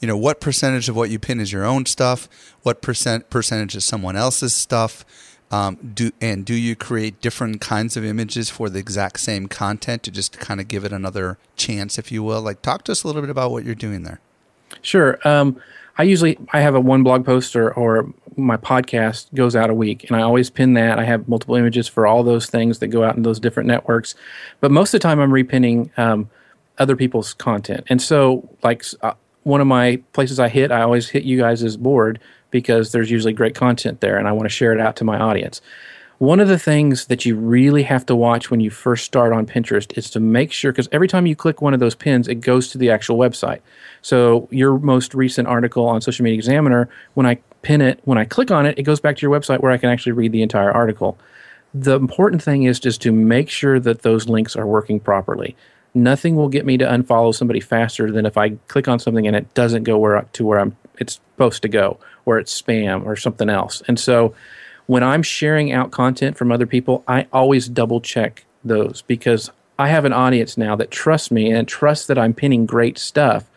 you 0.00 0.08
know, 0.08 0.16
what 0.16 0.40
percentage 0.40 0.88
of 0.88 0.96
what 0.96 1.10
you 1.10 1.18
pin 1.18 1.40
is 1.40 1.52
your 1.52 1.64
own 1.64 1.86
stuff? 1.86 2.28
What 2.62 2.82
percent 2.82 3.30
percentage 3.30 3.76
is 3.76 3.84
someone 3.84 4.16
else's 4.16 4.54
stuff? 4.54 5.04
Um, 5.50 5.92
do 5.94 6.10
and 6.20 6.46
do 6.46 6.54
you 6.54 6.74
create 6.74 7.20
different 7.20 7.60
kinds 7.60 7.96
of 7.96 8.04
images 8.04 8.48
for 8.48 8.70
the 8.70 8.78
exact 8.78 9.20
same 9.20 9.48
content 9.48 10.02
to 10.04 10.10
just 10.10 10.38
kind 10.38 10.60
of 10.60 10.66
give 10.66 10.84
it 10.84 10.92
another 10.92 11.36
chance, 11.56 11.98
if 11.98 12.10
you 12.10 12.22
will? 12.22 12.40
Like, 12.40 12.62
talk 12.62 12.84
to 12.84 12.92
us 12.92 13.04
a 13.04 13.06
little 13.06 13.20
bit 13.20 13.30
about 13.30 13.50
what 13.50 13.64
you're 13.64 13.74
doing 13.74 14.02
there. 14.02 14.20
Sure. 14.80 15.18
Um, 15.28 15.60
I 15.98 16.04
usually 16.04 16.38
I 16.52 16.60
have 16.60 16.74
a 16.74 16.80
one 16.80 17.02
blog 17.02 17.24
post 17.24 17.54
or, 17.54 17.72
or 17.72 18.12
my 18.36 18.56
podcast 18.56 19.32
goes 19.34 19.54
out 19.54 19.70
a 19.70 19.74
week, 19.74 20.04
and 20.04 20.16
I 20.16 20.22
always 20.22 20.48
pin 20.48 20.74
that. 20.74 20.98
I 20.98 21.04
have 21.04 21.28
multiple 21.28 21.54
images 21.54 21.86
for 21.86 22.06
all 22.06 22.22
those 22.22 22.46
things 22.46 22.78
that 22.78 22.88
go 22.88 23.04
out 23.04 23.16
in 23.16 23.22
those 23.22 23.38
different 23.38 23.66
networks, 23.66 24.14
but 24.60 24.70
most 24.70 24.94
of 24.94 25.00
the 25.00 25.02
time 25.02 25.20
I'm 25.20 25.30
repinning 25.30 25.96
um, 25.98 26.30
other 26.78 26.96
people's 26.96 27.34
content. 27.34 27.84
And 27.88 28.00
so, 28.00 28.48
like 28.62 28.84
uh, 29.02 29.14
one 29.42 29.60
of 29.60 29.66
my 29.66 29.96
places 30.12 30.38
I 30.38 30.48
hit, 30.48 30.70
I 30.70 30.82
always 30.82 31.08
hit 31.08 31.24
you 31.24 31.38
guys' 31.38 31.76
board 31.76 32.20
because 32.50 32.92
there's 32.92 33.10
usually 33.10 33.32
great 33.32 33.54
content 33.54 34.00
there 34.00 34.16
and 34.16 34.28
I 34.28 34.32
want 34.32 34.44
to 34.44 34.50
share 34.50 34.72
it 34.72 34.80
out 34.80 34.96
to 34.96 35.04
my 35.04 35.18
audience. 35.18 35.60
One 36.22 36.38
of 36.38 36.46
the 36.46 36.56
things 36.56 37.06
that 37.06 37.26
you 37.26 37.34
really 37.34 37.82
have 37.82 38.06
to 38.06 38.14
watch 38.14 38.48
when 38.48 38.60
you 38.60 38.70
first 38.70 39.04
start 39.04 39.32
on 39.32 39.44
Pinterest 39.44 39.98
is 39.98 40.08
to 40.10 40.20
make 40.20 40.52
sure, 40.52 40.70
because 40.70 40.88
every 40.92 41.08
time 41.08 41.26
you 41.26 41.34
click 41.34 41.60
one 41.60 41.74
of 41.74 41.80
those 41.80 41.96
pins, 41.96 42.28
it 42.28 42.36
goes 42.36 42.68
to 42.68 42.78
the 42.78 42.90
actual 42.90 43.18
website. 43.18 43.58
So, 44.02 44.46
your 44.52 44.78
most 44.78 45.16
recent 45.16 45.48
article 45.48 45.84
on 45.84 46.00
Social 46.00 46.22
Media 46.22 46.36
Examiner, 46.36 46.88
when 47.14 47.26
I 47.26 47.40
pin 47.62 47.80
it, 47.80 47.98
when 48.04 48.18
I 48.18 48.24
click 48.24 48.52
on 48.52 48.66
it, 48.66 48.78
it 48.78 48.84
goes 48.84 49.00
back 49.00 49.16
to 49.16 49.22
your 49.26 49.36
website 49.36 49.62
where 49.62 49.72
I 49.72 49.78
can 49.78 49.90
actually 49.90 50.12
read 50.12 50.30
the 50.30 50.42
entire 50.42 50.70
article. 50.70 51.18
The 51.74 51.96
important 51.96 52.40
thing 52.40 52.62
is 52.62 52.78
just 52.78 53.02
to 53.02 53.10
make 53.10 53.50
sure 53.50 53.80
that 53.80 54.02
those 54.02 54.28
links 54.28 54.54
are 54.54 54.64
working 54.64 55.00
properly. 55.00 55.56
Nothing 55.92 56.36
will 56.36 56.48
get 56.48 56.64
me 56.64 56.76
to 56.76 56.84
unfollow 56.84 57.34
somebody 57.34 57.58
faster 57.58 58.12
than 58.12 58.26
if 58.26 58.36
I 58.36 58.50
click 58.68 58.86
on 58.86 59.00
something 59.00 59.26
and 59.26 59.34
it 59.34 59.52
doesn't 59.54 59.82
go 59.82 59.98
where 59.98 60.24
to 60.34 60.44
where 60.44 60.60
I'm 60.60 60.76
it's 61.00 61.14
supposed 61.14 61.62
to 61.62 61.68
go 61.68 61.98
or 62.26 62.38
it's 62.38 62.62
spam 62.62 63.04
or 63.04 63.16
something 63.16 63.50
else. 63.50 63.82
And 63.88 63.98
so 63.98 64.36
when 64.92 65.02
I'm 65.02 65.22
sharing 65.22 65.72
out 65.72 65.90
content 65.90 66.36
from 66.36 66.52
other 66.52 66.66
people, 66.66 67.02
I 67.08 67.26
always 67.32 67.66
double 67.66 68.02
check 68.02 68.44
those 68.62 69.00
because 69.00 69.50
I 69.78 69.88
have 69.88 70.04
an 70.04 70.12
audience 70.12 70.58
now 70.58 70.76
that 70.76 70.90
trusts 70.90 71.30
me 71.30 71.50
and 71.50 71.66
trusts 71.66 72.06
that 72.08 72.18
I'm 72.18 72.34
pinning 72.34 72.66
great 72.66 72.98
stuff. 72.98 73.48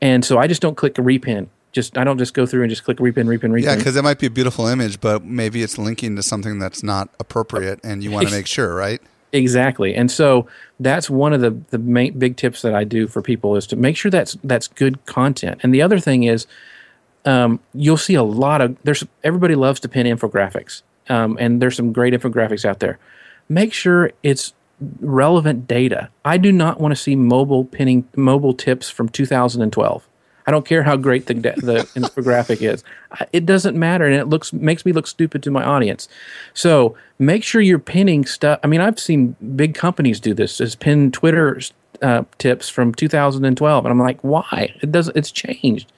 And 0.00 0.24
so 0.24 0.38
I 0.38 0.46
just 0.46 0.62
don't 0.62 0.74
click 0.74 0.96
a 0.96 1.02
repin. 1.02 1.48
Just 1.72 1.98
I 1.98 2.04
don't 2.04 2.16
just 2.16 2.32
go 2.32 2.46
through 2.46 2.62
and 2.62 2.70
just 2.70 2.84
click 2.84 2.96
repin, 2.96 3.26
repin, 3.26 3.50
repin. 3.50 3.64
Yeah, 3.64 3.76
because 3.76 3.96
it 3.96 4.02
might 4.02 4.18
be 4.18 4.28
a 4.28 4.30
beautiful 4.30 4.66
image, 4.66 4.98
but 4.98 5.22
maybe 5.22 5.62
it's 5.62 5.76
linking 5.76 6.16
to 6.16 6.22
something 6.22 6.58
that's 6.58 6.82
not 6.82 7.10
appropriate, 7.20 7.78
and 7.84 8.02
you 8.02 8.10
want 8.10 8.26
to 8.28 8.32
make 8.32 8.46
sure, 8.46 8.74
right? 8.74 9.02
Exactly. 9.34 9.94
And 9.94 10.10
so 10.10 10.46
that's 10.80 11.10
one 11.10 11.34
of 11.34 11.42
the 11.42 11.50
the 11.68 11.78
main 11.78 12.18
big 12.18 12.38
tips 12.38 12.62
that 12.62 12.74
I 12.74 12.84
do 12.84 13.08
for 13.08 13.20
people 13.20 13.56
is 13.56 13.66
to 13.66 13.76
make 13.76 13.98
sure 13.98 14.10
that's 14.10 14.38
that's 14.42 14.68
good 14.68 15.04
content. 15.04 15.60
And 15.62 15.74
the 15.74 15.82
other 15.82 16.00
thing 16.00 16.22
is 16.22 16.46
um, 17.26 17.60
you'll 17.74 17.96
see 17.96 18.14
a 18.14 18.22
lot 18.22 18.60
of 18.60 18.76
there's 18.84 19.04
everybody 19.22 19.54
loves 19.54 19.80
to 19.80 19.88
pin 19.88 20.06
infographics. 20.06 20.82
Um, 21.08 21.36
and 21.38 21.60
there's 21.62 21.76
some 21.76 21.92
great 21.92 22.14
infographics 22.14 22.64
out 22.64 22.80
there. 22.80 22.98
Make 23.48 23.72
sure 23.72 24.10
it's 24.22 24.54
relevant 25.00 25.66
data. 25.66 26.10
I 26.24 26.36
do 26.36 26.52
not 26.52 26.80
want 26.80 26.92
to 26.92 26.96
see 27.00 27.16
mobile 27.16 27.64
pinning 27.64 28.08
mobile 28.16 28.54
tips 28.54 28.90
from 28.90 29.08
2012. 29.08 30.08
I 30.48 30.52
don't 30.52 30.64
care 30.64 30.84
how 30.84 30.96
great 30.96 31.26
the 31.26 31.34
the 31.34 31.88
infographic 31.96 32.62
is. 32.62 32.84
It 33.32 33.46
doesn't 33.46 33.76
matter, 33.76 34.04
and 34.04 34.14
it 34.14 34.26
looks 34.26 34.52
makes 34.52 34.84
me 34.84 34.92
look 34.92 35.06
stupid 35.06 35.42
to 35.44 35.50
my 35.50 35.64
audience. 35.64 36.08
So 36.54 36.96
make 37.18 37.42
sure 37.42 37.60
you're 37.60 37.78
pinning 37.78 38.24
stuff. 38.24 38.60
I 38.62 38.66
mean, 38.68 38.80
I've 38.80 39.00
seen 39.00 39.34
big 39.56 39.74
companies 39.74 40.20
do 40.20 40.34
this. 40.34 40.60
Is 40.60 40.76
pin 40.76 41.10
Twitter 41.10 41.60
uh, 42.02 42.24
tips 42.38 42.68
from 42.68 42.94
2012, 42.94 43.84
and 43.84 43.92
I'm 43.92 43.98
like, 43.98 44.20
why? 44.22 44.74
It 44.82 44.92
doesn't. 44.92 45.16
It's 45.16 45.32
changed. 45.32 45.90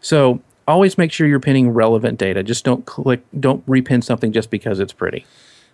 So 0.00 0.40
always 0.68 0.98
make 0.98 1.10
sure 1.10 1.26
you're 1.26 1.40
pinning 1.40 1.70
relevant 1.70 2.18
data. 2.18 2.42
Just 2.42 2.64
don't 2.64 2.86
click, 2.86 3.22
don't 3.40 3.66
repin 3.66 4.04
something 4.04 4.32
just 4.32 4.50
because 4.50 4.78
it's 4.78 4.92
pretty. 4.92 5.26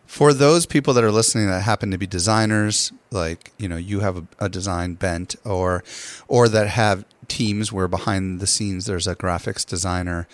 For 0.07 0.33
those 0.33 0.67
people 0.67 0.95
that 0.95 1.05
are 1.05 1.11
listening 1.11 1.49
that 1.49 1.63
happen 1.63 1.91
to 1.91 1.99
be 1.99 2.07
designers, 2.07 2.93
like 3.11 3.53
you 3.59 3.69
know, 3.69 3.77
you 3.77 4.01
have 4.01 4.17
a, 4.19 4.25
a 4.39 4.49
design 4.49 4.95
bent, 4.95 5.35
or 5.45 5.83
or 6.29 6.49
that 6.49 6.69
have 6.69 7.05
teams 7.27 7.73
where 7.73 7.89
behind 7.89 8.41
the 8.41 8.47
scenes 8.47 8.87
there's 8.87 9.07
a 9.07 9.17
graphics 9.17 9.67
designer. 9.67 10.29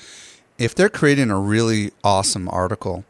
If 0.59 0.75
they're 0.75 0.91
creating 0.91 1.31
a 1.31 1.39
really 1.39 1.93
awesome 2.05 2.49
article, 2.49 3.05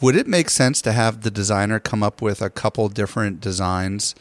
would 0.00 0.16
it 0.16 0.26
make 0.26 0.50
sense 0.50 0.82
to 0.82 0.92
have 0.92 1.20
the 1.20 1.30
designer 1.30 1.78
come 1.78 2.02
up 2.02 2.20
with 2.22 2.40
a 2.42 2.50
couple 2.50 2.88
different 2.88 3.40
designs, 3.40 4.14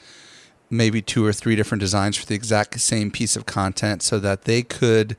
maybe 0.70 1.02
two 1.02 1.26
or 1.26 1.34
three 1.34 1.56
different 1.56 1.80
designs 1.80 2.18
for 2.18 2.26
the 2.26 2.36
exact 2.36 2.80
same 2.80 3.12
piece 3.12 3.36
of 3.36 3.46
content, 3.46 4.04
so 4.04 4.20
that 4.20 4.44
they 4.44 4.62
could 4.62 5.16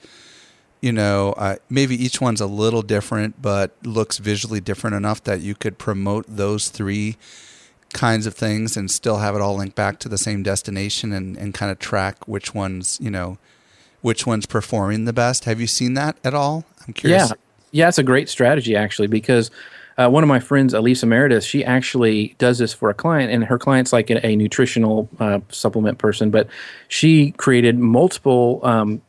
you 0.80 0.92
know, 0.92 1.32
uh, 1.36 1.56
maybe 1.68 2.02
each 2.02 2.20
one's 2.20 2.40
a 2.40 2.46
little 2.46 2.82
different, 2.82 3.40
but 3.42 3.72
looks 3.82 4.18
visually 4.18 4.60
different 4.60 4.96
enough 4.96 5.22
that 5.24 5.40
you 5.40 5.54
could 5.54 5.78
promote 5.78 6.24
those 6.28 6.68
three 6.68 7.16
kinds 7.92 8.26
of 8.26 8.34
things 8.34 8.76
and 8.76 8.90
still 8.90 9.18
have 9.18 9.34
it 9.34 9.40
all 9.40 9.56
linked 9.56 9.74
back 9.74 9.98
to 9.98 10.08
the 10.08 10.18
same 10.18 10.42
destination 10.42 11.12
and, 11.12 11.36
and 11.36 11.54
kind 11.54 11.72
of 11.72 11.78
track 11.78 12.28
which 12.28 12.54
one's, 12.54 12.98
you 13.00 13.10
know, 13.10 13.38
which 14.02 14.26
one's 14.26 14.46
performing 14.46 15.04
the 15.04 15.12
best. 15.12 15.44
Have 15.46 15.60
you 15.60 15.66
seen 15.66 15.94
that 15.94 16.16
at 16.22 16.34
all? 16.34 16.64
I'm 16.86 16.92
curious. 16.92 17.30
Yeah, 17.30 17.36
yeah, 17.72 17.88
it's 17.88 17.98
a 17.98 18.02
great 18.02 18.28
strategy 18.28 18.76
actually 18.76 19.08
because 19.08 19.50
uh, 19.96 20.08
one 20.08 20.22
of 20.22 20.28
my 20.28 20.38
friends, 20.38 20.74
Alisa 20.74 21.08
Meredith, 21.08 21.42
she 21.42 21.64
actually 21.64 22.36
does 22.38 22.58
this 22.58 22.72
for 22.72 22.88
a 22.88 22.94
client, 22.94 23.32
and 23.32 23.42
her 23.42 23.58
client's 23.58 23.92
like 23.92 24.10
a, 24.10 24.24
a 24.24 24.36
nutritional 24.36 25.08
uh, 25.18 25.40
supplement 25.48 25.98
person, 25.98 26.30
but 26.30 26.46
she 26.86 27.32
created 27.32 27.76
multiple 27.76 28.60
um, 28.62 29.02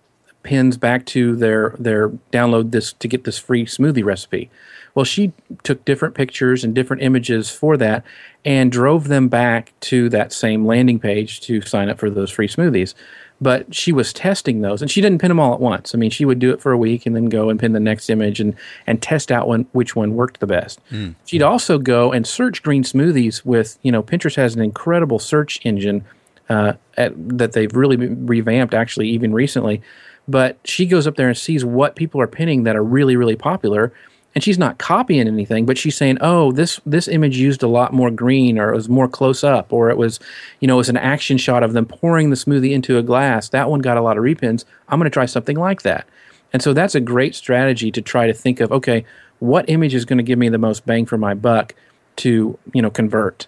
pins 0.49 0.77
back 0.77 1.05
to 1.05 1.35
their 1.35 1.75
their 1.77 2.09
download 2.31 2.71
this 2.71 2.93
to 2.93 3.07
get 3.07 3.23
this 3.23 3.37
free 3.37 3.67
smoothie 3.67 4.03
recipe. 4.03 4.49
Well, 4.95 5.05
she 5.05 5.31
took 5.61 5.85
different 5.85 6.15
pictures 6.15 6.63
and 6.63 6.73
different 6.73 7.03
images 7.03 7.51
for 7.51 7.77
that 7.77 8.03
and 8.43 8.71
drove 8.71 9.09
them 9.09 9.27
back 9.27 9.73
to 9.81 10.09
that 10.09 10.33
same 10.33 10.65
landing 10.65 10.99
page 10.99 11.39
to 11.41 11.61
sign 11.61 11.87
up 11.87 11.99
for 11.99 12.09
those 12.09 12.31
free 12.31 12.47
smoothies. 12.47 12.95
But 13.39 13.75
she 13.75 13.91
was 13.91 14.11
testing 14.11 14.61
those 14.61 14.81
and 14.81 14.89
she 14.89 15.01
didn't 15.01 15.21
pin 15.21 15.29
them 15.29 15.39
all 15.39 15.53
at 15.53 15.59
once. 15.59 15.93
I 15.93 15.99
mean, 15.99 16.09
she 16.09 16.25
would 16.25 16.39
do 16.39 16.49
it 16.51 16.61
for 16.61 16.71
a 16.71 16.77
week 16.79 17.05
and 17.05 17.15
then 17.15 17.25
go 17.25 17.51
and 17.51 17.59
pin 17.59 17.73
the 17.73 17.79
next 17.79 18.09
image 18.09 18.39
and, 18.39 18.55
and 18.87 19.03
test 19.03 19.31
out 19.31 19.47
one, 19.47 19.67
which 19.73 19.95
one 19.95 20.15
worked 20.15 20.39
the 20.39 20.47
best. 20.47 20.81
Mm. 20.89 21.13
She'd 21.25 21.43
also 21.43 21.77
go 21.77 22.11
and 22.11 22.25
search 22.25 22.63
green 22.63 22.81
smoothies 22.83 23.45
with, 23.45 23.77
you 23.83 23.91
know, 23.91 24.01
Pinterest 24.01 24.35
has 24.35 24.55
an 24.55 24.63
incredible 24.63 25.19
search 25.19 25.59
engine 25.63 26.03
uh, 26.49 26.73
at, 26.97 27.13
that 27.37 27.51
they've 27.51 27.75
really 27.75 27.95
revamped 27.95 28.73
actually 28.73 29.07
even 29.09 29.31
recently 29.31 29.83
but 30.29 30.57
she 30.63 30.85
goes 30.85 31.07
up 31.07 31.15
there 31.15 31.27
and 31.27 31.37
sees 31.37 31.65
what 31.65 31.95
people 31.95 32.21
are 32.21 32.27
pinning 32.27 32.63
that 32.63 32.75
are 32.75 32.83
really 32.83 33.15
really 33.15 33.35
popular 33.35 33.91
and 34.35 34.43
she's 34.43 34.57
not 34.59 34.77
copying 34.77 35.27
anything 35.27 35.65
but 35.65 35.77
she's 35.77 35.97
saying 35.97 36.17
oh 36.21 36.51
this 36.51 36.79
this 36.85 37.07
image 37.07 37.37
used 37.37 37.63
a 37.63 37.67
lot 37.67 37.93
more 37.93 38.11
green 38.11 38.59
or 38.59 38.71
it 38.71 38.75
was 38.75 38.87
more 38.87 39.07
close 39.07 39.43
up 39.43 39.73
or 39.73 39.89
it 39.89 39.97
was 39.97 40.19
you 40.59 40.67
know 40.67 40.75
it 40.75 40.77
was 40.77 40.89
an 40.89 40.97
action 40.97 41.37
shot 41.37 41.63
of 41.63 41.73
them 41.73 41.85
pouring 41.85 42.29
the 42.29 42.35
smoothie 42.35 42.71
into 42.71 42.97
a 42.97 43.03
glass. 43.03 43.49
That 43.49 43.69
one 43.69 43.79
got 43.79 43.97
a 43.97 44.01
lot 44.01 44.17
of 44.17 44.23
repins. 44.23 44.65
I'm 44.87 44.99
going 44.99 45.09
to 45.09 45.13
try 45.13 45.25
something 45.25 45.57
like 45.57 45.81
that. 45.81 46.07
And 46.53 46.61
so 46.61 46.73
that's 46.73 46.95
a 46.95 46.99
great 46.99 47.35
strategy 47.35 47.91
to 47.91 48.01
try 48.01 48.27
to 48.27 48.33
think 48.33 48.59
of 48.59 48.71
okay 48.71 49.05
what 49.39 49.69
image 49.69 49.95
is 49.95 50.05
going 50.05 50.17
to 50.17 50.23
give 50.23 50.37
me 50.37 50.49
the 50.49 50.57
most 50.57 50.85
bang 50.85 51.05
for 51.05 51.17
my 51.17 51.33
buck 51.33 51.73
to 52.17 52.57
you 52.73 52.81
know 52.81 52.91
convert 52.91 53.47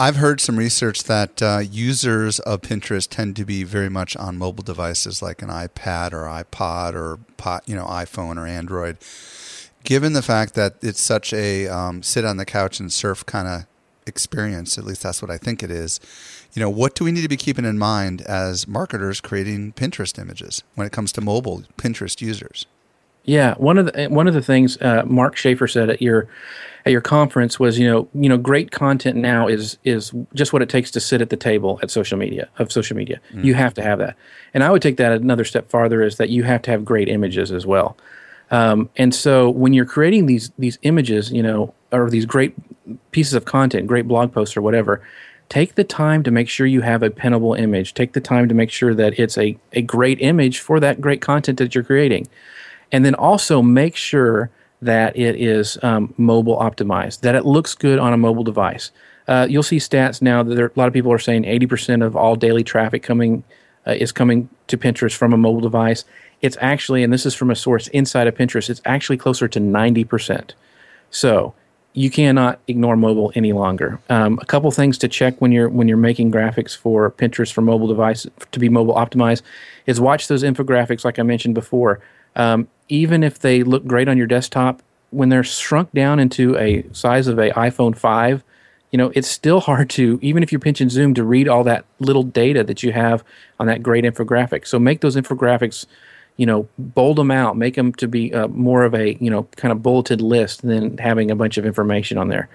I've 0.00 0.16
heard 0.16 0.40
some 0.40 0.56
research 0.56 1.04
that 1.04 1.42
uh, 1.42 1.58
users 1.58 2.38
of 2.40 2.60
Pinterest 2.60 3.08
tend 3.08 3.34
to 3.34 3.44
be 3.44 3.64
very 3.64 3.88
much 3.88 4.16
on 4.16 4.38
mobile 4.38 4.62
devices 4.62 5.22
like 5.22 5.42
an 5.42 5.48
iPad 5.48 6.12
or 6.12 6.26
iPod 6.26 6.94
or 6.94 7.18
you 7.66 7.74
know 7.74 7.84
iPhone 7.84 8.36
or 8.36 8.46
Android. 8.46 8.98
Given 9.82 10.12
the 10.12 10.22
fact 10.22 10.54
that 10.54 10.76
it's 10.82 11.00
such 11.00 11.32
a 11.32 11.66
um, 11.66 12.04
sit 12.04 12.24
on 12.24 12.36
the 12.36 12.44
couch 12.44 12.78
and 12.78 12.92
surf 12.92 13.26
kind 13.26 13.48
of 13.48 13.66
experience, 14.06 14.78
at 14.78 14.84
least 14.84 15.02
that's 15.02 15.20
what 15.20 15.32
I 15.32 15.36
think 15.36 15.64
it 15.64 15.70
is. 15.70 15.98
You 16.52 16.60
know, 16.60 16.70
what 16.70 16.94
do 16.94 17.02
we 17.02 17.10
need 17.10 17.22
to 17.22 17.28
be 17.28 17.36
keeping 17.36 17.64
in 17.64 17.76
mind 17.76 18.20
as 18.22 18.68
marketers 18.68 19.20
creating 19.20 19.72
Pinterest 19.72 20.16
images 20.16 20.62
when 20.76 20.86
it 20.86 20.92
comes 20.92 21.10
to 21.12 21.20
mobile 21.20 21.64
Pinterest 21.76 22.20
users? 22.20 22.66
Yeah, 23.24 23.54
one 23.56 23.78
of 23.78 23.92
the 23.92 24.06
one 24.06 24.28
of 24.28 24.34
the 24.34 24.42
things 24.42 24.80
uh, 24.80 25.02
Mark 25.04 25.36
Schaefer 25.36 25.66
said 25.66 25.90
at 25.90 26.00
your 26.00 26.28
at 26.88 26.92
your 26.92 27.02
conference 27.02 27.60
was, 27.60 27.78
you 27.78 27.86
know, 27.86 28.08
you 28.14 28.30
know, 28.30 28.38
great 28.38 28.70
content 28.70 29.16
now 29.16 29.46
is 29.46 29.76
is 29.84 30.12
just 30.34 30.54
what 30.54 30.62
it 30.62 30.70
takes 30.70 30.90
to 30.92 31.00
sit 31.00 31.20
at 31.20 31.28
the 31.28 31.36
table 31.36 31.78
at 31.82 31.90
social 31.90 32.16
media 32.16 32.48
of 32.58 32.72
social 32.72 32.96
media. 32.96 33.20
Mm. 33.34 33.44
You 33.44 33.54
have 33.54 33.74
to 33.74 33.82
have 33.82 33.98
that, 33.98 34.16
and 34.54 34.64
I 34.64 34.70
would 34.70 34.80
take 34.80 34.96
that 34.96 35.12
another 35.12 35.44
step 35.44 35.68
farther 35.68 36.02
is 36.02 36.16
that 36.16 36.30
you 36.30 36.44
have 36.44 36.62
to 36.62 36.70
have 36.70 36.86
great 36.86 37.08
images 37.08 37.52
as 37.52 37.66
well. 37.66 37.96
Um, 38.50 38.88
and 38.96 39.14
so 39.14 39.50
when 39.50 39.74
you're 39.74 39.84
creating 39.84 40.26
these 40.26 40.50
these 40.58 40.78
images, 40.80 41.30
you 41.30 41.42
know, 41.42 41.74
or 41.92 42.08
these 42.08 42.24
great 42.24 42.54
pieces 43.10 43.34
of 43.34 43.44
content, 43.44 43.86
great 43.86 44.08
blog 44.08 44.32
posts 44.32 44.56
or 44.56 44.62
whatever, 44.62 45.02
take 45.50 45.74
the 45.74 45.84
time 45.84 46.22
to 46.22 46.30
make 46.30 46.48
sure 46.48 46.66
you 46.66 46.80
have 46.80 47.02
a 47.02 47.10
pinnable 47.10 47.58
image. 47.58 47.92
Take 47.92 48.14
the 48.14 48.20
time 48.22 48.48
to 48.48 48.54
make 48.54 48.70
sure 48.70 48.94
that 48.94 49.18
it's 49.18 49.36
a, 49.36 49.58
a 49.74 49.82
great 49.82 50.22
image 50.22 50.60
for 50.60 50.80
that 50.80 51.02
great 51.02 51.20
content 51.20 51.58
that 51.58 51.74
you're 51.74 51.84
creating. 51.84 52.28
And 52.90 53.04
then 53.04 53.14
also 53.14 53.60
make 53.60 53.94
sure 53.94 54.50
that 54.80 55.16
it 55.16 55.36
is 55.36 55.78
um, 55.82 56.14
mobile 56.16 56.56
optimized, 56.58 57.20
that 57.20 57.34
it 57.34 57.44
looks 57.44 57.74
good 57.74 57.98
on 57.98 58.12
a 58.12 58.16
mobile 58.16 58.44
device. 58.44 58.90
Uh, 59.26 59.46
you'll 59.48 59.62
see 59.62 59.76
stats 59.76 60.22
now 60.22 60.42
that 60.42 60.54
there, 60.54 60.66
a 60.66 60.72
lot 60.76 60.88
of 60.88 60.94
people 60.94 61.12
are 61.12 61.18
saying 61.18 61.42
80% 61.42 62.04
of 62.04 62.16
all 62.16 62.36
daily 62.36 62.64
traffic 62.64 63.02
coming 63.02 63.44
uh, 63.86 63.92
is 63.92 64.12
coming 64.12 64.48
to 64.68 64.76
Pinterest 64.76 65.14
from 65.14 65.32
a 65.32 65.36
mobile 65.36 65.60
device. 65.60 66.04
It's 66.40 66.56
actually, 66.60 67.02
and 67.02 67.12
this 67.12 67.26
is 67.26 67.34
from 67.34 67.50
a 67.50 67.56
source 67.56 67.88
inside 67.88 68.26
of 68.26 68.34
Pinterest, 68.34 68.70
it's 68.70 68.80
actually 68.84 69.16
closer 69.16 69.48
to 69.48 69.60
90%. 69.60 70.52
So 71.10 71.54
you 71.94 72.10
cannot 72.10 72.60
ignore 72.68 72.96
mobile 72.96 73.32
any 73.34 73.52
longer. 73.52 73.98
Um, 74.08 74.38
a 74.40 74.44
couple 74.44 74.70
things 74.70 74.98
to 74.98 75.08
check 75.08 75.40
when 75.40 75.52
you're 75.52 75.68
when 75.68 75.88
you're 75.88 75.96
making 75.96 76.30
graphics 76.30 76.76
for 76.76 77.10
Pinterest 77.10 77.52
for 77.52 77.60
mobile 77.62 77.88
device 77.88 78.26
to 78.52 78.58
be 78.60 78.68
mobile 78.68 78.94
optimized 78.94 79.42
is 79.86 80.00
watch 80.00 80.28
those 80.28 80.42
infographics 80.42 81.04
like 81.04 81.18
I 81.18 81.22
mentioned 81.22 81.54
before. 81.54 82.00
Um, 82.36 82.68
even 82.88 83.22
if 83.22 83.38
they 83.38 83.62
look 83.62 83.86
great 83.86 84.08
on 84.08 84.16
your 84.16 84.26
desktop, 84.26 84.82
when 85.10 85.28
they're 85.28 85.44
shrunk 85.44 85.92
down 85.92 86.18
into 86.18 86.56
a 86.56 86.84
size 86.92 87.26
of 87.26 87.38
a 87.38 87.50
iPhone 87.50 87.96
5, 87.96 88.42
you 88.90 88.96
know, 88.96 89.12
it's 89.14 89.28
still 89.28 89.60
hard 89.68 89.90
to, 89.90 90.18
even 90.22 90.42
if 90.42 90.52
you're 90.52 90.58
pinch 90.58 90.80
and 90.80 90.90
zoom, 90.90 91.14
to 91.14 91.24
read 91.24 91.48
all 91.48 91.64
that 91.64 91.84
little 91.98 92.22
data 92.22 92.64
that 92.64 92.82
you 92.82 92.92
have 92.92 93.24
on 93.58 93.66
that 93.66 93.82
great 93.82 94.04
infographic. 94.04 94.66
So 94.66 94.78
make 94.78 95.00
those 95.00 95.16
infographics, 95.16 95.86
you 96.36 96.46
know, 96.46 96.68
bold 96.78 97.16
them 97.16 97.30
out, 97.30 97.56
make 97.56 97.74
them 97.74 97.92
to 97.94 98.08
be 98.08 98.32
uh, 98.32 98.48
more 98.48 98.84
of 98.84 98.94
a, 98.94 99.14
you 99.14 99.30
know, 99.30 99.44
kind 99.56 99.72
of 99.72 99.82
bulleted 99.82 100.20
list 100.20 100.62
than 100.62 100.98
having 100.98 101.30
a 101.30 101.36
bunch 101.36 101.58
of 101.58 101.66
information 101.66 102.18
on 102.18 102.28
there. 102.28 102.48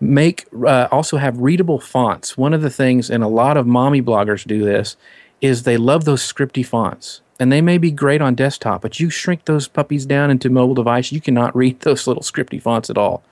Make 0.00 0.46
uh, 0.66 0.88
also 0.90 1.16
have 1.16 1.38
readable 1.38 1.78
fonts. 1.78 2.36
One 2.36 2.52
of 2.52 2.62
the 2.62 2.70
things, 2.70 3.08
and 3.08 3.22
a 3.22 3.28
lot 3.28 3.56
of 3.56 3.68
mommy 3.68 4.02
bloggers 4.02 4.44
do 4.44 4.64
this, 4.64 4.96
is 5.40 5.62
they 5.62 5.76
love 5.76 6.04
those 6.04 6.22
scripty 6.22 6.66
fonts 6.66 7.21
and 7.40 7.50
they 7.50 7.60
may 7.60 7.78
be 7.78 7.90
great 7.90 8.20
on 8.20 8.34
desktop, 8.34 8.82
but 8.82 9.00
you 9.00 9.10
shrink 9.10 9.44
those 9.46 9.68
puppies 9.68 10.06
down 10.06 10.30
into 10.30 10.50
mobile 10.50 10.74
device, 10.74 11.12
you 11.12 11.20
cannot 11.20 11.54
read 11.62 11.80
those 11.80 12.06
little 12.06 12.22
scripty 12.22 12.60
fonts 12.60 12.90
at 12.90 12.98
all. 12.98 13.22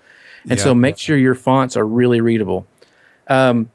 And 0.44 0.58
yeah. 0.58 0.64
so 0.64 0.74
make 0.74 0.98
sure 0.98 1.16
your 1.16 1.34
fonts 1.34 1.76
are 1.76 1.86
really 1.86 2.20
readable. 2.20 2.66
Um, 3.28 3.70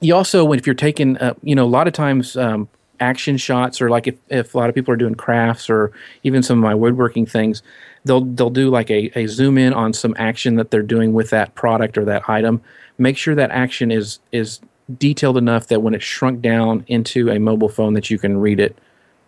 you 0.00 0.14
also, 0.14 0.52
if 0.52 0.66
you're 0.66 0.74
taking, 0.74 1.16
uh, 1.18 1.34
you 1.42 1.54
know, 1.54 1.64
a 1.64 1.66
lot 1.68 1.86
of 1.86 1.92
times 1.92 2.36
um, 2.36 2.68
action 3.00 3.36
shots, 3.36 3.80
or 3.80 3.90
like 3.90 4.06
if, 4.06 4.16
if 4.28 4.54
a 4.54 4.58
lot 4.58 4.68
of 4.68 4.74
people 4.74 4.92
are 4.94 4.96
doing 4.96 5.14
crafts, 5.14 5.68
or 5.68 5.92
even 6.22 6.42
some 6.42 6.58
of 6.58 6.62
my 6.62 6.74
woodworking 6.74 7.26
things, 7.26 7.62
they'll 8.04 8.24
they'll 8.24 8.50
do 8.50 8.70
like 8.70 8.90
a, 8.90 9.10
a 9.18 9.26
zoom 9.26 9.58
in 9.58 9.72
on 9.72 9.92
some 9.92 10.14
action 10.18 10.54
that 10.54 10.70
they're 10.70 10.82
doing 10.82 11.12
with 11.12 11.30
that 11.30 11.54
product 11.54 11.98
or 11.98 12.04
that 12.04 12.28
item. 12.28 12.62
Make 12.96 13.16
sure 13.16 13.34
that 13.34 13.50
action 13.50 13.90
is 13.90 14.20
is 14.32 14.60
detailed 14.96 15.36
enough 15.36 15.66
that 15.66 15.82
when 15.82 15.94
it's 15.94 16.04
shrunk 16.04 16.40
down 16.40 16.84
into 16.86 17.28
a 17.30 17.38
mobile 17.38 17.68
phone, 17.68 17.94
that 17.94 18.08
you 18.08 18.18
can 18.18 18.38
read 18.38 18.60
it 18.60 18.76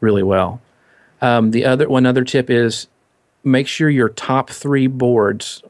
really 0.01 0.23
well. 0.23 0.61
Um, 1.23 1.51
the 1.51 1.65
other 1.65 1.89
one 1.89 2.07
other 2.07 2.25
tip 2.25 2.51
is 2.51 2.87
make 3.45 3.67
sure 3.67 3.91
your 3.91 4.09
top 4.09 4.51
three 4.51 4.87
boards 4.87 5.63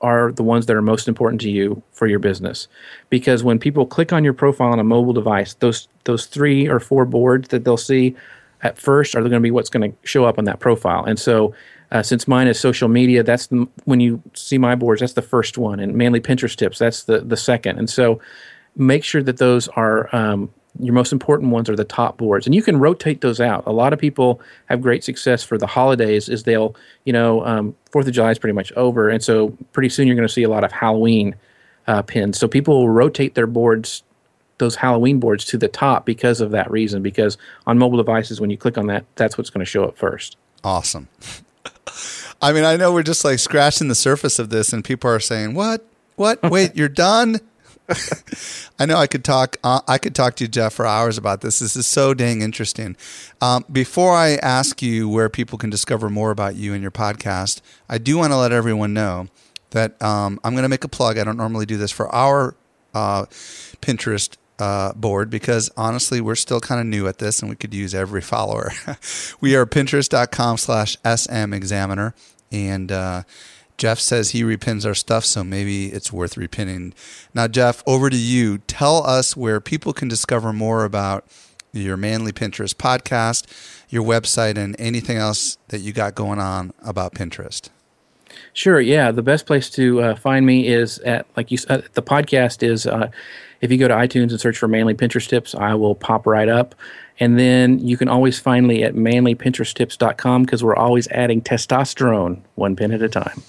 are 0.00 0.30
the 0.32 0.42
ones 0.42 0.66
that 0.66 0.76
are 0.76 0.82
most 0.82 1.08
important 1.08 1.40
to 1.40 1.50
you 1.50 1.82
for 1.92 2.06
your 2.06 2.20
business. 2.20 2.68
Because 3.10 3.42
when 3.42 3.58
people 3.58 3.84
click 3.84 4.12
on 4.12 4.22
your 4.22 4.32
profile 4.32 4.72
on 4.72 4.78
a 4.78 4.84
mobile 4.84 5.12
device 5.12 5.54
those 5.54 5.88
those 6.04 6.26
three 6.26 6.68
or 6.68 6.80
four 6.80 7.04
boards 7.04 7.48
that 7.48 7.64
they'll 7.64 7.76
see 7.76 8.14
at 8.62 8.78
first 8.78 9.14
are 9.14 9.20
going 9.20 9.32
to 9.32 9.40
be 9.40 9.50
what's 9.50 9.70
going 9.70 9.90
to 9.90 9.96
show 10.02 10.24
up 10.24 10.38
on 10.38 10.44
that 10.44 10.58
profile. 10.58 11.04
And 11.04 11.18
so 11.18 11.54
uh, 11.90 12.02
since 12.02 12.28
mine 12.28 12.48
is 12.48 12.58
social 12.60 12.88
media 12.88 13.22
that's 13.22 13.46
the, 13.48 13.66
when 13.84 14.00
you 14.00 14.22
see 14.34 14.58
my 14.58 14.74
boards 14.74 15.00
that's 15.00 15.14
the 15.14 15.22
first 15.22 15.58
one 15.58 15.80
and 15.80 15.94
manly 15.94 16.20
pinterest 16.20 16.56
tips 16.56 16.78
that's 16.78 17.04
the 17.04 17.20
the 17.20 17.36
second. 17.36 17.78
And 17.78 17.90
so 17.90 18.20
make 18.76 19.02
sure 19.02 19.22
that 19.22 19.38
those 19.38 19.68
are 19.68 20.14
um, 20.14 20.50
your 20.80 20.94
most 20.94 21.12
important 21.12 21.50
ones 21.50 21.68
are 21.68 21.76
the 21.76 21.84
top 21.84 22.16
boards 22.16 22.46
and 22.46 22.54
you 22.54 22.62
can 22.62 22.78
rotate 22.78 23.20
those 23.20 23.40
out 23.40 23.62
a 23.66 23.72
lot 23.72 23.92
of 23.92 23.98
people 23.98 24.40
have 24.66 24.80
great 24.80 25.04
success 25.04 25.42
for 25.42 25.58
the 25.58 25.66
holidays 25.66 26.28
is 26.28 26.44
they'll 26.44 26.74
you 27.04 27.12
know 27.12 27.44
um, 27.44 27.74
fourth 27.90 28.06
of 28.06 28.12
july 28.12 28.30
is 28.30 28.38
pretty 28.38 28.54
much 28.54 28.72
over 28.72 29.08
and 29.08 29.22
so 29.22 29.50
pretty 29.72 29.88
soon 29.88 30.06
you're 30.06 30.16
going 30.16 30.26
to 30.28 30.32
see 30.32 30.42
a 30.42 30.48
lot 30.48 30.64
of 30.64 30.72
halloween 30.72 31.34
uh, 31.86 32.02
pins 32.02 32.38
so 32.38 32.46
people 32.46 32.78
will 32.78 32.90
rotate 32.90 33.34
their 33.34 33.46
boards 33.46 34.02
those 34.58 34.76
halloween 34.76 35.20
boards 35.20 35.44
to 35.44 35.56
the 35.56 35.68
top 35.68 36.04
because 36.04 36.40
of 36.40 36.50
that 36.50 36.70
reason 36.70 37.02
because 37.02 37.38
on 37.66 37.78
mobile 37.78 37.96
devices 37.96 38.40
when 38.40 38.50
you 38.50 38.56
click 38.56 38.76
on 38.76 38.86
that 38.86 39.04
that's 39.16 39.38
what's 39.38 39.50
going 39.50 39.64
to 39.64 39.70
show 39.70 39.84
up 39.84 39.96
first 39.96 40.36
Awesome. 40.64 41.08
I 42.42 42.52
mean, 42.52 42.64
I 42.64 42.76
know 42.76 42.92
we're 42.92 43.02
just 43.02 43.24
like 43.24 43.38
scratching 43.38 43.88
the 43.88 43.94
surface 43.94 44.38
of 44.38 44.50
this, 44.50 44.72
and 44.72 44.84
people 44.84 45.10
are 45.10 45.20
saying, 45.20 45.54
"What? 45.54 45.84
What? 46.16 46.42
Wait, 46.50 46.76
you're 46.76 46.88
done?" 46.88 47.40
I 48.78 48.86
know 48.86 48.96
I 48.96 49.06
could 49.06 49.24
talk. 49.24 49.56
Uh, 49.64 49.80
I 49.88 49.98
could 49.98 50.14
talk 50.14 50.36
to 50.36 50.44
you, 50.44 50.48
Jeff, 50.48 50.74
for 50.74 50.86
hours 50.86 51.16
about 51.16 51.40
this. 51.40 51.58
This 51.58 51.76
is 51.76 51.86
so 51.86 52.14
dang 52.14 52.42
interesting. 52.42 52.96
Um, 53.40 53.64
before 53.70 54.14
I 54.14 54.36
ask 54.36 54.82
you 54.82 55.08
where 55.08 55.28
people 55.28 55.58
can 55.58 55.70
discover 55.70 56.10
more 56.10 56.30
about 56.30 56.56
you 56.56 56.74
and 56.74 56.82
your 56.82 56.90
podcast, 56.90 57.60
I 57.88 57.98
do 57.98 58.18
want 58.18 58.32
to 58.32 58.36
let 58.36 58.52
everyone 58.52 58.92
know 58.92 59.28
that 59.70 60.00
um, 60.02 60.38
I'm 60.44 60.52
going 60.52 60.64
to 60.64 60.68
make 60.68 60.84
a 60.84 60.88
plug. 60.88 61.18
I 61.18 61.24
don't 61.24 61.36
normally 61.36 61.66
do 61.66 61.76
this 61.76 61.90
for 61.90 62.14
our 62.14 62.54
uh, 62.94 63.26
Pinterest 63.80 64.36
uh, 64.58 64.92
board 64.92 65.30
because 65.30 65.70
honestly, 65.76 66.20
we're 66.20 66.34
still 66.34 66.60
kind 66.60 66.80
of 66.80 66.86
new 66.86 67.06
at 67.06 67.18
this 67.18 67.40
and 67.40 67.48
we 67.48 67.56
could 67.56 67.72
use 67.72 67.94
every 67.94 68.20
follower. 68.20 68.72
we 69.40 69.54
are 69.56 69.64
pinterest.com 69.66 70.56
slash 70.58 70.96
SM 71.04 71.52
examiner. 71.52 72.14
And 72.50 72.90
uh, 72.90 73.22
Jeff 73.78 74.00
says 74.00 74.30
he 74.30 74.42
repins 74.42 74.84
our 74.84 74.94
stuff, 74.94 75.24
so 75.24 75.44
maybe 75.44 75.86
it's 75.86 76.12
worth 76.12 76.34
repinning. 76.34 76.92
Now, 77.32 77.46
Jeff, 77.46 77.82
over 77.86 78.10
to 78.10 78.16
you. 78.16 78.58
Tell 78.58 79.06
us 79.06 79.36
where 79.36 79.60
people 79.60 79.92
can 79.92 80.08
discover 80.08 80.52
more 80.52 80.84
about 80.84 81.24
your 81.72 81.96
Manly 81.96 82.32
Pinterest 82.32 82.74
podcast, 82.74 83.46
your 83.88 84.02
website, 84.02 84.58
and 84.58 84.74
anything 84.80 85.16
else 85.16 85.58
that 85.68 85.78
you 85.78 85.92
got 85.92 86.16
going 86.16 86.40
on 86.40 86.72
about 86.82 87.14
Pinterest. 87.14 87.68
Sure. 88.52 88.80
Yeah. 88.80 89.12
The 89.12 89.22
best 89.22 89.46
place 89.46 89.70
to 89.70 90.00
uh, 90.00 90.14
find 90.16 90.44
me 90.44 90.66
is 90.66 90.98
at, 91.00 91.26
like 91.36 91.50
you 91.50 91.56
said, 91.56 91.84
the 91.94 92.02
podcast 92.02 92.62
is 92.62 92.86
uh, 92.86 93.10
if 93.60 93.70
you 93.70 93.78
go 93.78 93.86
to 93.88 93.94
iTunes 93.94 94.30
and 94.30 94.40
search 94.40 94.58
for 94.58 94.66
Manly 94.66 94.94
Pinterest 94.94 95.28
Tips, 95.28 95.54
I 95.54 95.74
will 95.74 95.94
pop 95.94 96.26
right 96.26 96.48
up. 96.48 96.74
And 97.20 97.38
then 97.38 97.78
you 97.78 97.96
can 97.96 98.08
always 98.08 98.38
find 98.38 98.66
me 98.66 98.82
at 98.82 98.94
manlypinteresttips.com 98.94 100.42
because 100.42 100.62
we're 100.64 100.76
always 100.76 101.08
adding 101.08 101.40
testosterone 101.40 102.40
one 102.54 102.76
pin 102.76 102.92
at 102.92 103.02
a 103.02 103.08
time. 103.08 103.42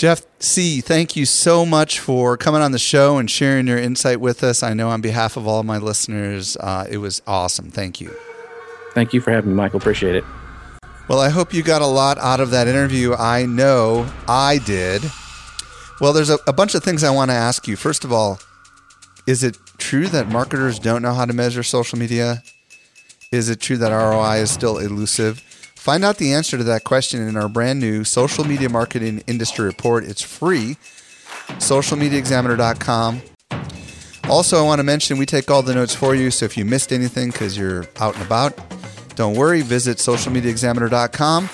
Jeff 0.00 0.22
Sieh., 0.38 0.80
thank 0.80 1.14
you 1.14 1.26
so 1.26 1.66
much 1.66 2.00
for 2.00 2.38
coming 2.38 2.62
on 2.62 2.72
the 2.72 2.78
show 2.78 3.18
and 3.18 3.30
sharing 3.30 3.66
your 3.66 3.76
insight 3.76 4.18
with 4.18 4.42
us. 4.42 4.62
I 4.62 4.72
know 4.72 4.88
on 4.88 5.02
behalf 5.02 5.36
of 5.36 5.46
all 5.46 5.62
my 5.62 5.76
listeners, 5.76 6.56
uh, 6.56 6.86
it 6.88 6.96
was 6.96 7.20
awesome. 7.26 7.70
Thank 7.70 8.00
you. 8.00 8.10
Thank 8.94 9.12
you 9.12 9.20
for 9.20 9.30
having 9.30 9.50
me, 9.50 9.56
Michael. 9.56 9.78
Appreciate 9.78 10.14
it. 10.16 10.24
Well, 11.06 11.20
I 11.20 11.28
hope 11.28 11.52
you 11.52 11.62
got 11.62 11.82
a 11.82 11.86
lot 11.86 12.16
out 12.16 12.40
of 12.40 12.48
that 12.52 12.66
interview. 12.66 13.12
I 13.12 13.44
know 13.44 14.10
I 14.26 14.56
did. 14.64 15.02
Well, 16.00 16.14
there's 16.14 16.30
a, 16.30 16.38
a 16.46 16.52
bunch 16.54 16.74
of 16.74 16.82
things 16.82 17.04
I 17.04 17.10
want 17.10 17.30
to 17.30 17.36
ask 17.36 17.68
you. 17.68 17.76
First 17.76 18.02
of 18.02 18.10
all, 18.10 18.40
is 19.26 19.42
it 19.42 19.58
true 19.76 20.06
that 20.06 20.30
marketers 20.30 20.78
don't 20.78 21.02
know 21.02 21.12
how 21.12 21.26
to 21.26 21.34
measure 21.34 21.62
social 21.62 21.98
media? 21.98 22.42
Is 23.30 23.50
it 23.50 23.60
true 23.60 23.76
that 23.76 23.90
ROI 23.90 24.36
is 24.36 24.50
still 24.50 24.78
elusive? 24.78 25.44
Find 25.80 26.04
out 26.04 26.18
the 26.18 26.34
answer 26.34 26.58
to 26.58 26.64
that 26.64 26.84
question 26.84 27.26
in 27.26 27.38
our 27.38 27.48
brand 27.48 27.80
new 27.80 28.04
social 28.04 28.44
media 28.44 28.68
marketing 28.68 29.24
industry 29.26 29.64
report. 29.64 30.04
It's 30.04 30.20
free. 30.20 30.76
Socialmediaexaminer.com. 31.56 33.22
Also, 34.28 34.58
I 34.58 34.62
want 34.62 34.80
to 34.80 34.82
mention 34.82 35.16
we 35.16 35.24
take 35.24 35.50
all 35.50 35.62
the 35.62 35.74
notes 35.74 35.94
for 35.94 36.14
you. 36.14 36.30
So 36.30 36.44
if 36.44 36.58
you 36.58 36.66
missed 36.66 36.92
anything 36.92 37.30
because 37.30 37.56
you're 37.56 37.86
out 37.98 38.14
and 38.14 38.22
about, 38.26 38.58
don't 39.16 39.34
worry. 39.34 39.62
Visit 39.62 39.96
socialmediaexaminer.com 39.96 41.48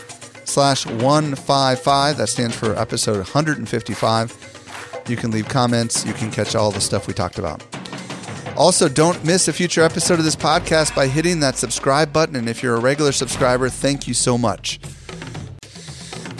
slash 0.44 0.86
155. 0.86 2.16
That 2.16 2.26
stands 2.26 2.56
for 2.56 2.76
episode 2.76 3.18
155. 3.18 5.04
You 5.06 5.16
can 5.16 5.30
leave 5.30 5.48
comments. 5.48 6.04
You 6.04 6.14
can 6.14 6.32
catch 6.32 6.56
all 6.56 6.72
the 6.72 6.80
stuff 6.80 7.06
we 7.06 7.14
talked 7.14 7.38
about. 7.38 7.62
Also, 8.56 8.88
don't 8.88 9.22
miss 9.24 9.48
a 9.48 9.52
future 9.52 9.82
episode 9.82 10.18
of 10.18 10.24
this 10.24 10.36
podcast 10.36 10.96
by 10.96 11.06
hitting 11.06 11.40
that 11.40 11.56
subscribe 11.56 12.12
button. 12.12 12.36
And 12.36 12.48
if 12.48 12.62
you're 12.62 12.76
a 12.76 12.80
regular 12.80 13.12
subscriber, 13.12 13.68
thank 13.68 14.08
you 14.08 14.14
so 14.14 14.38
much. 14.38 14.80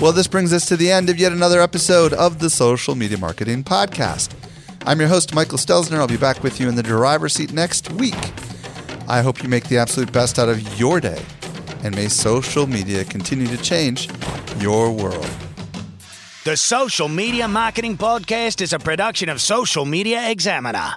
Well, 0.00 0.12
this 0.12 0.26
brings 0.26 0.52
us 0.52 0.66
to 0.66 0.76
the 0.76 0.90
end 0.90 1.10
of 1.10 1.18
yet 1.18 1.32
another 1.32 1.60
episode 1.60 2.12
of 2.12 2.38
the 2.38 2.50
Social 2.50 2.94
Media 2.94 3.18
Marketing 3.18 3.64
Podcast. 3.64 4.34
I'm 4.86 5.00
your 5.00 5.08
host, 5.08 5.34
Michael 5.34 5.58
Stelzner. 5.58 5.98
I'll 5.98 6.06
be 6.06 6.16
back 6.16 6.42
with 6.42 6.60
you 6.60 6.68
in 6.68 6.74
the 6.74 6.82
driver's 6.82 7.34
seat 7.34 7.52
next 7.52 7.90
week. 7.92 8.14
I 9.08 9.20
hope 9.20 9.42
you 9.42 9.48
make 9.48 9.68
the 9.68 9.78
absolute 9.78 10.12
best 10.12 10.38
out 10.38 10.48
of 10.48 10.78
your 10.78 11.00
day, 11.00 11.22
and 11.82 11.94
may 11.94 12.08
social 12.08 12.66
media 12.66 13.04
continue 13.04 13.46
to 13.46 13.56
change 13.56 14.08
your 14.58 14.90
world. 14.92 15.28
The 16.44 16.56
Social 16.56 17.08
Media 17.08 17.48
Marketing 17.48 17.96
Podcast 17.96 18.60
is 18.60 18.72
a 18.72 18.78
production 18.78 19.28
of 19.28 19.40
Social 19.40 19.84
Media 19.84 20.30
Examiner. 20.30 20.96